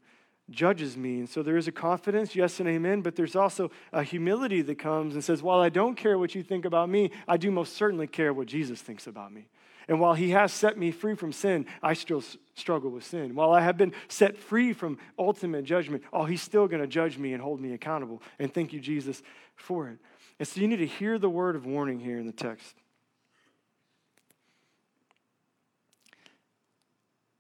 judges 0.50 0.98
me. 0.98 1.20
And 1.20 1.30
so 1.30 1.42
there 1.42 1.58
is 1.58 1.68
a 1.68 1.72
confidence, 1.72 2.36
yes 2.36 2.60
and 2.60 2.68
amen, 2.68 3.02
but 3.02 3.16
there's 3.16 3.36
also 3.36 3.72
a 3.94 4.04
humility 4.04 4.62
that 4.64 4.78
comes 4.78 5.14
and 5.14 5.24
says, 5.24 5.42
While 5.42 5.62
I 5.62 5.70
don't 5.70 5.96
care 5.96 6.18
what 6.18 6.36
you 6.36 6.44
think 6.44 6.66
about 6.66 6.90
me, 6.90 7.12
I 7.28 7.38
do 7.38 7.50
most 7.50 7.74
certainly 7.74 8.08
care 8.08 8.34
what 8.34 8.48
Jesus 8.48 8.82
thinks 8.82 9.08
about 9.08 9.32
me. 9.32 9.48
And 9.90 10.00
while 10.00 10.14
he 10.14 10.30
has 10.30 10.54
set 10.54 10.78
me 10.78 10.92
free 10.92 11.16
from 11.16 11.34
sin, 11.34 11.66
I 11.82 11.96
still 11.96 12.24
struggle 12.54 12.92
with 12.92 13.04
sin. 13.04 13.34
While 13.34 13.52
I 13.52 13.62
have 13.62 13.76
been 13.76 13.92
set 14.08 14.38
free 14.38 14.72
from 14.72 15.00
ultimate 15.18 15.64
judgment, 15.64 16.04
oh, 16.14 16.26
he's 16.26 16.44
still 16.44 16.68
going 16.68 16.84
to 16.84 16.88
judge 16.88 17.18
me 17.18 17.34
and 17.34 17.42
hold 17.42 17.60
me 17.60 17.74
accountable. 17.74 18.22
And 18.38 18.54
thank 18.54 18.72
you, 18.72 18.80
Jesus, 18.80 19.24
for 19.56 19.90
it. 19.90 19.98
And 20.38 20.48
so 20.48 20.62
you 20.62 20.68
need 20.68 20.78
to 20.78 20.86
hear 20.86 21.18
the 21.18 21.30
word 21.30 21.56
of 21.56 21.66
warning 21.66 22.00
here 22.00 22.20
in 22.20 22.28
the 22.28 22.32
text. 22.32 22.76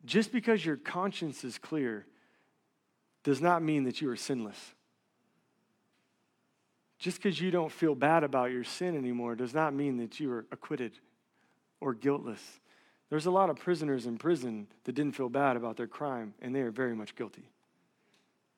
Just 0.04 0.32
because 0.32 0.66
your 0.66 0.76
conscience 0.76 1.44
is 1.44 1.60
clear 1.60 2.08
does 3.24 3.42
not 3.42 3.62
mean 3.62 3.84
that 3.84 4.02
you 4.02 4.10
are 4.10 4.16
sinless. 4.16 4.74
Just 6.98 7.18
because 7.18 7.40
you 7.40 7.52
don't 7.52 7.72
feel 7.72 7.94
bad 7.94 8.24
about 8.24 8.50
your 8.50 8.64
sin 8.64 8.98
anymore 8.98 9.36
does 9.36 9.54
not 9.54 9.76
mean 9.76 9.98
that 9.98 10.20
you 10.20 10.32
are 10.32 10.48
acquitted 10.52 10.94
or 11.82 11.94
guiltless. 11.94 12.42
There's 13.10 13.26
a 13.26 13.32
lot 13.32 13.50
of 13.50 13.58
prisoners 13.58 14.06
in 14.06 14.18
prison 14.18 14.68
that 14.84 14.94
didn't 14.94 15.14
feel 15.16 15.30
bad 15.30 15.56
about 15.56 15.78
their 15.78 15.88
crime, 15.88 16.34
and 16.42 16.56
they 16.56 16.62
are 16.62 16.72
very 16.72 16.96
much 16.96 17.16
guilty. 17.16 17.50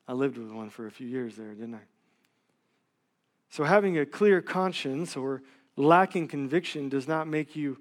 I 0.07 0.13
lived 0.13 0.37
with 0.37 0.51
one 0.51 0.69
for 0.69 0.87
a 0.87 0.91
few 0.91 1.07
years 1.07 1.35
there, 1.35 1.53
didn't 1.53 1.75
I? 1.75 1.81
So, 3.49 3.63
having 3.63 3.97
a 3.97 4.05
clear 4.05 4.41
conscience 4.41 5.15
or 5.15 5.41
lacking 5.75 6.27
conviction 6.27 6.89
does 6.89 7.07
not 7.07 7.27
make 7.27 7.55
you 7.55 7.77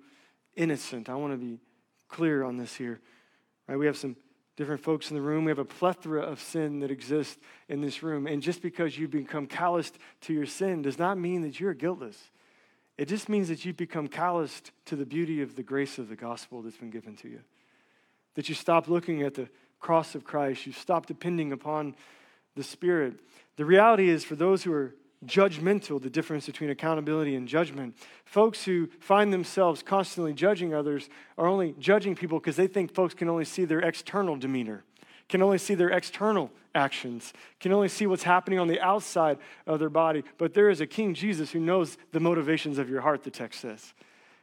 innocent. 0.57 1.09
I 1.09 1.15
want 1.15 1.33
to 1.33 1.39
be 1.39 1.61
clear 2.09 2.45
on 2.45 2.57
this 2.57 2.75
here. 2.75 3.01
Right? 3.67 3.77
We 3.77 3.87
have 3.87 3.97
some 3.97 4.17
different 4.57 4.83
folks 4.83 5.11
in 5.11 5.17
the 5.17 5.23
room. 5.23 5.45
We 5.45 5.51
have 5.51 5.59
a 5.59 5.65
plethora 5.65 6.23
of 6.23 6.41
sin 6.41 6.81
that 6.81 6.91
exists 6.91 7.39
in 7.69 7.81
this 7.81 8.03
room. 8.03 8.27
And 8.27 8.43
just 8.43 8.63
because 8.63 8.99
you've 8.99 9.11
become 9.11 9.47
calloused 9.47 9.97
to 10.23 10.33
your 10.33 10.47
sin 10.47 10.83
does 10.83 10.99
not 10.99 11.19
mean 11.19 11.43
that 11.43 11.59
you're 11.59 11.75
guiltless. 11.75 12.31
It 13.01 13.09
just 13.09 13.31
means 13.31 13.49
that 13.49 13.65
you've 13.65 13.79
become 13.79 14.09
calloused 14.09 14.73
to 14.85 14.95
the 14.95 15.07
beauty 15.07 15.41
of 15.41 15.57
the 15.57 15.63
grace 15.63 15.97
of 15.97 16.11
the 16.11 16.17
gospel 16.17 16.61
that's 16.61 16.77
been 16.77 16.91
given 16.91 17.17
to 17.17 17.31
you. 17.31 17.41
That 18.35 18.51
you 18.51 18.55
stop 18.55 18.89
looking 18.89 19.23
at 19.23 19.33
the 19.33 19.49
cross 19.81 20.15
of 20.15 20.23
Christ, 20.23 20.67
you 20.67 20.73
stop 20.73 21.07
depending 21.07 21.51
upon 21.51 21.95
the 22.57 22.63
Spirit. 22.63 23.15
The 23.57 23.65
reality 23.65 24.11
is, 24.11 24.23
for 24.23 24.37
those 24.37 24.65
who 24.65 24.75
are 24.75 24.95
judgmental, 25.25 25.99
the 25.99 26.11
difference 26.11 26.45
between 26.45 26.69
accountability 26.69 27.37
and 27.37 27.49
judgment, 27.49 27.97
folks 28.27 28.65
who 28.65 28.91
find 29.01 29.33
themselves 29.33 29.83
constantly 29.83 30.35
judging 30.35 30.75
others 30.75 31.09
are 31.39 31.47
only 31.47 31.75
judging 31.79 32.15
people 32.15 32.39
because 32.39 32.57
they 32.57 32.67
think 32.67 32.93
folks 32.93 33.15
can 33.15 33.31
only 33.31 33.47
see 33.47 33.65
their 33.65 33.81
external 33.81 34.37
demeanor 34.37 34.85
can 35.31 35.43
only 35.43 35.59
see 35.59 35.75
their 35.75 35.91
external 35.91 36.51
actions, 36.75 37.33
can 37.61 37.73
only 37.73 37.89
see 37.89 38.07
what's 38.07 38.25
happening 38.25 38.59
on 38.59 38.69
the 38.69 38.81
outside 38.81 39.39
of 39.67 39.79
their 39.79 39.89
body. 39.89 40.25
But 40.37 40.53
there 40.53 40.69
is 40.69 40.81
a 40.81 40.87
King 40.87 41.15
Jesus 41.15 41.53
who 41.53 41.61
knows 41.61 41.97
the 42.13 42.21
motivations 42.21 42.79
of 42.79 42.91
your 42.91 43.01
heart, 43.01 43.23
the 43.23 43.31
text 43.31 43.61
says. 43.61 43.95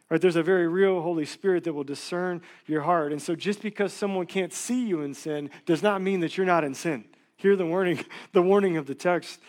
Right? 0.10 0.22
There's 0.22 0.38
a 0.38 0.44
very 0.44 0.68
real 0.68 1.02
Holy 1.02 1.26
Spirit 1.26 1.66
that 1.66 1.74
will 1.74 1.84
discern 1.84 2.42
your 2.66 2.82
heart. 2.82 3.12
And 3.12 3.22
so 3.22 3.36
just 3.36 3.62
because 3.62 3.92
someone 3.92 4.26
can't 4.26 4.54
see 4.54 4.88
you 4.88 5.02
in 5.02 5.14
sin 5.14 5.50
does 5.66 5.84
not 5.84 6.02
mean 6.02 6.22
that 6.22 6.38
you're 6.38 6.46
not 6.46 6.64
in 6.64 6.74
sin. 6.74 7.04
Hear 7.36 7.56
the 7.56 7.66
warning, 7.66 8.04
the 8.32 8.42
warning 8.42 8.78
of 8.78 8.88
the 8.88 8.96
text 8.96 9.42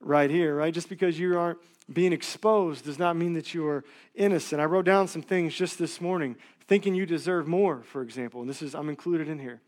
right 0.00 0.30
here, 0.30 0.56
right? 0.56 0.72
Just 0.72 0.90
because 0.90 1.18
you 1.18 1.38
aren't 1.38 1.58
being 1.90 2.12
exposed 2.12 2.84
does 2.84 2.98
not 2.98 3.16
mean 3.16 3.32
that 3.32 3.54
you 3.54 3.66
are 3.66 3.82
innocent. 4.14 4.60
I 4.60 4.66
wrote 4.66 4.84
down 4.84 5.08
some 5.08 5.22
things 5.22 5.54
just 5.54 5.78
this 5.78 6.00
morning, 6.00 6.36
thinking 6.68 6.94
you 6.94 7.06
deserve 7.06 7.46
more, 7.46 7.82
for 7.84 8.02
example, 8.02 8.40
and 8.42 8.50
this 8.50 8.60
is 8.60 8.74
I'm 8.74 8.90
included 8.90 9.28
in 9.28 9.38
here 9.38 9.60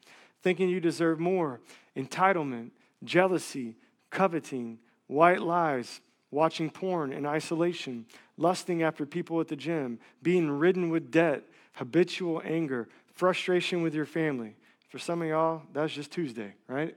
thinking 0.43 0.68
you 0.68 0.80
deserve 0.80 1.18
more, 1.18 1.61
entitlement, 1.97 2.70
jealousy, 3.05 3.76
coveting, 4.11 4.78
white 5.07 5.43
lies, 5.43 6.01
watching 6.30 6.70
porn 6.70 7.12
in 7.12 7.26
isolation, 7.26 8.07
lusting 8.36 8.82
after 8.82 9.07
people 9.07 9.41
at 9.41 9.49
the 9.49 9.57
gym, 9.57 9.99
being 10.22 10.51
ridden 10.51 10.91
with 10.91 11.11
debt, 11.11 11.43
habitual 11.74 12.43
anger, 12.45 12.89
frustration 13.12 13.82
with 13.82 13.95
your 13.95 14.07
family. 14.07 14.55
For 14.89 14.99
some 14.99 15.22
of 15.22 15.28
y'all, 15.28 15.62
that's 15.72 15.93
just 15.93 16.11
Tuesday, 16.11 16.55
right? 16.66 16.97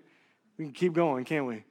We 0.57 0.65
can 0.65 0.73
keep 0.73 0.93
going, 0.93 1.25
can't 1.25 1.45
we? 1.45 1.63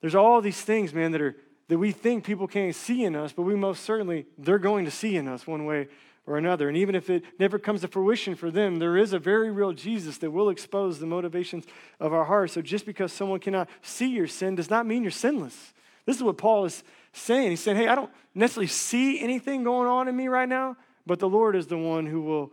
There's 0.00 0.14
all 0.14 0.40
these 0.40 0.60
things, 0.60 0.94
man, 0.94 1.12
that 1.12 1.20
are 1.20 1.36
that 1.70 1.78
we 1.78 1.92
think 1.92 2.24
people 2.24 2.48
can't 2.48 2.74
see 2.74 3.04
in 3.04 3.14
us, 3.14 3.32
but 3.32 3.42
we 3.42 3.54
most 3.54 3.84
certainly, 3.84 4.26
they're 4.36 4.58
going 4.58 4.84
to 4.84 4.90
see 4.90 5.16
in 5.16 5.28
us 5.28 5.46
one 5.46 5.66
way 5.66 5.86
or 6.26 6.36
another. 6.36 6.68
And 6.68 6.76
even 6.76 6.94
if 6.94 7.10
it 7.10 7.24
never 7.38 7.58
comes 7.58 7.80
to 7.80 7.88
fruition 7.88 8.34
for 8.34 8.50
them, 8.50 8.78
there 8.78 8.96
is 8.96 9.12
a 9.12 9.18
very 9.18 9.50
real 9.50 9.72
Jesus 9.72 10.18
that 10.18 10.30
will 10.30 10.48
expose 10.48 10.98
the 10.98 11.06
motivations 11.06 11.64
of 11.98 12.12
our 12.12 12.24
hearts. 12.24 12.52
So 12.52 12.62
just 12.62 12.86
because 12.86 13.12
someone 13.12 13.40
cannot 13.40 13.68
see 13.82 14.08
your 14.08 14.26
sin 14.26 14.54
does 14.54 14.70
not 14.70 14.86
mean 14.86 15.02
you're 15.02 15.10
sinless. 15.10 15.72
This 16.06 16.16
is 16.16 16.22
what 16.22 16.38
Paul 16.38 16.64
is 16.64 16.82
saying. 17.12 17.50
He's 17.50 17.60
saying, 17.60 17.76
hey, 17.76 17.88
I 17.88 17.94
don't 17.94 18.10
necessarily 18.34 18.68
see 18.68 19.20
anything 19.20 19.64
going 19.64 19.88
on 19.88 20.08
in 20.08 20.16
me 20.16 20.28
right 20.28 20.48
now, 20.48 20.76
but 21.06 21.18
the 21.18 21.28
Lord 21.28 21.56
is 21.56 21.66
the 21.66 21.78
one 21.78 22.06
who 22.06 22.22
will 22.22 22.52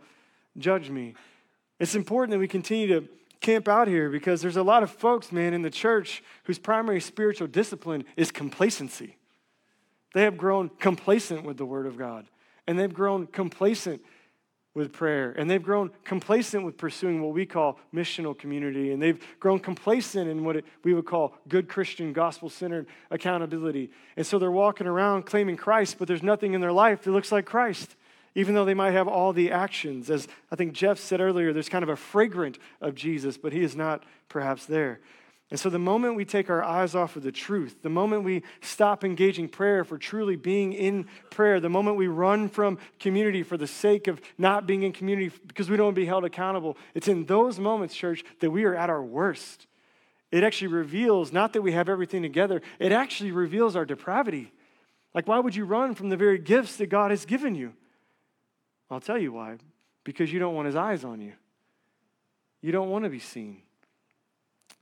judge 0.56 0.90
me. 0.90 1.14
It's 1.78 1.94
important 1.94 2.32
that 2.32 2.38
we 2.38 2.48
continue 2.48 2.88
to 2.88 3.08
camp 3.40 3.68
out 3.68 3.86
here 3.86 4.10
because 4.10 4.42
there's 4.42 4.56
a 4.56 4.62
lot 4.62 4.82
of 4.82 4.90
folks, 4.90 5.30
man, 5.30 5.54
in 5.54 5.62
the 5.62 5.70
church 5.70 6.22
whose 6.44 6.58
primary 6.58 7.00
spiritual 7.00 7.46
discipline 7.46 8.04
is 8.16 8.32
complacency. 8.32 9.16
They 10.14 10.22
have 10.22 10.36
grown 10.36 10.70
complacent 10.80 11.44
with 11.44 11.56
the 11.56 11.66
Word 11.66 11.86
of 11.86 11.96
God, 11.96 12.26
and 12.68 12.78
they've 12.78 12.94
grown 12.94 13.26
complacent 13.26 14.00
with 14.74 14.92
prayer, 14.92 15.34
and 15.36 15.50
they've 15.50 15.62
grown 15.62 15.90
complacent 16.04 16.64
with 16.64 16.76
pursuing 16.76 17.20
what 17.20 17.34
we 17.34 17.44
call 17.44 17.80
missional 17.92 18.38
community, 18.38 18.92
and 18.92 19.02
they've 19.02 19.20
grown 19.40 19.58
complacent 19.58 20.30
in 20.30 20.44
what 20.44 20.54
it, 20.54 20.64
we 20.84 20.94
would 20.94 21.06
call 21.06 21.34
good 21.48 21.68
Christian, 21.68 22.12
gospel 22.12 22.48
centered 22.48 22.86
accountability. 23.10 23.90
And 24.16 24.24
so 24.24 24.38
they're 24.38 24.52
walking 24.52 24.86
around 24.86 25.26
claiming 25.26 25.56
Christ, 25.56 25.96
but 25.98 26.06
there's 26.06 26.22
nothing 26.22 26.54
in 26.54 26.60
their 26.60 26.70
life 26.70 27.02
that 27.02 27.10
looks 27.10 27.32
like 27.32 27.44
Christ 27.44 27.96
even 28.34 28.54
though 28.54 28.64
they 28.64 28.74
might 28.74 28.92
have 28.92 29.08
all 29.08 29.32
the 29.32 29.50
actions. 29.50 30.08
As 30.10 30.28
I 30.52 30.54
think 30.54 30.72
Jeff 30.72 31.00
said 31.00 31.20
earlier, 31.20 31.52
there's 31.52 31.68
kind 31.68 31.82
of 31.82 31.88
a 31.88 31.96
fragrant 31.96 32.56
of 32.80 32.94
Jesus, 32.94 33.36
but 33.36 33.52
he 33.52 33.64
is 33.64 33.74
not 33.74 34.04
perhaps 34.28 34.64
there. 34.64 35.00
And 35.50 35.58
so, 35.58 35.70
the 35.70 35.78
moment 35.78 36.14
we 36.14 36.26
take 36.26 36.50
our 36.50 36.62
eyes 36.62 36.94
off 36.94 37.16
of 37.16 37.22
the 37.22 37.32
truth, 37.32 37.82
the 37.82 37.88
moment 37.88 38.22
we 38.22 38.42
stop 38.60 39.02
engaging 39.02 39.48
prayer 39.48 39.82
for 39.82 39.96
truly 39.96 40.36
being 40.36 40.74
in 40.74 41.06
prayer, 41.30 41.58
the 41.58 41.70
moment 41.70 41.96
we 41.96 42.06
run 42.06 42.50
from 42.50 42.78
community 42.98 43.42
for 43.42 43.56
the 43.56 43.66
sake 43.66 44.08
of 44.08 44.20
not 44.36 44.66
being 44.66 44.82
in 44.82 44.92
community 44.92 45.34
because 45.46 45.70
we 45.70 45.76
don't 45.78 45.86
want 45.86 45.94
to 45.94 46.02
be 46.02 46.06
held 46.06 46.26
accountable, 46.26 46.76
it's 46.94 47.08
in 47.08 47.24
those 47.24 47.58
moments, 47.58 47.94
church, 47.94 48.24
that 48.40 48.50
we 48.50 48.64
are 48.64 48.74
at 48.74 48.90
our 48.90 49.02
worst. 49.02 49.66
It 50.30 50.44
actually 50.44 50.68
reveals 50.68 51.32
not 51.32 51.54
that 51.54 51.62
we 51.62 51.72
have 51.72 51.88
everything 51.88 52.20
together, 52.20 52.60
it 52.78 52.92
actually 52.92 53.32
reveals 53.32 53.74
our 53.74 53.86
depravity. 53.86 54.52
Like, 55.14 55.26
why 55.26 55.38
would 55.38 55.56
you 55.56 55.64
run 55.64 55.94
from 55.94 56.10
the 56.10 56.16
very 56.18 56.38
gifts 56.38 56.76
that 56.76 56.88
God 56.88 57.10
has 57.10 57.24
given 57.24 57.54
you? 57.54 57.72
I'll 58.90 59.00
tell 59.00 59.16
you 59.18 59.32
why. 59.32 59.56
Because 60.04 60.30
you 60.30 60.38
don't 60.38 60.54
want 60.54 60.66
his 60.66 60.76
eyes 60.76 61.04
on 61.04 61.22
you. 61.22 61.32
You 62.60 62.72
don't 62.72 62.90
want 62.90 63.04
to 63.04 63.10
be 63.10 63.18
seen. 63.18 63.62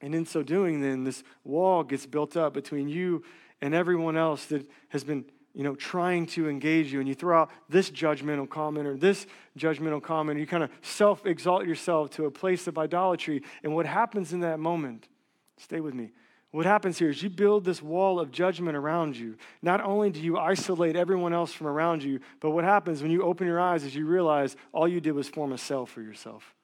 And 0.00 0.14
in 0.14 0.26
so 0.26 0.42
doing, 0.42 0.80
then, 0.80 1.04
this 1.04 1.22
wall 1.44 1.82
gets 1.82 2.06
built 2.06 2.36
up 2.36 2.52
between 2.52 2.88
you 2.88 3.22
and 3.60 3.74
everyone 3.74 4.16
else 4.16 4.44
that 4.46 4.68
has 4.90 5.04
been, 5.04 5.24
you 5.54 5.62
know, 5.62 5.74
trying 5.74 6.26
to 6.26 6.48
engage 6.48 6.92
you. 6.92 7.00
And 7.00 7.08
you 7.08 7.14
throw 7.14 7.42
out 7.42 7.50
this 7.68 7.90
judgmental 7.90 8.48
comment 8.48 8.86
or 8.86 8.96
this 8.96 9.26
judgmental 9.58 10.02
comment. 10.02 10.38
You 10.38 10.46
kind 10.46 10.62
of 10.62 10.70
self 10.82 11.24
exalt 11.24 11.66
yourself 11.66 12.10
to 12.10 12.26
a 12.26 12.30
place 12.30 12.66
of 12.66 12.76
idolatry. 12.76 13.42
And 13.62 13.74
what 13.74 13.86
happens 13.86 14.32
in 14.32 14.40
that 14.40 14.60
moment, 14.60 15.08
stay 15.56 15.80
with 15.80 15.94
me, 15.94 16.12
what 16.50 16.66
happens 16.66 16.98
here 16.98 17.10
is 17.10 17.22
you 17.22 17.28
build 17.28 17.64
this 17.64 17.82
wall 17.82 18.20
of 18.20 18.30
judgment 18.30 18.76
around 18.76 19.16
you. 19.16 19.36
Not 19.60 19.82
only 19.82 20.10
do 20.10 20.20
you 20.20 20.38
isolate 20.38 20.96
everyone 20.96 21.34
else 21.34 21.52
from 21.52 21.66
around 21.66 22.02
you, 22.02 22.20
but 22.40 22.50
what 22.50 22.64
happens 22.64 23.02
when 23.02 23.10
you 23.10 23.22
open 23.22 23.46
your 23.46 23.60
eyes 23.60 23.84
is 23.84 23.94
you 23.94 24.06
realize 24.06 24.56
all 24.72 24.88
you 24.88 25.00
did 25.00 25.12
was 25.12 25.28
form 25.28 25.52
a 25.52 25.58
cell 25.58 25.84
for 25.84 26.00
yourself. 26.00 26.54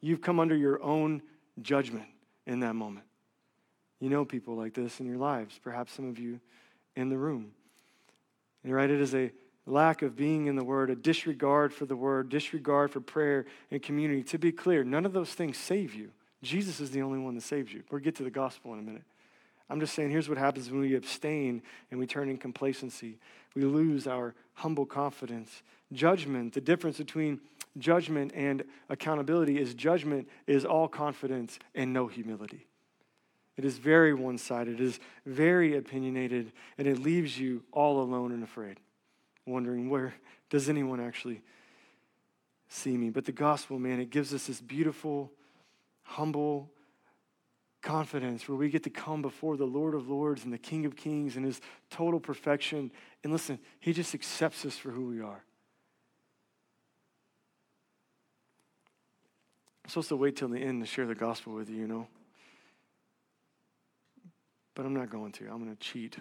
You've 0.00 0.22
come 0.22 0.40
under 0.40 0.56
your 0.56 0.82
own 0.82 1.22
judgment 1.60 2.06
in 2.46 2.60
that 2.60 2.74
moment. 2.74 3.06
You 4.00 4.08
know 4.08 4.24
people 4.24 4.56
like 4.56 4.74
this 4.74 5.00
in 5.00 5.06
your 5.06 5.16
lives, 5.16 5.58
perhaps 5.62 5.92
some 5.92 6.08
of 6.08 6.18
you 6.18 6.40
in 6.96 7.08
the 7.08 7.16
room. 7.16 7.52
And 8.64 8.72
right, 8.72 8.90
it 8.90 9.00
is 9.00 9.14
a 9.14 9.32
lack 9.66 10.02
of 10.02 10.16
being 10.16 10.46
in 10.46 10.56
the 10.56 10.64
Word, 10.64 10.90
a 10.90 10.96
disregard 10.96 11.72
for 11.72 11.86
the 11.86 11.96
Word, 11.96 12.28
disregard 12.28 12.90
for 12.90 13.00
prayer 13.00 13.46
and 13.70 13.80
community. 13.80 14.22
To 14.24 14.38
be 14.38 14.52
clear, 14.52 14.82
none 14.84 15.06
of 15.06 15.12
those 15.12 15.30
things 15.30 15.56
save 15.56 15.94
you. 15.94 16.10
Jesus 16.42 16.80
is 16.80 16.90
the 16.90 17.02
only 17.02 17.20
one 17.20 17.34
that 17.36 17.42
saves 17.42 17.72
you. 17.72 17.82
We'll 17.90 18.00
get 18.00 18.16
to 18.16 18.24
the 18.24 18.30
gospel 18.30 18.72
in 18.72 18.80
a 18.80 18.82
minute. 18.82 19.04
I'm 19.70 19.80
just 19.80 19.94
saying, 19.94 20.10
here's 20.10 20.28
what 20.28 20.38
happens 20.38 20.70
when 20.70 20.80
we 20.80 20.94
abstain 20.96 21.62
and 21.90 21.98
we 21.98 22.06
turn 22.06 22.28
in 22.28 22.36
complacency. 22.36 23.18
We 23.54 23.62
lose 23.62 24.06
our 24.06 24.34
humble 24.54 24.84
confidence. 24.84 25.62
Judgment, 25.92 26.54
the 26.54 26.60
difference 26.60 26.98
between 26.98 27.40
judgment 27.78 28.32
and 28.34 28.64
accountability 28.88 29.58
is 29.58 29.74
judgment 29.74 30.28
is 30.46 30.64
all 30.64 30.88
confidence 30.88 31.58
and 31.74 31.92
no 31.92 32.06
humility. 32.06 32.66
It 33.56 33.64
is 33.64 33.78
very 33.78 34.14
one 34.14 34.38
sided, 34.38 34.80
it 34.80 34.84
is 34.84 34.98
very 35.26 35.76
opinionated, 35.76 36.52
and 36.78 36.86
it 36.86 36.98
leaves 36.98 37.38
you 37.38 37.62
all 37.70 38.00
alone 38.00 38.32
and 38.32 38.42
afraid, 38.42 38.78
wondering 39.46 39.90
where 39.90 40.14
does 40.48 40.68
anyone 40.68 41.00
actually 41.00 41.42
see 42.68 42.96
me? 42.96 43.10
But 43.10 43.26
the 43.26 43.32
gospel, 43.32 43.78
man, 43.78 44.00
it 44.00 44.10
gives 44.10 44.32
us 44.32 44.46
this 44.46 44.60
beautiful 44.60 45.30
humble 46.02 46.70
confidence 47.82 48.48
where 48.48 48.56
we 48.56 48.70
get 48.70 48.84
to 48.84 48.90
come 48.90 49.22
before 49.22 49.56
the 49.56 49.66
Lord 49.66 49.94
of 49.94 50.08
Lords 50.08 50.44
and 50.44 50.52
the 50.52 50.58
King 50.58 50.86
of 50.86 50.96
Kings 50.96 51.36
and 51.36 51.44
his 51.44 51.60
total 51.90 52.20
perfection. 52.20 52.90
And 53.22 53.32
listen, 53.32 53.58
he 53.80 53.92
just 53.92 54.14
accepts 54.14 54.64
us 54.64 54.78
for 54.78 54.90
who 54.90 55.06
we 55.06 55.20
are. 55.20 55.44
Supposed 59.92 60.08
to 60.08 60.16
wait 60.16 60.36
till 60.36 60.48
the 60.48 60.58
end 60.58 60.82
to 60.82 60.86
share 60.86 61.06
the 61.06 61.14
gospel 61.14 61.54
with 61.54 61.68
you, 61.68 61.76
you 61.76 61.86
know. 61.86 62.06
But 64.74 64.86
I'm 64.86 64.94
not 64.94 65.10
going 65.10 65.32
to. 65.32 65.44
I'm 65.44 65.62
going 65.62 65.74
to 65.74 65.80
cheat. 65.80 66.16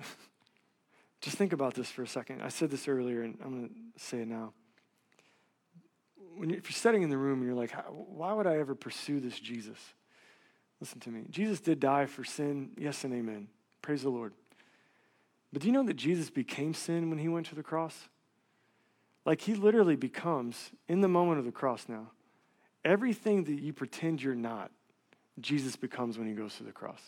Just 1.22 1.38
think 1.38 1.54
about 1.54 1.74
this 1.74 1.90
for 1.90 2.04
a 2.04 2.08
second. 2.08 2.42
I 2.42 2.50
said 2.50 2.70
this 2.70 2.88
earlier, 2.88 3.22
and 3.22 3.38
I'm 3.44 3.52
going 3.52 3.70
to 3.70 4.04
say 4.04 4.22
it 4.22 4.28
now 4.28 4.54
when 6.36 6.50
you, 6.50 6.58
if 6.58 6.70
you're 6.70 6.76
sitting 6.76 7.02
in 7.02 7.10
the 7.10 7.18
room 7.18 7.40
and 7.40 7.48
you're 7.48 7.56
like, 7.56 7.74
why 7.90 8.34
would 8.34 8.48
I 8.48 8.58
ever 8.58 8.76
pursue 8.76 9.20
this 9.20 9.40
Jesus? 9.40 9.78
Listen 10.80 11.00
to 11.02 11.10
me. 11.10 11.26
Jesus 11.30 11.60
did 11.60 11.80
die 11.80 12.06
for 12.06 12.24
sin. 12.24 12.72
Yes 12.78 13.04
and 13.04 13.14
amen. 13.14 13.48
Praise 13.82 14.02
the 14.02 14.10
Lord. 14.10 14.34
But 15.54 15.62
do 15.62 15.68
you 15.68 15.74
know 15.74 15.84
that 15.84 15.96
Jesus 15.96 16.30
became 16.30 16.74
sin 16.74 17.10
when 17.10 17.20
he 17.20 17.28
went 17.28 17.48
to 17.48 17.56
the 17.56 17.64
cross? 17.64 18.10
Like 19.26 19.42
he 19.42 19.54
literally 19.54 19.96
becomes, 19.96 20.72
in 20.88 21.02
the 21.02 21.08
moment 21.08 21.40
of 21.40 21.46
the 21.46 21.52
cross 21.52 21.86
now, 21.88 22.12
everything 22.84 23.44
that 23.46 23.60
you 23.60 23.74
pretend 23.74 24.22
you're 24.22 24.36
not, 24.36 24.72
Jesus 25.40 25.76
becomes 25.76 26.18
when 26.18 26.28
he 26.28 26.34
goes 26.34 26.56
to 26.58 26.64
the 26.64 26.72
cross. 26.72 27.02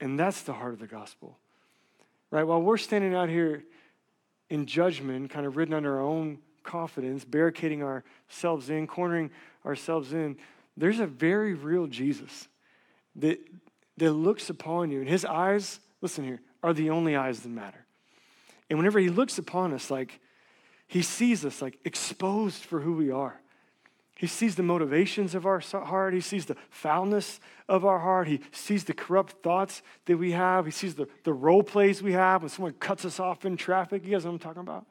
And 0.00 0.18
that's 0.18 0.42
the 0.42 0.52
heart 0.52 0.72
of 0.72 0.80
the 0.80 0.86
gospel. 0.86 1.36
Right? 2.30 2.44
While 2.44 2.62
we're 2.62 2.78
standing 2.78 3.14
out 3.14 3.28
here 3.28 3.64
in 4.48 4.66
judgment, 4.66 5.30
kind 5.30 5.46
of 5.46 5.56
ridden 5.56 5.74
under 5.74 5.98
our 5.98 6.02
own 6.02 6.38
confidence, 6.62 7.24
barricading 7.24 7.82
ourselves 7.82 8.70
in, 8.70 8.86
cornering 8.86 9.30
ourselves 9.64 10.12
in, 10.12 10.36
there's 10.76 11.00
a 11.00 11.06
very 11.06 11.54
real 11.54 11.86
Jesus 11.86 12.48
that, 13.16 13.38
that 13.96 14.12
looks 14.12 14.50
upon 14.50 14.90
you. 14.90 15.00
And 15.00 15.08
his 15.08 15.24
eyes, 15.24 15.80
listen 16.00 16.24
here, 16.24 16.40
are 16.62 16.72
the 16.72 16.90
only 16.90 17.16
eyes 17.16 17.40
that 17.40 17.48
matter. 17.48 17.84
And 18.68 18.78
whenever 18.78 18.98
he 18.98 19.08
looks 19.08 19.38
upon 19.38 19.72
us, 19.74 19.90
like 19.90 20.20
he 20.86 21.02
sees 21.02 21.44
us 21.44 21.60
like 21.60 21.78
exposed 21.84 22.62
for 22.62 22.80
who 22.80 22.94
we 22.94 23.10
are. 23.10 23.40
He 24.20 24.26
sees 24.26 24.54
the 24.54 24.62
motivations 24.62 25.34
of 25.34 25.46
our 25.46 25.60
heart. 25.60 26.12
He 26.12 26.20
sees 26.20 26.44
the 26.44 26.56
foulness 26.68 27.40
of 27.70 27.86
our 27.86 27.98
heart. 27.98 28.28
He 28.28 28.40
sees 28.52 28.84
the 28.84 28.92
corrupt 28.92 29.42
thoughts 29.42 29.80
that 30.04 30.18
we 30.18 30.32
have. 30.32 30.66
He 30.66 30.70
sees 30.70 30.94
the, 30.94 31.08
the 31.24 31.32
role 31.32 31.62
plays 31.62 32.02
we 32.02 32.12
have 32.12 32.42
when 32.42 32.50
someone 32.50 32.74
cuts 32.74 33.06
us 33.06 33.18
off 33.18 33.46
in 33.46 33.56
traffic. 33.56 34.04
You 34.04 34.10
guys 34.10 34.26
know 34.26 34.32
what 34.32 34.34
I'm 34.34 34.40
talking 34.40 34.60
about? 34.60 34.84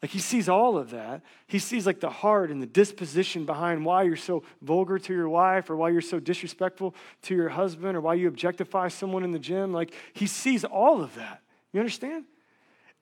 Like 0.00 0.12
he 0.12 0.20
sees 0.20 0.48
all 0.48 0.78
of 0.78 0.90
that. 0.90 1.22
He 1.48 1.58
sees 1.58 1.86
like 1.86 1.98
the 1.98 2.08
heart 2.08 2.52
and 2.52 2.62
the 2.62 2.68
disposition 2.68 3.46
behind 3.46 3.84
why 3.84 4.04
you're 4.04 4.14
so 4.14 4.44
vulgar 4.62 5.00
to 5.00 5.12
your 5.12 5.28
wife 5.28 5.68
or 5.68 5.74
why 5.74 5.88
you're 5.88 6.00
so 6.00 6.20
disrespectful 6.20 6.94
to 7.22 7.34
your 7.34 7.48
husband 7.48 7.96
or 7.96 8.00
why 8.00 8.14
you 8.14 8.28
objectify 8.28 8.86
someone 8.86 9.24
in 9.24 9.32
the 9.32 9.40
gym. 9.40 9.72
Like 9.72 9.92
he 10.12 10.28
sees 10.28 10.64
all 10.64 11.02
of 11.02 11.16
that. 11.16 11.42
You 11.72 11.80
understand? 11.80 12.26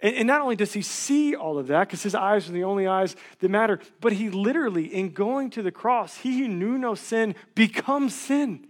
And, 0.00 0.14
and 0.14 0.26
not 0.26 0.40
only 0.40 0.56
does 0.56 0.72
he 0.72 0.82
see 0.82 1.34
all 1.34 1.58
of 1.58 1.66
that, 1.68 1.88
because 1.88 2.02
his 2.02 2.14
eyes 2.14 2.48
are 2.48 2.52
the 2.52 2.64
only 2.64 2.86
eyes 2.86 3.16
that 3.40 3.48
matter, 3.48 3.80
but 4.00 4.12
he 4.12 4.30
literally, 4.30 4.86
in 4.86 5.10
going 5.10 5.50
to 5.50 5.62
the 5.62 5.72
cross, 5.72 6.18
he 6.18 6.40
who 6.40 6.48
knew 6.48 6.78
no 6.78 6.94
sin 6.94 7.34
becomes 7.54 8.14
sin 8.14 8.68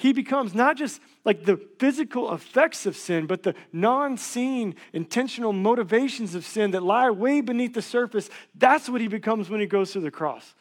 he 0.00 0.14
becomes 0.14 0.54
not 0.54 0.78
just 0.78 0.98
like 1.26 1.44
the 1.44 1.58
physical 1.78 2.32
effects 2.32 2.86
of 2.86 2.96
sin, 2.96 3.26
but 3.26 3.42
the 3.42 3.54
non 3.70 4.16
seen 4.16 4.74
intentional 4.94 5.52
motivations 5.52 6.34
of 6.34 6.46
sin 6.46 6.70
that 6.70 6.82
lie 6.82 7.10
way 7.10 7.42
beneath 7.42 7.74
the 7.74 7.82
surface. 7.82 8.30
That's 8.54 8.88
what 8.88 9.02
he 9.02 9.08
becomes 9.08 9.50
when 9.50 9.60
he 9.60 9.66
goes 9.66 9.92
to 9.92 10.00
the 10.00 10.10
cross. 10.10 10.54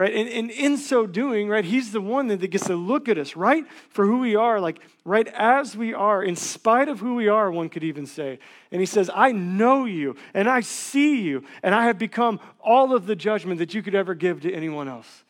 Right? 0.00 0.14
And, 0.14 0.30
and 0.30 0.50
in 0.50 0.78
so 0.78 1.06
doing, 1.06 1.50
right, 1.50 1.62
he's 1.62 1.92
the 1.92 2.00
one 2.00 2.28
that 2.28 2.38
gets 2.38 2.68
to 2.68 2.74
look 2.74 3.06
at 3.10 3.18
us, 3.18 3.36
right, 3.36 3.66
for 3.90 4.06
who 4.06 4.20
we 4.20 4.34
are, 4.34 4.58
like 4.58 4.80
right 5.04 5.28
as 5.28 5.76
we 5.76 5.92
are, 5.92 6.24
in 6.24 6.36
spite 6.36 6.88
of 6.88 7.00
who 7.00 7.16
we 7.16 7.28
are, 7.28 7.50
one 7.50 7.68
could 7.68 7.84
even 7.84 8.06
say. 8.06 8.38
And 8.72 8.80
he 8.80 8.86
says, 8.86 9.10
I 9.14 9.32
know 9.32 9.84
you, 9.84 10.16
and 10.32 10.48
I 10.48 10.60
see 10.60 11.20
you, 11.20 11.44
and 11.62 11.74
I 11.74 11.84
have 11.84 11.98
become 11.98 12.40
all 12.60 12.96
of 12.96 13.04
the 13.04 13.14
judgment 13.14 13.58
that 13.58 13.74
you 13.74 13.82
could 13.82 13.94
ever 13.94 14.14
give 14.14 14.40
to 14.40 14.50
anyone 14.50 14.88
else. 14.88 15.22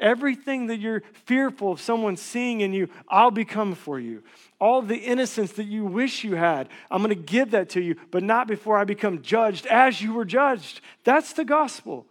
Everything 0.00 0.68
that 0.68 0.78
you're 0.78 1.02
fearful 1.26 1.72
of 1.72 1.80
someone 1.82 2.16
seeing 2.16 2.62
in 2.62 2.72
you, 2.72 2.88
I'll 3.10 3.30
become 3.30 3.74
for 3.74 4.00
you. 4.00 4.22
All 4.58 4.80
the 4.80 4.96
innocence 4.96 5.52
that 5.52 5.64
you 5.64 5.84
wish 5.84 6.24
you 6.24 6.34
had, 6.34 6.70
I'm 6.90 7.02
going 7.02 7.10
to 7.10 7.14
give 7.14 7.50
that 7.50 7.68
to 7.70 7.82
you, 7.82 7.96
but 8.10 8.22
not 8.22 8.48
before 8.48 8.78
I 8.78 8.84
become 8.84 9.20
judged 9.20 9.66
as 9.66 10.00
you 10.00 10.14
were 10.14 10.24
judged. 10.24 10.80
That's 11.04 11.34
the 11.34 11.44
gospel. 11.44 12.06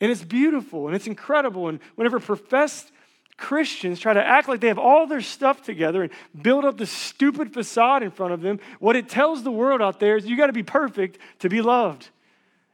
And 0.00 0.10
it's 0.10 0.24
beautiful 0.24 0.86
and 0.86 0.96
it's 0.96 1.06
incredible. 1.06 1.68
And 1.68 1.80
whenever 1.94 2.20
professed 2.20 2.90
Christians 3.36 3.98
try 3.98 4.12
to 4.12 4.24
act 4.24 4.48
like 4.48 4.60
they 4.60 4.68
have 4.68 4.78
all 4.78 5.06
their 5.06 5.20
stuff 5.20 5.62
together 5.62 6.02
and 6.02 6.12
build 6.40 6.64
up 6.64 6.78
this 6.78 6.90
stupid 6.90 7.52
facade 7.52 8.02
in 8.02 8.10
front 8.10 8.32
of 8.32 8.40
them, 8.40 8.60
what 8.78 8.96
it 8.96 9.08
tells 9.08 9.42
the 9.42 9.50
world 9.50 9.82
out 9.82 9.98
there 9.98 10.16
is 10.16 10.26
you 10.26 10.36
got 10.36 10.46
to 10.46 10.52
be 10.52 10.62
perfect 10.62 11.18
to 11.40 11.48
be 11.48 11.62
loved. 11.62 12.08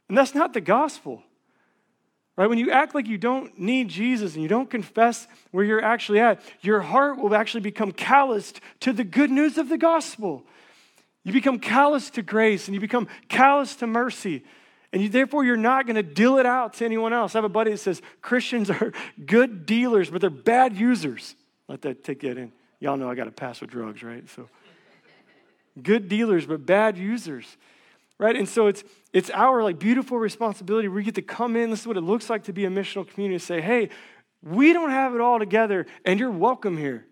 And 0.09 0.17
that's 0.17 0.35
not 0.35 0.53
the 0.53 0.61
gospel. 0.61 1.23
Right? 2.35 2.47
When 2.47 2.59
you 2.59 2.69
act 2.69 2.93
like 2.93 3.07
you 3.07 3.17
don't 3.17 3.57
need 3.57 3.89
Jesus 3.89 4.35
and 4.35 4.43
you 4.43 4.47
don't 4.47 4.69
confess 4.69 5.27
where 5.51 5.65
you're 5.65 5.83
actually 5.83 6.19
at, 6.19 6.39
your 6.61 6.81
heart 6.81 7.17
will 7.17 7.33
actually 7.33 7.61
become 7.61 7.91
calloused 7.91 8.61
to 8.81 8.93
the 8.93 9.03
good 9.03 9.31
news 9.31 9.57
of 9.57 9.69
the 9.69 9.77
gospel. 9.77 10.43
You 11.23 11.33
become 11.33 11.59
callous 11.59 12.09
to 12.11 12.21
grace 12.21 12.67
and 12.67 12.75
you 12.75 12.79
become 12.79 13.07
callous 13.27 13.75
to 13.77 13.87
mercy. 13.87 14.45
And 14.93 15.01
you, 15.01 15.09
therefore, 15.09 15.43
you're 15.43 15.57
not 15.57 15.85
going 15.85 15.95
to 15.95 16.03
deal 16.03 16.37
it 16.37 16.45
out 16.45 16.75
to 16.75 16.85
anyone 16.85 17.13
else. 17.13 17.35
I 17.35 17.39
have 17.39 17.45
a 17.45 17.49
buddy 17.49 17.71
that 17.71 17.77
says 17.77 18.01
Christians 18.21 18.69
are 18.69 18.93
good 19.25 19.65
dealers, 19.65 20.09
but 20.09 20.21
they're 20.21 20.29
bad 20.29 20.77
users. 20.77 21.35
Let 21.67 21.81
that 21.81 22.03
take 22.03 22.21
that 22.21 22.37
in. 22.37 22.51
Y'all 22.79 22.97
know 22.97 23.09
I 23.09 23.15
got 23.15 23.25
to 23.25 23.31
pass 23.31 23.59
with 23.59 23.69
drugs, 23.69 24.03
right? 24.03 24.27
So, 24.29 24.47
good 25.81 26.07
dealers, 26.07 26.45
but 26.45 26.65
bad 26.65 26.97
users 26.97 27.57
right 28.17 28.35
and 28.35 28.47
so 28.47 28.67
it's 28.67 28.83
it's 29.13 29.29
our 29.31 29.63
like 29.63 29.79
beautiful 29.79 30.17
responsibility 30.17 30.87
we 30.87 31.03
get 31.03 31.15
to 31.15 31.21
come 31.21 31.55
in 31.55 31.69
this 31.69 31.81
is 31.81 31.87
what 31.87 31.97
it 31.97 32.01
looks 32.01 32.29
like 32.29 32.43
to 32.43 32.53
be 32.53 32.65
a 32.65 32.69
missional 32.69 33.07
community 33.07 33.39
say 33.39 33.61
hey 33.61 33.89
we 34.41 34.73
don't 34.73 34.89
have 34.89 35.15
it 35.15 35.21
all 35.21 35.39
together 35.39 35.85
and 36.05 36.19
you're 36.19 36.31
welcome 36.31 36.77
here 36.77 37.05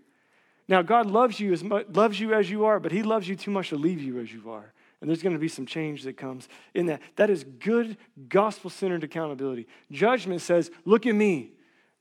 now 0.67 0.81
god 0.81 1.05
loves 1.05 1.39
you 1.39 1.53
as 1.53 1.63
much 1.63 1.85
loves 1.89 2.19
you 2.19 2.33
as 2.33 2.49
you 2.49 2.65
are 2.65 2.79
but 2.79 2.91
he 2.91 3.03
loves 3.03 3.27
you 3.27 3.35
too 3.35 3.51
much 3.51 3.69
to 3.69 3.75
leave 3.75 4.01
you 4.01 4.19
as 4.19 4.31
you 4.31 4.49
are 4.49 4.73
and 5.05 5.09
there's 5.11 5.21
going 5.21 5.33
to 5.33 5.39
be 5.39 5.47
some 5.47 5.67
change 5.67 6.01
that 6.01 6.17
comes 6.17 6.49
in 6.73 6.87
that 6.87 6.99
that 7.15 7.29
is 7.29 7.43
good 7.43 7.95
gospel-centered 8.27 9.03
accountability 9.03 9.67
judgment 9.91 10.41
says 10.41 10.71
look 10.83 11.05
at 11.05 11.13
me 11.13 11.51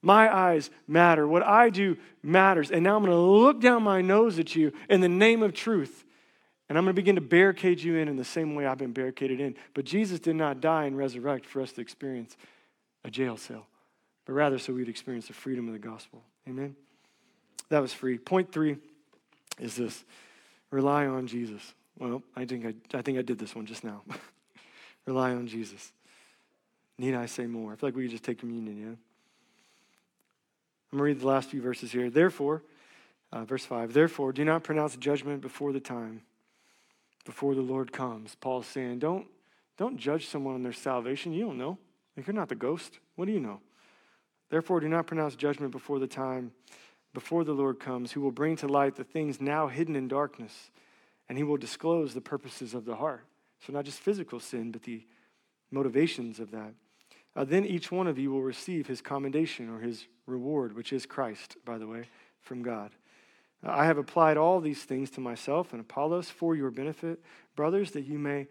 my 0.00 0.34
eyes 0.34 0.70
matter 0.88 1.28
what 1.28 1.42
i 1.42 1.68
do 1.68 1.98
matters 2.22 2.70
and 2.70 2.82
now 2.82 2.96
i'm 2.96 3.04
going 3.04 3.12
to 3.12 3.18
look 3.18 3.60
down 3.60 3.82
my 3.82 4.00
nose 4.00 4.38
at 4.38 4.56
you 4.56 4.72
in 4.88 5.02
the 5.02 5.08
name 5.08 5.42
of 5.42 5.52
truth 5.52 6.04
and 6.68 6.78
I'm 6.78 6.84
going 6.84 6.94
to 6.94 7.00
begin 7.00 7.16
to 7.16 7.20
barricade 7.20 7.82
you 7.82 7.96
in 7.96 8.08
in 8.08 8.16
the 8.16 8.24
same 8.24 8.54
way 8.54 8.64
I've 8.64 8.78
been 8.78 8.92
barricaded 8.92 9.38
in. 9.38 9.54
But 9.74 9.84
Jesus 9.84 10.18
did 10.18 10.36
not 10.36 10.62
die 10.62 10.86
and 10.86 10.96
resurrect 10.96 11.44
for 11.44 11.60
us 11.60 11.72
to 11.72 11.82
experience 11.82 12.38
a 13.04 13.10
jail 13.10 13.36
cell, 13.36 13.66
but 14.24 14.32
rather 14.32 14.58
so 14.58 14.72
we'd 14.72 14.88
experience 14.88 15.26
the 15.26 15.34
freedom 15.34 15.66
of 15.66 15.74
the 15.74 15.78
gospel. 15.78 16.22
Amen? 16.48 16.74
That 17.68 17.80
was 17.80 17.92
free. 17.92 18.16
Point 18.16 18.50
three 18.50 18.78
is 19.58 19.76
this 19.76 20.04
rely 20.70 21.06
on 21.06 21.26
Jesus. 21.26 21.74
Well, 21.98 22.22
I 22.34 22.44
think 22.44 22.66
I, 22.66 22.98
I, 22.98 23.02
think 23.02 23.18
I 23.18 23.22
did 23.22 23.38
this 23.38 23.54
one 23.54 23.66
just 23.66 23.84
now. 23.84 24.02
rely 25.06 25.32
on 25.32 25.46
Jesus. 25.46 25.92
Need 26.98 27.14
I 27.14 27.26
say 27.26 27.46
more? 27.46 27.72
I 27.72 27.76
feel 27.76 27.88
like 27.88 27.96
we 27.96 28.04
could 28.04 28.12
just 28.12 28.24
take 28.24 28.38
communion, 28.38 28.76
yeah? 28.76 28.86
I'm 30.92 30.98
going 30.98 30.98
to 30.98 31.02
read 31.02 31.20
the 31.20 31.26
last 31.26 31.50
few 31.50 31.60
verses 31.60 31.90
here. 31.90 32.08
Therefore, 32.08 32.62
uh, 33.32 33.44
verse 33.44 33.64
5, 33.64 33.92
therefore, 33.92 34.32
do 34.32 34.44
not 34.44 34.62
pronounce 34.62 34.96
judgment 34.96 35.40
before 35.40 35.72
the 35.72 35.80
time 35.80 36.22
before 37.24 37.54
the 37.54 37.62
Lord 37.62 37.92
comes. 37.92 38.36
Paul's 38.36 38.66
saying, 38.66 38.98
don't, 39.00 39.26
don't 39.76 39.96
judge 39.96 40.28
someone 40.28 40.54
on 40.54 40.62
their 40.62 40.72
salvation. 40.72 41.32
You 41.32 41.46
don't 41.46 41.58
know. 41.58 41.78
Like 42.16 42.26
you're 42.26 42.34
not 42.34 42.48
the 42.48 42.54
ghost. 42.54 42.98
What 43.16 43.24
do 43.26 43.32
you 43.32 43.40
know? 43.40 43.60
Therefore, 44.50 44.78
do 44.78 44.88
not 44.88 45.06
pronounce 45.06 45.34
judgment 45.34 45.72
before 45.72 45.98
the 45.98 46.06
time, 46.06 46.52
before 47.12 47.44
the 47.44 47.52
Lord 47.52 47.80
comes, 47.80 48.12
who 48.12 48.20
will 48.20 48.30
bring 48.30 48.56
to 48.56 48.68
light 48.68 48.94
the 48.94 49.04
things 49.04 49.40
now 49.40 49.66
hidden 49.66 49.96
in 49.96 50.06
darkness, 50.06 50.70
and 51.28 51.38
he 51.38 51.44
will 51.44 51.56
disclose 51.56 52.14
the 52.14 52.20
purposes 52.20 52.74
of 52.74 52.84
the 52.84 52.96
heart. 52.96 53.24
So, 53.66 53.72
not 53.72 53.84
just 53.84 54.00
physical 54.00 54.40
sin, 54.40 54.70
but 54.72 54.82
the 54.82 55.06
motivations 55.70 56.38
of 56.38 56.50
that. 56.50 56.74
Uh, 57.36 57.44
then 57.44 57.64
each 57.64 57.90
one 57.90 58.06
of 58.06 58.18
you 58.18 58.30
will 58.30 58.42
receive 58.42 58.86
his 58.86 59.00
commendation 59.00 59.68
or 59.68 59.80
his 59.80 60.06
reward, 60.26 60.74
which 60.74 60.92
is 60.92 61.06
Christ, 61.06 61.56
by 61.64 61.78
the 61.78 61.86
way, 61.86 62.08
from 62.40 62.62
God. 62.62 62.90
I 63.62 63.86
have 63.86 63.98
applied 63.98 64.36
all 64.36 64.60
these 64.60 64.84
things 64.84 65.10
to 65.12 65.20
myself 65.20 65.72
and 65.72 65.80
Apollos 65.80 66.28
for 66.28 66.54
your 66.54 66.70
benefit, 66.70 67.20
brothers, 67.56 67.92
that 67.92 68.04
you 68.04 68.18
may 68.18 68.46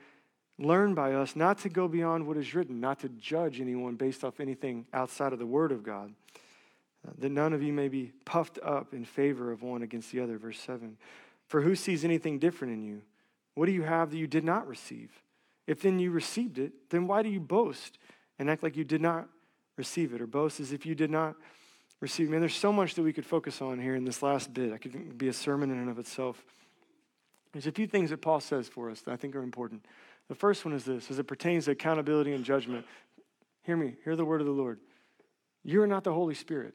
learn 0.60 0.94
by 0.94 1.14
us 1.14 1.36
not 1.36 1.60
to 1.60 1.70
go 1.70 1.88
beyond 1.88 2.28
what 2.28 2.38
is 2.38 2.54
written, 2.54 2.80
not 2.80 3.00
to 3.00 3.10
judge 3.10 3.62
anyone 3.62 3.96
based 3.96 4.24
off 4.24 4.40
anything 4.40 4.86
outside 4.94 5.34
of 5.34 5.40
the 5.40 5.46
Word 5.46 5.72
of 5.72 5.84
God, 5.84 6.14
uh, 7.08 7.12
that 7.20 7.32
none 7.32 7.54
of 7.54 7.62
you 7.62 7.74
may 7.74 7.88
be 7.88 8.12
puffed 8.26 8.60
up 8.64 8.94
in 8.94 9.06
favor 9.06 9.52
of 9.52 9.62
one 9.62 9.82
against 9.82 10.12
the 10.12 10.20
other. 10.20 10.38
Verse 10.38 10.60
7 10.60 10.98
For 11.54 11.62
who 11.62 11.76
sees 11.76 12.04
anything 12.04 12.40
different 12.40 12.74
in 12.74 12.82
you? 12.82 13.04
What 13.54 13.68
do 13.68 13.74
you 13.74 13.84
have 13.84 14.10
that 14.10 14.18
you 14.18 14.26
did 14.26 14.44
not 14.44 14.68
receive? 14.68 15.12
If 15.68 15.84
then 15.84 16.00
you 16.00 16.10
received 16.10 16.58
it, 16.58 16.74
then 16.90 17.06
why 17.06 17.22
do 17.22 17.30
you 17.30 17.40
boast 17.40 18.00
and 18.40 18.50
act 18.50 18.64
like 18.64 18.76
you 18.76 18.84
did 18.84 19.02
not 19.02 19.30
receive 19.78 20.16
it, 20.16 20.20
or 20.20 20.26
boast 20.26 20.60
as 20.60 20.72
if 20.72 20.84
you 20.84 20.96
did 20.96 21.12
not? 21.12 21.36
receive. 22.00 22.28
It? 22.28 22.32
Man, 22.32 22.40
there's 22.40 22.56
so 22.56 22.74
much 22.74 22.96
that 22.96 23.04
we 23.04 23.14
could 23.14 23.24
focus 23.24 23.62
on 23.62 23.80
here 23.80 23.94
in 23.94 24.04
this 24.04 24.24
last 24.24 24.52
bit. 24.52 24.74
I 24.74 24.80
could 24.80 25.16
be 25.16 25.28
a 25.28 25.34
sermon 25.34 25.70
in 25.70 25.78
and 25.78 25.92
of 25.92 26.00
itself. 26.00 26.44
There's 27.52 27.68
a 27.68 27.72
few 27.72 27.86
things 27.86 28.10
that 28.10 28.20
Paul 28.20 28.40
says 28.40 28.68
for 28.68 28.90
us 28.90 29.02
that 29.02 29.12
I 29.12 29.16
think 29.16 29.36
are 29.36 29.44
important. 29.44 29.86
The 30.30 30.34
first 30.36 30.66
one 30.66 30.74
is 30.74 30.86
this 30.86 31.12
as 31.12 31.20
it 31.20 31.28
pertains 31.28 31.66
to 31.66 31.72
accountability 31.72 32.34
and 32.34 32.44
judgment. 32.44 32.84
Hear 33.62 33.78
me, 33.78 33.94
hear 34.04 34.16
the 34.16 34.26
word 34.26 34.42
of 34.42 34.48
the 34.48 34.54
Lord. 34.54 34.80
You're 35.64 35.86
not 35.86 36.04
the 36.04 36.14
Holy 36.14 36.34
Spirit. 36.34 36.74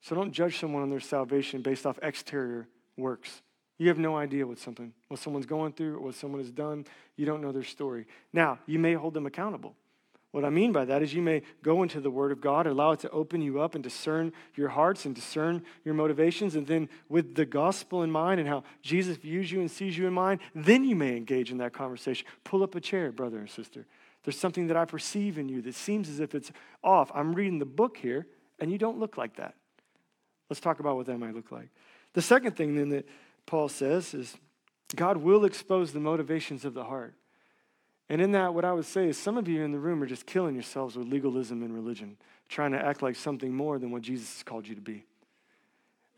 So 0.00 0.14
don't 0.14 0.30
judge 0.30 0.60
someone 0.60 0.84
on 0.84 0.90
their 0.90 1.00
salvation 1.00 1.60
based 1.60 1.86
off 1.86 1.98
exterior 2.04 2.68
works. 2.96 3.42
You 3.78 3.88
have 3.88 3.98
no 3.98 4.16
idea 4.16 4.46
what 4.46 4.58
something, 4.58 4.92
what 5.08 5.20
someone's 5.20 5.46
going 5.46 5.72
through, 5.72 5.96
or 5.96 6.00
what 6.00 6.14
someone 6.14 6.40
has 6.40 6.50
done. 6.50 6.86
You 7.16 7.26
don't 7.26 7.42
know 7.42 7.52
their 7.52 7.64
story. 7.64 8.06
Now, 8.32 8.58
you 8.66 8.78
may 8.78 8.94
hold 8.94 9.14
them 9.14 9.26
accountable. 9.26 9.74
What 10.32 10.44
I 10.44 10.50
mean 10.50 10.72
by 10.72 10.84
that 10.84 11.02
is 11.02 11.14
you 11.14 11.22
may 11.22 11.42
go 11.62 11.82
into 11.82 12.00
the 12.00 12.10
Word 12.10 12.30
of 12.30 12.40
God, 12.42 12.66
allow 12.66 12.92
it 12.92 13.00
to 13.00 13.10
open 13.10 13.40
you 13.40 13.60
up 13.60 13.74
and 13.74 13.82
discern 13.82 14.32
your 14.54 14.68
hearts 14.68 15.06
and 15.06 15.14
discern 15.14 15.62
your 15.84 15.94
motivations. 15.94 16.56
And 16.56 16.66
then, 16.66 16.88
with 17.08 17.34
the 17.34 17.46
gospel 17.46 18.02
in 18.02 18.10
mind 18.10 18.40
and 18.40 18.48
how 18.48 18.64
Jesus 18.82 19.16
views 19.16 19.50
you 19.50 19.60
and 19.60 19.70
sees 19.70 19.96
you 19.96 20.06
in 20.06 20.12
mind, 20.12 20.40
then 20.54 20.84
you 20.84 20.94
may 20.94 21.16
engage 21.16 21.50
in 21.50 21.58
that 21.58 21.72
conversation. 21.72 22.26
Pull 22.44 22.62
up 22.62 22.74
a 22.74 22.80
chair, 22.80 23.12
brother 23.12 23.38
and 23.38 23.48
sister. 23.48 23.86
There's 24.24 24.38
something 24.38 24.66
that 24.66 24.76
I 24.76 24.84
perceive 24.84 25.38
in 25.38 25.48
you 25.48 25.62
that 25.62 25.74
seems 25.74 26.08
as 26.08 26.20
if 26.20 26.34
it's 26.34 26.50
off. 26.82 27.10
I'm 27.14 27.32
reading 27.32 27.58
the 27.58 27.64
book 27.64 27.96
here, 27.96 28.26
and 28.58 28.70
you 28.70 28.76
don't 28.76 28.98
look 28.98 29.16
like 29.16 29.36
that. 29.36 29.54
Let's 30.50 30.60
talk 30.60 30.80
about 30.80 30.96
what 30.96 31.06
that 31.06 31.18
might 31.18 31.34
look 31.34 31.50
like. 31.50 31.68
The 32.12 32.22
second 32.22 32.56
thing, 32.56 32.74
then, 32.74 32.88
that 32.90 33.06
Paul 33.46 33.68
says 33.68 34.12
is 34.12 34.36
God 34.94 35.16
will 35.18 35.44
expose 35.44 35.92
the 35.92 36.00
motivations 36.00 36.64
of 36.64 36.74
the 36.74 36.84
heart. 36.84 37.14
And 38.08 38.20
in 38.20 38.32
that, 38.32 38.54
what 38.54 38.64
I 38.64 38.72
would 38.72 38.84
say 38.84 39.08
is 39.08 39.18
some 39.18 39.36
of 39.36 39.48
you 39.48 39.64
in 39.64 39.72
the 39.72 39.78
room 39.78 40.02
are 40.02 40.06
just 40.06 40.26
killing 40.26 40.54
yourselves 40.54 40.96
with 40.96 41.08
legalism 41.08 41.62
and 41.62 41.74
religion, 41.74 42.16
trying 42.48 42.70
to 42.72 42.78
act 42.78 43.02
like 43.02 43.16
something 43.16 43.52
more 43.52 43.78
than 43.78 43.90
what 43.90 44.02
Jesus 44.02 44.32
has 44.34 44.42
called 44.44 44.68
you 44.68 44.76
to 44.76 44.80
be. 44.80 45.04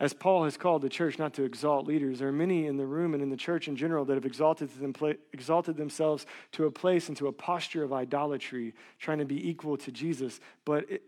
As 0.00 0.12
Paul 0.12 0.44
has 0.44 0.56
called 0.56 0.82
the 0.82 0.88
church 0.88 1.18
not 1.18 1.34
to 1.34 1.42
exalt 1.42 1.86
leaders, 1.86 2.20
there 2.20 2.28
are 2.28 2.32
many 2.32 2.66
in 2.66 2.76
the 2.76 2.86
room 2.86 3.14
and 3.14 3.22
in 3.22 3.30
the 3.30 3.36
church 3.36 3.66
in 3.66 3.74
general 3.74 4.04
that 4.04 4.14
have 4.14 4.26
exalted, 4.26 4.70
them, 4.78 4.94
exalted 5.32 5.76
themselves 5.76 6.24
to 6.52 6.66
a 6.66 6.70
place 6.70 7.08
and 7.08 7.16
to 7.16 7.26
a 7.26 7.32
posture 7.32 7.82
of 7.82 7.92
idolatry, 7.92 8.74
trying 9.00 9.18
to 9.18 9.24
be 9.24 9.48
equal 9.48 9.76
to 9.78 9.90
Jesus. 9.90 10.38
But 10.64 10.88
it, 10.88 11.02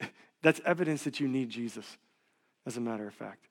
that's 0.42 0.60
evidence 0.64 1.04
that 1.04 1.20
you 1.20 1.28
need 1.28 1.50
Jesus, 1.50 1.96
as 2.66 2.76
a 2.76 2.80
matter 2.80 3.06
of 3.06 3.14
fact. 3.14 3.46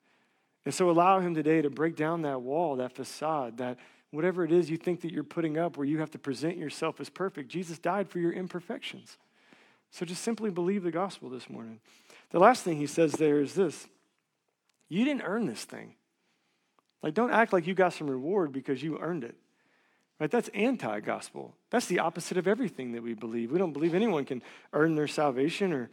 And 0.68 0.74
so 0.74 0.90
allow 0.90 1.18
him 1.20 1.34
today 1.34 1.62
to 1.62 1.70
break 1.70 1.96
down 1.96 2.20
that 2.22 2.42
wall, 2.42 2.76
that 2.76 2.92
facade, 2.92 3.56
that 3.56 3.78
whatever 4.10 4.44
it 4.44 4.52
is 4.52 4.68
you 4.68 4.76
think 4.76 5.00
that 5.00 5.10
you're 5.10 5.24
putting 5.24 5.56
up 5.56 5.78
where 5.78 5.86
you 5.86 6.00
have 6.00 6.10
to 6.10 6.18
present 6.18 6.58
yourself 6.58 7.00
as 7.00 7.08
perfect, 7.08 7.48
Jesus 7.48 7.78
died 7.78 8.06
for 8.06 8.18
your 8.18 8.32
imperfections. 8.32 9.16
So 9.90 10.04
just 10.04 10.22
simply 10.22 10.50
believe 10.50 10.82
the 10.82 10.90
gospel 10.90 11.30
this 11.30 11.48
morning. 11.48 11.80
The 12.32 12.38
last 12.38 12.64
thing 12.64 12.76
he 12.76 12.86
says 12.86 13.12
there 13.12 13.40
is 13.40 13.54
this 13.54 13.86
you 14.90 15.06
didn't 15.06 15.22
earn 15.22 15.46
this 15.46 15.64
thing. 15.64 15.94
Like, 17.02 17.14
don't 17.14 17.32
act 17.32 17.54
like 17.54 17.66
you 17.66 17.72
got 17.72 17.94
some 17.94 18.10
reward 18.10 18.52
because 18.52 18.82
you 18.82 18.98
earned 18.98 19.24
it. 19.24 19.36
Right? 20.20 20.30
That's 20.30 20.48
anti 20.48 21.00
gospel. 21.00 21.54
That's 21.70 21.86
the 21.86 22.00
opposite 22.00 22.36
of 22.36 22.46
everything 22.46 22.92
that 22.92 23.02
we 23.02 23.14
believe. 23.14 23.52
We 23.52 23.58
don't 23.58 23.72
believe 23.72 23.94
anyone 23.94 24.26
can 24.26 24.42
earn 24.74 24.96
their 24.96 25.08
salvation 25.08 25.72
or 25.72 25.88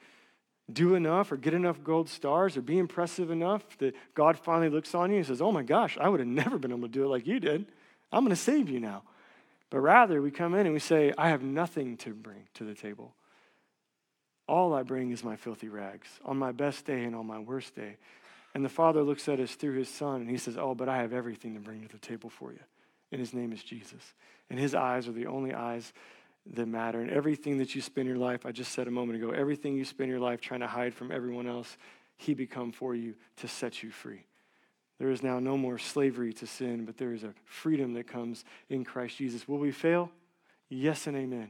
do 0.72 0.96
enough 0.96 1.32
or 1.32 1.38
get 1.38 1.54
enough 1.54 1.84
gold 1.84 2.10
stars 2.10 2.58
or 2.58 2.62
be 2.62 2.78
impressive 2.78 3.30
enough 3.30 3.78
that 3.78 3.96
God 4.16 4.38
finally 4.38 4.70
looks 4.70 4.96
on 4.96 5.12
you 5.12 5.18
and 5.18 5.26
says, 5.26 5.42
Oh 5.42 5.52
my 5.52 5.64
gosh, 5.64 5.98
I 6.00 6.10
would 6.10 6.20
have 6.20 6.28
never 6.28 6.58
been 6.58 6.72
able 6.72 6.84
to 6.84 6.88
do 6.88 7.04
it 7.04 7.10
like 7.10 7.28
you 7.28 7.40
did. 7.40 7.66
I'm 8.12 8.24
going 8.24 8.30
to 8.30 8.36
save 8.36 8.70
you 8.70 8.80
now. 8.80 9.04
But 9.70 9.80
rather, 9.80 10.22
we 10.22 10.32
come 10.32 10.54
in 10.56 10.66
and 10.66 10.74
we 10.74 10.80
say, 10.80 11.14
I 11.18 11.30
have 11.30 11.44
nothing 11.44 11.98
to 11.98 12.14
bring 12.14 12.48
to 12.56 12.64
the 12.64 12.74
table. 12.74 13.14
All 14.48 14.74
I 14.74 14.84
bring 14.84 15.12
is 15.12 15.24
my 15.24 15.36
filthy 15.36 15.70
rags 15.70 16.08
on 16.24 16.38
my 16.38 16.52
best 16.52 16.86
day 16.86 17.04
and 17.04 17.16
on 17.16 17.26
my 17.26 17.40
worst 17.40 17.76
day. 17.76 17.98
And 18.54 18.64
the 18.64 18.70
Father 18.70 19.04
looks 19.04 19.28
at 19.28 19.40
us 19.40 19.56
through 19.56 19.78
his 19.78 19.90
Son 19.90 20.22
and 20.22 20.30
he 20.30 20.38
says, 20.38 20.58
Oh, 20.58 20.76
but 20.76 20.88
I 20.88 20.98
have 20.98 21.14
everything 21.14 21.56
to 21.56 21.60
bring 21.60 21.82
to 21.82 21.88
the 21.92 21.98
table 21.98 22.30
for 22.30 22.52
you. 22.52 22.60
And 23.12 23.20
his 23.20 23.34
name 23.34 23.52
is 23.52 23.64
Jesus. 23.64 24.14
And 24.50 24.60
his 24.60 24.76
eyes 24.76 25.08
are 25.08 25.14
the 25.14 25.28
only 25.28 25.54
eyes 25.54 25.94
that 26.54 26.68
matter. 26.68 27.02
And 27.02 27.10
everything 27.10 27.58
that 27.58 27.76
you 27.76 27.82
spend 27.82 28.08
your 28.08 28.18
life, 28.18 28.46
I 28.46 28.52
just 28.52 28.72
said 28.72 28.88
a 28.88 28.92
moment 28.92 29.22
ago, 29.22 29.32
everything 29.32 29.76
you 29.76 29.86
spend 29.86 30.10
your 30.10 30.20
life 30.20 30.42
trying 30.42 30.60
to 30.60 30.68
hide 30.68 30.94
from 30.94 31.12
everyone 31.12 31.48
else, 31.48 31.78
He 32.18 32.34
become 32.34 32.72
for 32.72 32.96
you 32.96 33.16
to 33.38 33.48
set 33.48 33.84
you 33.84 33.92
free. 33.92 34.26
There 35.00 35.10
is 35.10 35.24
now 35.24 35.40
no 35.40 35.58
more 35.58 35.78
slavery 35.78 36.32
to 36.34 36.48
sin, 36.48 36.86
but 36.86 36.98
there 36.98 37.14
is 37.14 37.24
a 37.24 37.34
freedom 37.44 37.94
that 37.94 38.08
comes 38.08 38.46
in 38.70 38.86
Christ 38.86 39.18
Jesus. 39.18 39.48
Will 39.48 39.58
we 39.58 39.72
fail? 39.72 40.10
Yes 40.70 41.08
and 41.08 41.18
amen. 41.18 41.50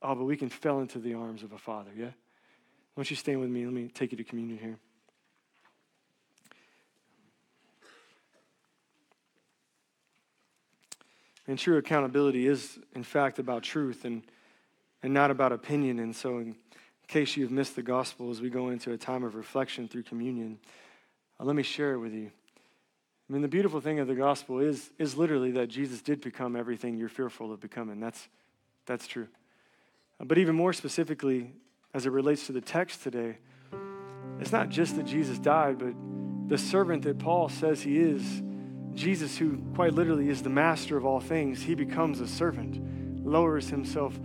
Oh, 0.00 0.14
but 0.14 0.24
we 0.24 0.36
can 0.36 0.48
fall 0.48 0.80
into 0.80 0.98
the 0.98 1.14
arms 1.14 1.42
of 1.42 1.52
a 1.52 1.58
Father, 1.58 1.90
yeah? 1.94 2.06
Why 2.94 3.02
don't 3.02 3.10
you 3.10 3.16
stand 3.16 3.40
with 3.40 3.50
me? 3.50 3.64
Let 3.64 3.74
me 3.74 3.88
take 3.88 4.12
you 4.12 4.18
to 4.18 4.24
communion 4.24 4.58
here. 4.58 4.78
And 11.48 11.58
true 11.58 11.76
accountability 11.76 12.46
is, 12.46 12.78
in 12.94 13.04
fact, 13.04 13.38
about 13.38 13.62
truth 13.62 14.04
and, 14.04 14.22
and 15.06 15.14
not 15.14 15.30
about 15.30 15.52
opinion. 15.52 16.00
And 16.00 16.16
so, 16.16 16.38
in 16.38 16.56
case 17.06 17.36
you've 17.36 17.52
missed 17.52 17.76
the 17.76 17.82
gospel 17.82 18.32
as 18.32 18.40
we 18.40 18.50
go 18.50 18.70
into 18.70 18.90
a 18.90 18.98
time 18.98 19.22
of 19.22 19.36
reflection 19.36 19.86
through 19.86 20.02
communion, 20.02 20.58
uh, 21.38 21.44
let 21.44 21.54
me 21.54 21.62
share 21.62 21.92
it 21.92 21.98
with 21.98 22.12
you. 22.12 22.32
I 23.30 23.32
mean, 23.32 23.40
the 23.40 23.46
beautiful 23.46 23.80
thing 23.80 24.00
of 24.00 24.08
the 24.08 24.16
gospel 24.16 24.58
is, 24.58 24.90
is 24.98 25.16
literally 25.16 25.52
that 25.52 25.68
Jesus 25.68 26.02
did 26.02 26.20
become 26.20 26.56
everything 26.56 26.96
you're 26.96 27.08
fearful 27.08 27.52
of 27.52 27.60
becoming. 27.60 28.00
That's, 28.00 28.26
that's 28.84 29.06
true. 29.06 29.28
Uh, 30.18 30.24
but 30.24 30.38
even 30.38 30.56
more 30.56 30.72
specifically, 30.72 31.52
as 31.94 32.04
it 32.04 32.10
relates 32.10 32.46
to 32.46 32.52
the 32.52 32.60
text 32.60 33.04
today, 33.04 33.38
it's 34.40 34.50
not 34.50 34.70
just 34.70 34.96
that 34.96 35.06
Jesus 35.06 35.38
died, 35.38 35.78
but 35.78 35.94
the 36.48 36.58
servant 36.58 37.04
that 37.04 37.20
Paul 37.20 37.48
says 37.48 37.80
he 37.80 37.96
is 38.00 38.42
Jesus, 38.92 39.38
who 39.38 39.58
quite 39.76 39.94
literally 39.94 40.30
is 40.30 40.42
the 40.42 40.50
master 40.50 40.96
of 40.96 41.06
all 41.06 41.20
things, 41.20 41.62
he 41.62 41.76
becomes 41.76 42.20
a 42.20 42.26
servant, 42.26 43.24
lowers 43.24 43.68
himself 43.68 44.18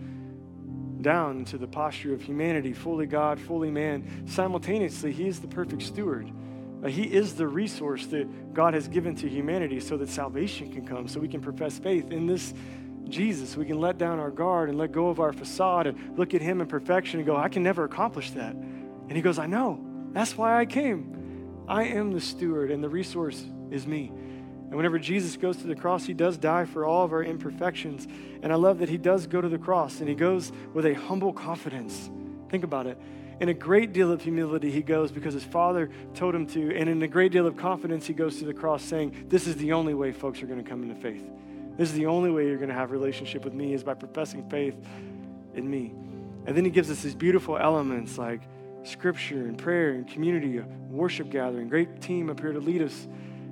down 1.02 1.40
into 1.40 1.58
the 1.58 1.68
posture 1.68 2.14
of 2.14 2.22
humanity, 2.22 2.74
fully 2.74 3.06
God, 3.06 3.40
fully 3.40 3.72
man. 3.72 4.26
Simultaneously, 4.28 5.12
he 5.12 5.28
is 5.28 5.40
the 5.40 5.48
perfect 5.48 5.82
steward. 5.82 6.32
Uh, 6.84 6.88
he 6.88 7.04
is 7.04 7.36
the 7.36 7.48
resource 7.48 8.08
that 8.08 8.54
God 8.54 8.74
has 8.74 8.88
given 8.88 9.16
to 9.18 9.30
humanity 9.30 9.80
so 9.80 9.98
that 9.98 10.10
salvation 10.10 10.72
can 10.72 10.86
come, 10.86 11.08
so 11.08 11.20
we 11.20 11.28
can 11.28 11.42
profess 11.42 11.78
faith 11.78 12.12
in 12.12 12.26
this 12.28 12.54
Jesus. 13.08 13.56
We 13.56 13.66
can 13.66 13.80
let 13.80 13.98
down 13.98 14.20
our 14.20 14.32
guard 14.32 14.70
and 14.70 14.78
let 14.78 14.92
go 14.92 15.10
of 15.10 15.20
our 15.20 15.34
facade 15.34 15.88
and 15.88 16.18
look 16.18 16.34
at 16.34 16.42
him 16.42 16.62
in 16.62 16.68
perfection 16.68 17.20
and 17.20 17.28
go, 17.28 17.36
I 17.36 17.50
can 17.50 17.62
never 17.62 17.84
accomplish 17.84 18.32
that. 18.32 18.54
And 18.54 19.12
he 19.12 19.22
goes, 19.22 19.38
I 19.38 19.46
know. 19.46 19.86
That's 20.14 20.38
why 20.38 20.60
I 20.60 20.66
came. 20.66 21.66
I 21.68 21.84
am 21.84 22.12
the 22.12 22.22
steward, 22.22 22.72
and 22.72 22.84
the 22.84 22.90
resource 22.90 23.46
is 23.70 23.86
me. 23.86 24.12
And 24.72 24.78
whenever 24.78 24.98
Jesus 24.98 25.36
goes 25.36 25.58
to 25.58 25.68
the 25.68 25.76
cross, 25.76 26.06
he 26.06 26.14
does 26.14 26.38
die 26.38 26.64
for 26.64 26.86
all 26.86 27.04
of 27.04 27.12
our 27.12 27.22
imperfections. 27.22 28.08
And 28.42 28.54
I 28.54 28.56
love 28.56 28.80
that 28.80 28.88
he 28.88 28.98
does 28.98 29.28
go 29.28 29.42
to 29.42 29.50
the 29.50 29.58
cross 29.58 30.00
and 30.00 30.08
he 30.08 30.16
goes 30.16 30.54
with 30.74 30.86
a 30.86 30.94
humble 30.94 31.34
confidence. 31.34 32.10
Think 32.48 32.64
about 32.64 32.88
it. 32.88 32.98
In 33.42 33.50
a 33.50 33.54
great 33.54 33.92
deal 33.92 34.14
of 34.14 34.22
humility, 34.22 34.72
he 34.72 34.82
goes 34.82 35.12
because 35.12 35.34
his 35.34 35.44
father 35.44 35.90
told 36.14 36.34
him 36.34 36.48
to. 36.48 36.74
And 36.74 36.88
in 36.88 37.04
a 37.04 37.08
great 37.10 37.34
deal 37.34 37.48
of 37.48 37.58
confidence, 37.58 38.08
he 38.08 38.14
goes 38.14 38.40
to 38.40 38.46
the 38.46 38.54
cross 38.54 38.82
saying, 38.82 39.26
This 39.28 39.46
is 39.46 39.58
the 39.58 39.74
only 39.74 39.94
way 39.94 40.14
folks 40.14 40.42
are 40.42 40.46
going 40.46 40.64
to 40.64 40.70
come 40.70 40.84
into 40.84 40.96
faith. 40.96 41.30
This 41.76 41.90
is 41.90 41.96
the 41.96 42.06
only 42.06 42.32
way 42.32 42.48
you're 42.48 42.56
going 42.56 42.70
to 42.70 42.76
have 42.76 42.92
relationship 42.92 43.44
with 43.44 43.54
me 43.54 43.74
is 43.74 43.84
by 43.84 43.94
professing 43.94 44.50
faith 44.50 44.78
in 45.54 45.70
me. 45.70 45.94
And 46.46 46.56
then 46.56 46.64
he 46.64 46.72
gives 46.72 46.90
us 46.90 47.02
these 47.02 47.16
beautiful 47.16 47.58
elements 47.58 48.18
like 48.18 48.42
scripture 48.84 49.48
and 49.48 49.58
prayer 49.58 49.90
and 49.90 50.08
community, 50.08 50.60
a 50.60 50.66
worship 50.90 51.30
gathering, 51.30 51.68
great 51.68 52.00
team 52.00 52.30
up 52.30 52.40
here 52.40 52.54
to 52.54 52.60
lead 52.62 52.82
us. 52.82 53.10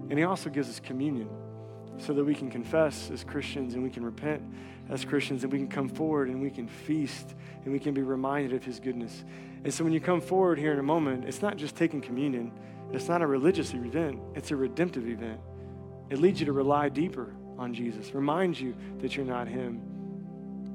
And 0.09 0.17
He 0.17 0.25
also 0.25 0.49
gives 0.49 0.69
us 0.69 0.79
communion 0.79 1.29
so 1.97 2.13
that 2.13 2.23
we 2.23 2.33
can 2.33 2.49
confess 2.49 3.11
as 3.11 3.23
Christians 3.23 3.73
and 3.73 3.83
we 3.83 3.89
can 3.89 4.03
repent 4.03 4.41
as 4.89 5.05
Christians 5.05 5.43
and 5.43 5.51
we 5.51 5.59
can 5.59 5.67
come 5.67 5.89
forward 5.89 6.29
and 6.29 6.41
we 6.41 6.49
can 6.49 6.67
feast 6.67 7.35
and 7.63 7.71
we 7.71 7.79
can 7.79 7.93
be 7.93 8.01
reminded 8.01 8.53
of 8.53 8.63
His 8.63 8.79
goodness. 8.79 9.23
And 9.63 9.73
so 9.73 9.83
when 9.83 9.93
you 9.93 9.99
come 9.99 10.21
forward 10.21 10.57
here 10.57 10.71
in 10.71 10.79
a 10.79 10.83
moment, 10.83 11.25
it's 11.25 11.41
not 11.41 11.57
just 11.57 11.75
taking 11.75 12.01
communion, 12.01 12.51
it's 12.91 13.07
not 13.07 13.21
a 13.21 13.27
religious 13.27 13.73
event, 13.73 14.19
it's 14.33 14.51
a 14.51 14.55
redemptive 14.55 15.07
event. 15.07 15.39
It 16.09 16.19
leads 16.19 16.39
you 16.39 16.45
to 16.47 16.53
rely 16.53 16.89
deeper 16.89 17.35
on 17.57 17.73
Jesus, 17.73 18.15
reminds 18.15 18.59
you 18.59 18.75
that 18.99 19.15
you're 19.15 19.25
not 19.25 19.47
Him, 19.47 19.81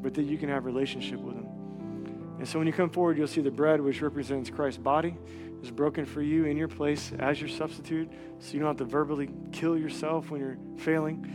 but 0.02 0.14
that 0.14 0.24
you 0.24 0.38
can 0.38 0.48
have 0.48 0.64
relationship 0.64 1.18
with 1.18 1.34
Him. 1.34 1.48
And 2.38 2.46
so 2.46 2.58
when 2.58 2.66
you 2.66 2.72
come 2.72 2.90
forward, 2.90 3.16
you'll 3.16 3.26
see 3.26 3.40
the 3.40 3.50
bread, 3.50 3.80
which 3.80 4.02
represents 4.02 4.50
Christ's 4.50 4.78
body, 4.78 5.16
is 5.64 5.70
broken 5.70 6.04
for 6.04 6.20
you 6.20 6.44
in 6.44 6.56
your 6.56 6.68
place 6.68 7.12
as 7.18 7.40
your 7.40 7.48
substitute, 7.48 8.10
so 8.38 8.52
you 8.52 8.60
don't 8.60 8.68
have 8.68 8.76
to 8.76 8.84
verbally 8.84 9.30
kill 9.50 9.76
yourself 9.76 10.30
when 10.30 10.40
you're 10.40 10.58
failing. 10.76 11.26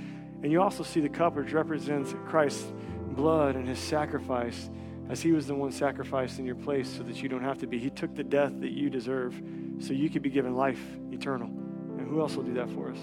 And 0.44 0.52
you 0.52 0.62
also 0.62 0.84
see 0.84 1.00
the 1.00 1.10
cup, 1.10 1.36
which 1.36 1.52
represents 1.52 2.14
Christ's 2.28 2.72
blood 3.12 3.56
and 3.56 3.68
his 3.68 3.80
sacrifice, 3.80 4.70
as 5.10 5.22
he 5.22 5.32
was 5.32 5.48
the 5.48 5.56
one 5.56 5.72
sacrificed 5.72 6.38
in 6.38 6.46
your 6.46 6.56
place 6.56 6.88
so 6.88 7.04
that 7.04 7.22
you 7.22 7.28
don't 7.28 7.44
have 7.44 7.58
to 7.58 7.68
be. 7.68 7.80
He 7.80 7.90
took 7.90 8.16
the 8.16 8.24
death 8.24 8.54
that 8.62 8.72
you 8.72 8.90
deserve 8.90 9.42
so 9.80 9.94
you 9.94 10.10
could 10.10 10.22
be 10.22 10.30
given 10.30 10.56
life 10.56 10.80
eternal. 11.12 11.48
And 11.48 12.08
who 12.08 12.22
else 12.22 12.36
will 12.36 12.44
do 12.44 12.54
that 12.54 12.70
for 12.70 12.92
us? 12.92 13.00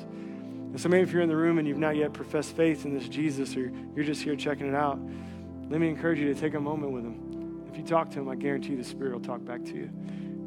And 0.77 0.81
so 0.81 0.89
maybe 0.89 1.03
if 1.03 1.13
you're 1.13 1.23
in 1.23 1.29
the 1.29 1.37
room 1.37 1.59
and 1.59 1.67
you've 1.67 1.79
not 1.79 1.97
yet 1.97 2.13
professed 2.13 2.55
faith 2.55 2.85
in 2.85 2.95
this 2.95 3.09
Jesus 3.09 3.57
or 3.57 3.73
you're 3.95 4.05
just 4.05 4.23
here 4.23 4.37
checking 4.37 4.69
it 4.69 4.75
out, 4.75 5.01
let 5.69 5.81
me 5.81 5.89
encourage 5.89 6.21
you 6.21 6.33
to 6.33 6.39
take 6.39 6.55
a 6.55 6.61
moment 6.61 6.93
with 6.93 7.05
him. 7.05 7.65
If 7.69 7.77
you 7.77 7.83
talk 7.83 8.11
to 8.11 8.21
him, 8.21 8.29
I 8.29 8.37
guarantee 8.37 8.77
the 8.77 8.85
Spirit 8.85 9.13
will 9.13 9.21
talk 9.21 9.45
back 9.45 9.65
to 9.65 9.75
you. 9.75 9.91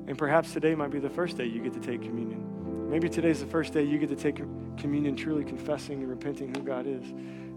And 0.09 0.17
perhaps 0.17 0.53
today 0.53 0.73
might 0.73 0.89
be 0.89 0.97
the 0.97 1.09
first 1.09 1.37
day 1.37 1.45
you 1.45 1.61
get 1.61 1.71
to 1.73 1.79
take 1.79 2.01
communion. 2.01 2.89
Maybe 2.89 3.07
today's 3.07 3.41
the 3.41 3.45
first 3.45 3.73
day 3.73 3.83
you 3.83 3.99
get 3.99 4.09
to 4.09 4.15
take 4.15 4.37
communion 4.75 5.15
truly 5.15 5.45
confessing 5.45 5.99
and 5.99 6.09
repenting 6.09 6.51
who 6.55 6.63
God 6.63 6.87
is. 6.87 7.03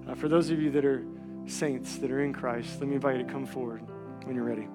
Uh, 0.07 0.15
for 0.15 0.29
those 0.29 0.51
of 0.51 0.61
you 0.61 0.71
that 0.73 0.85
are 0.85 1.03
saints, 1.47 1.97
that 1.97 2.11
are 2.11 2.23
in 2.23 2.35
Christ, 2.35 2.79
let 2.79 2.91
me 2.91 2.97
invite 2.97 3.17
you 3.17 3.25
to 3.25 3.33
come 3.33 3.47
forward 3.47 3.81
when 4.25 4.37
you're 4.37 4.45
ready. 4.45 4.69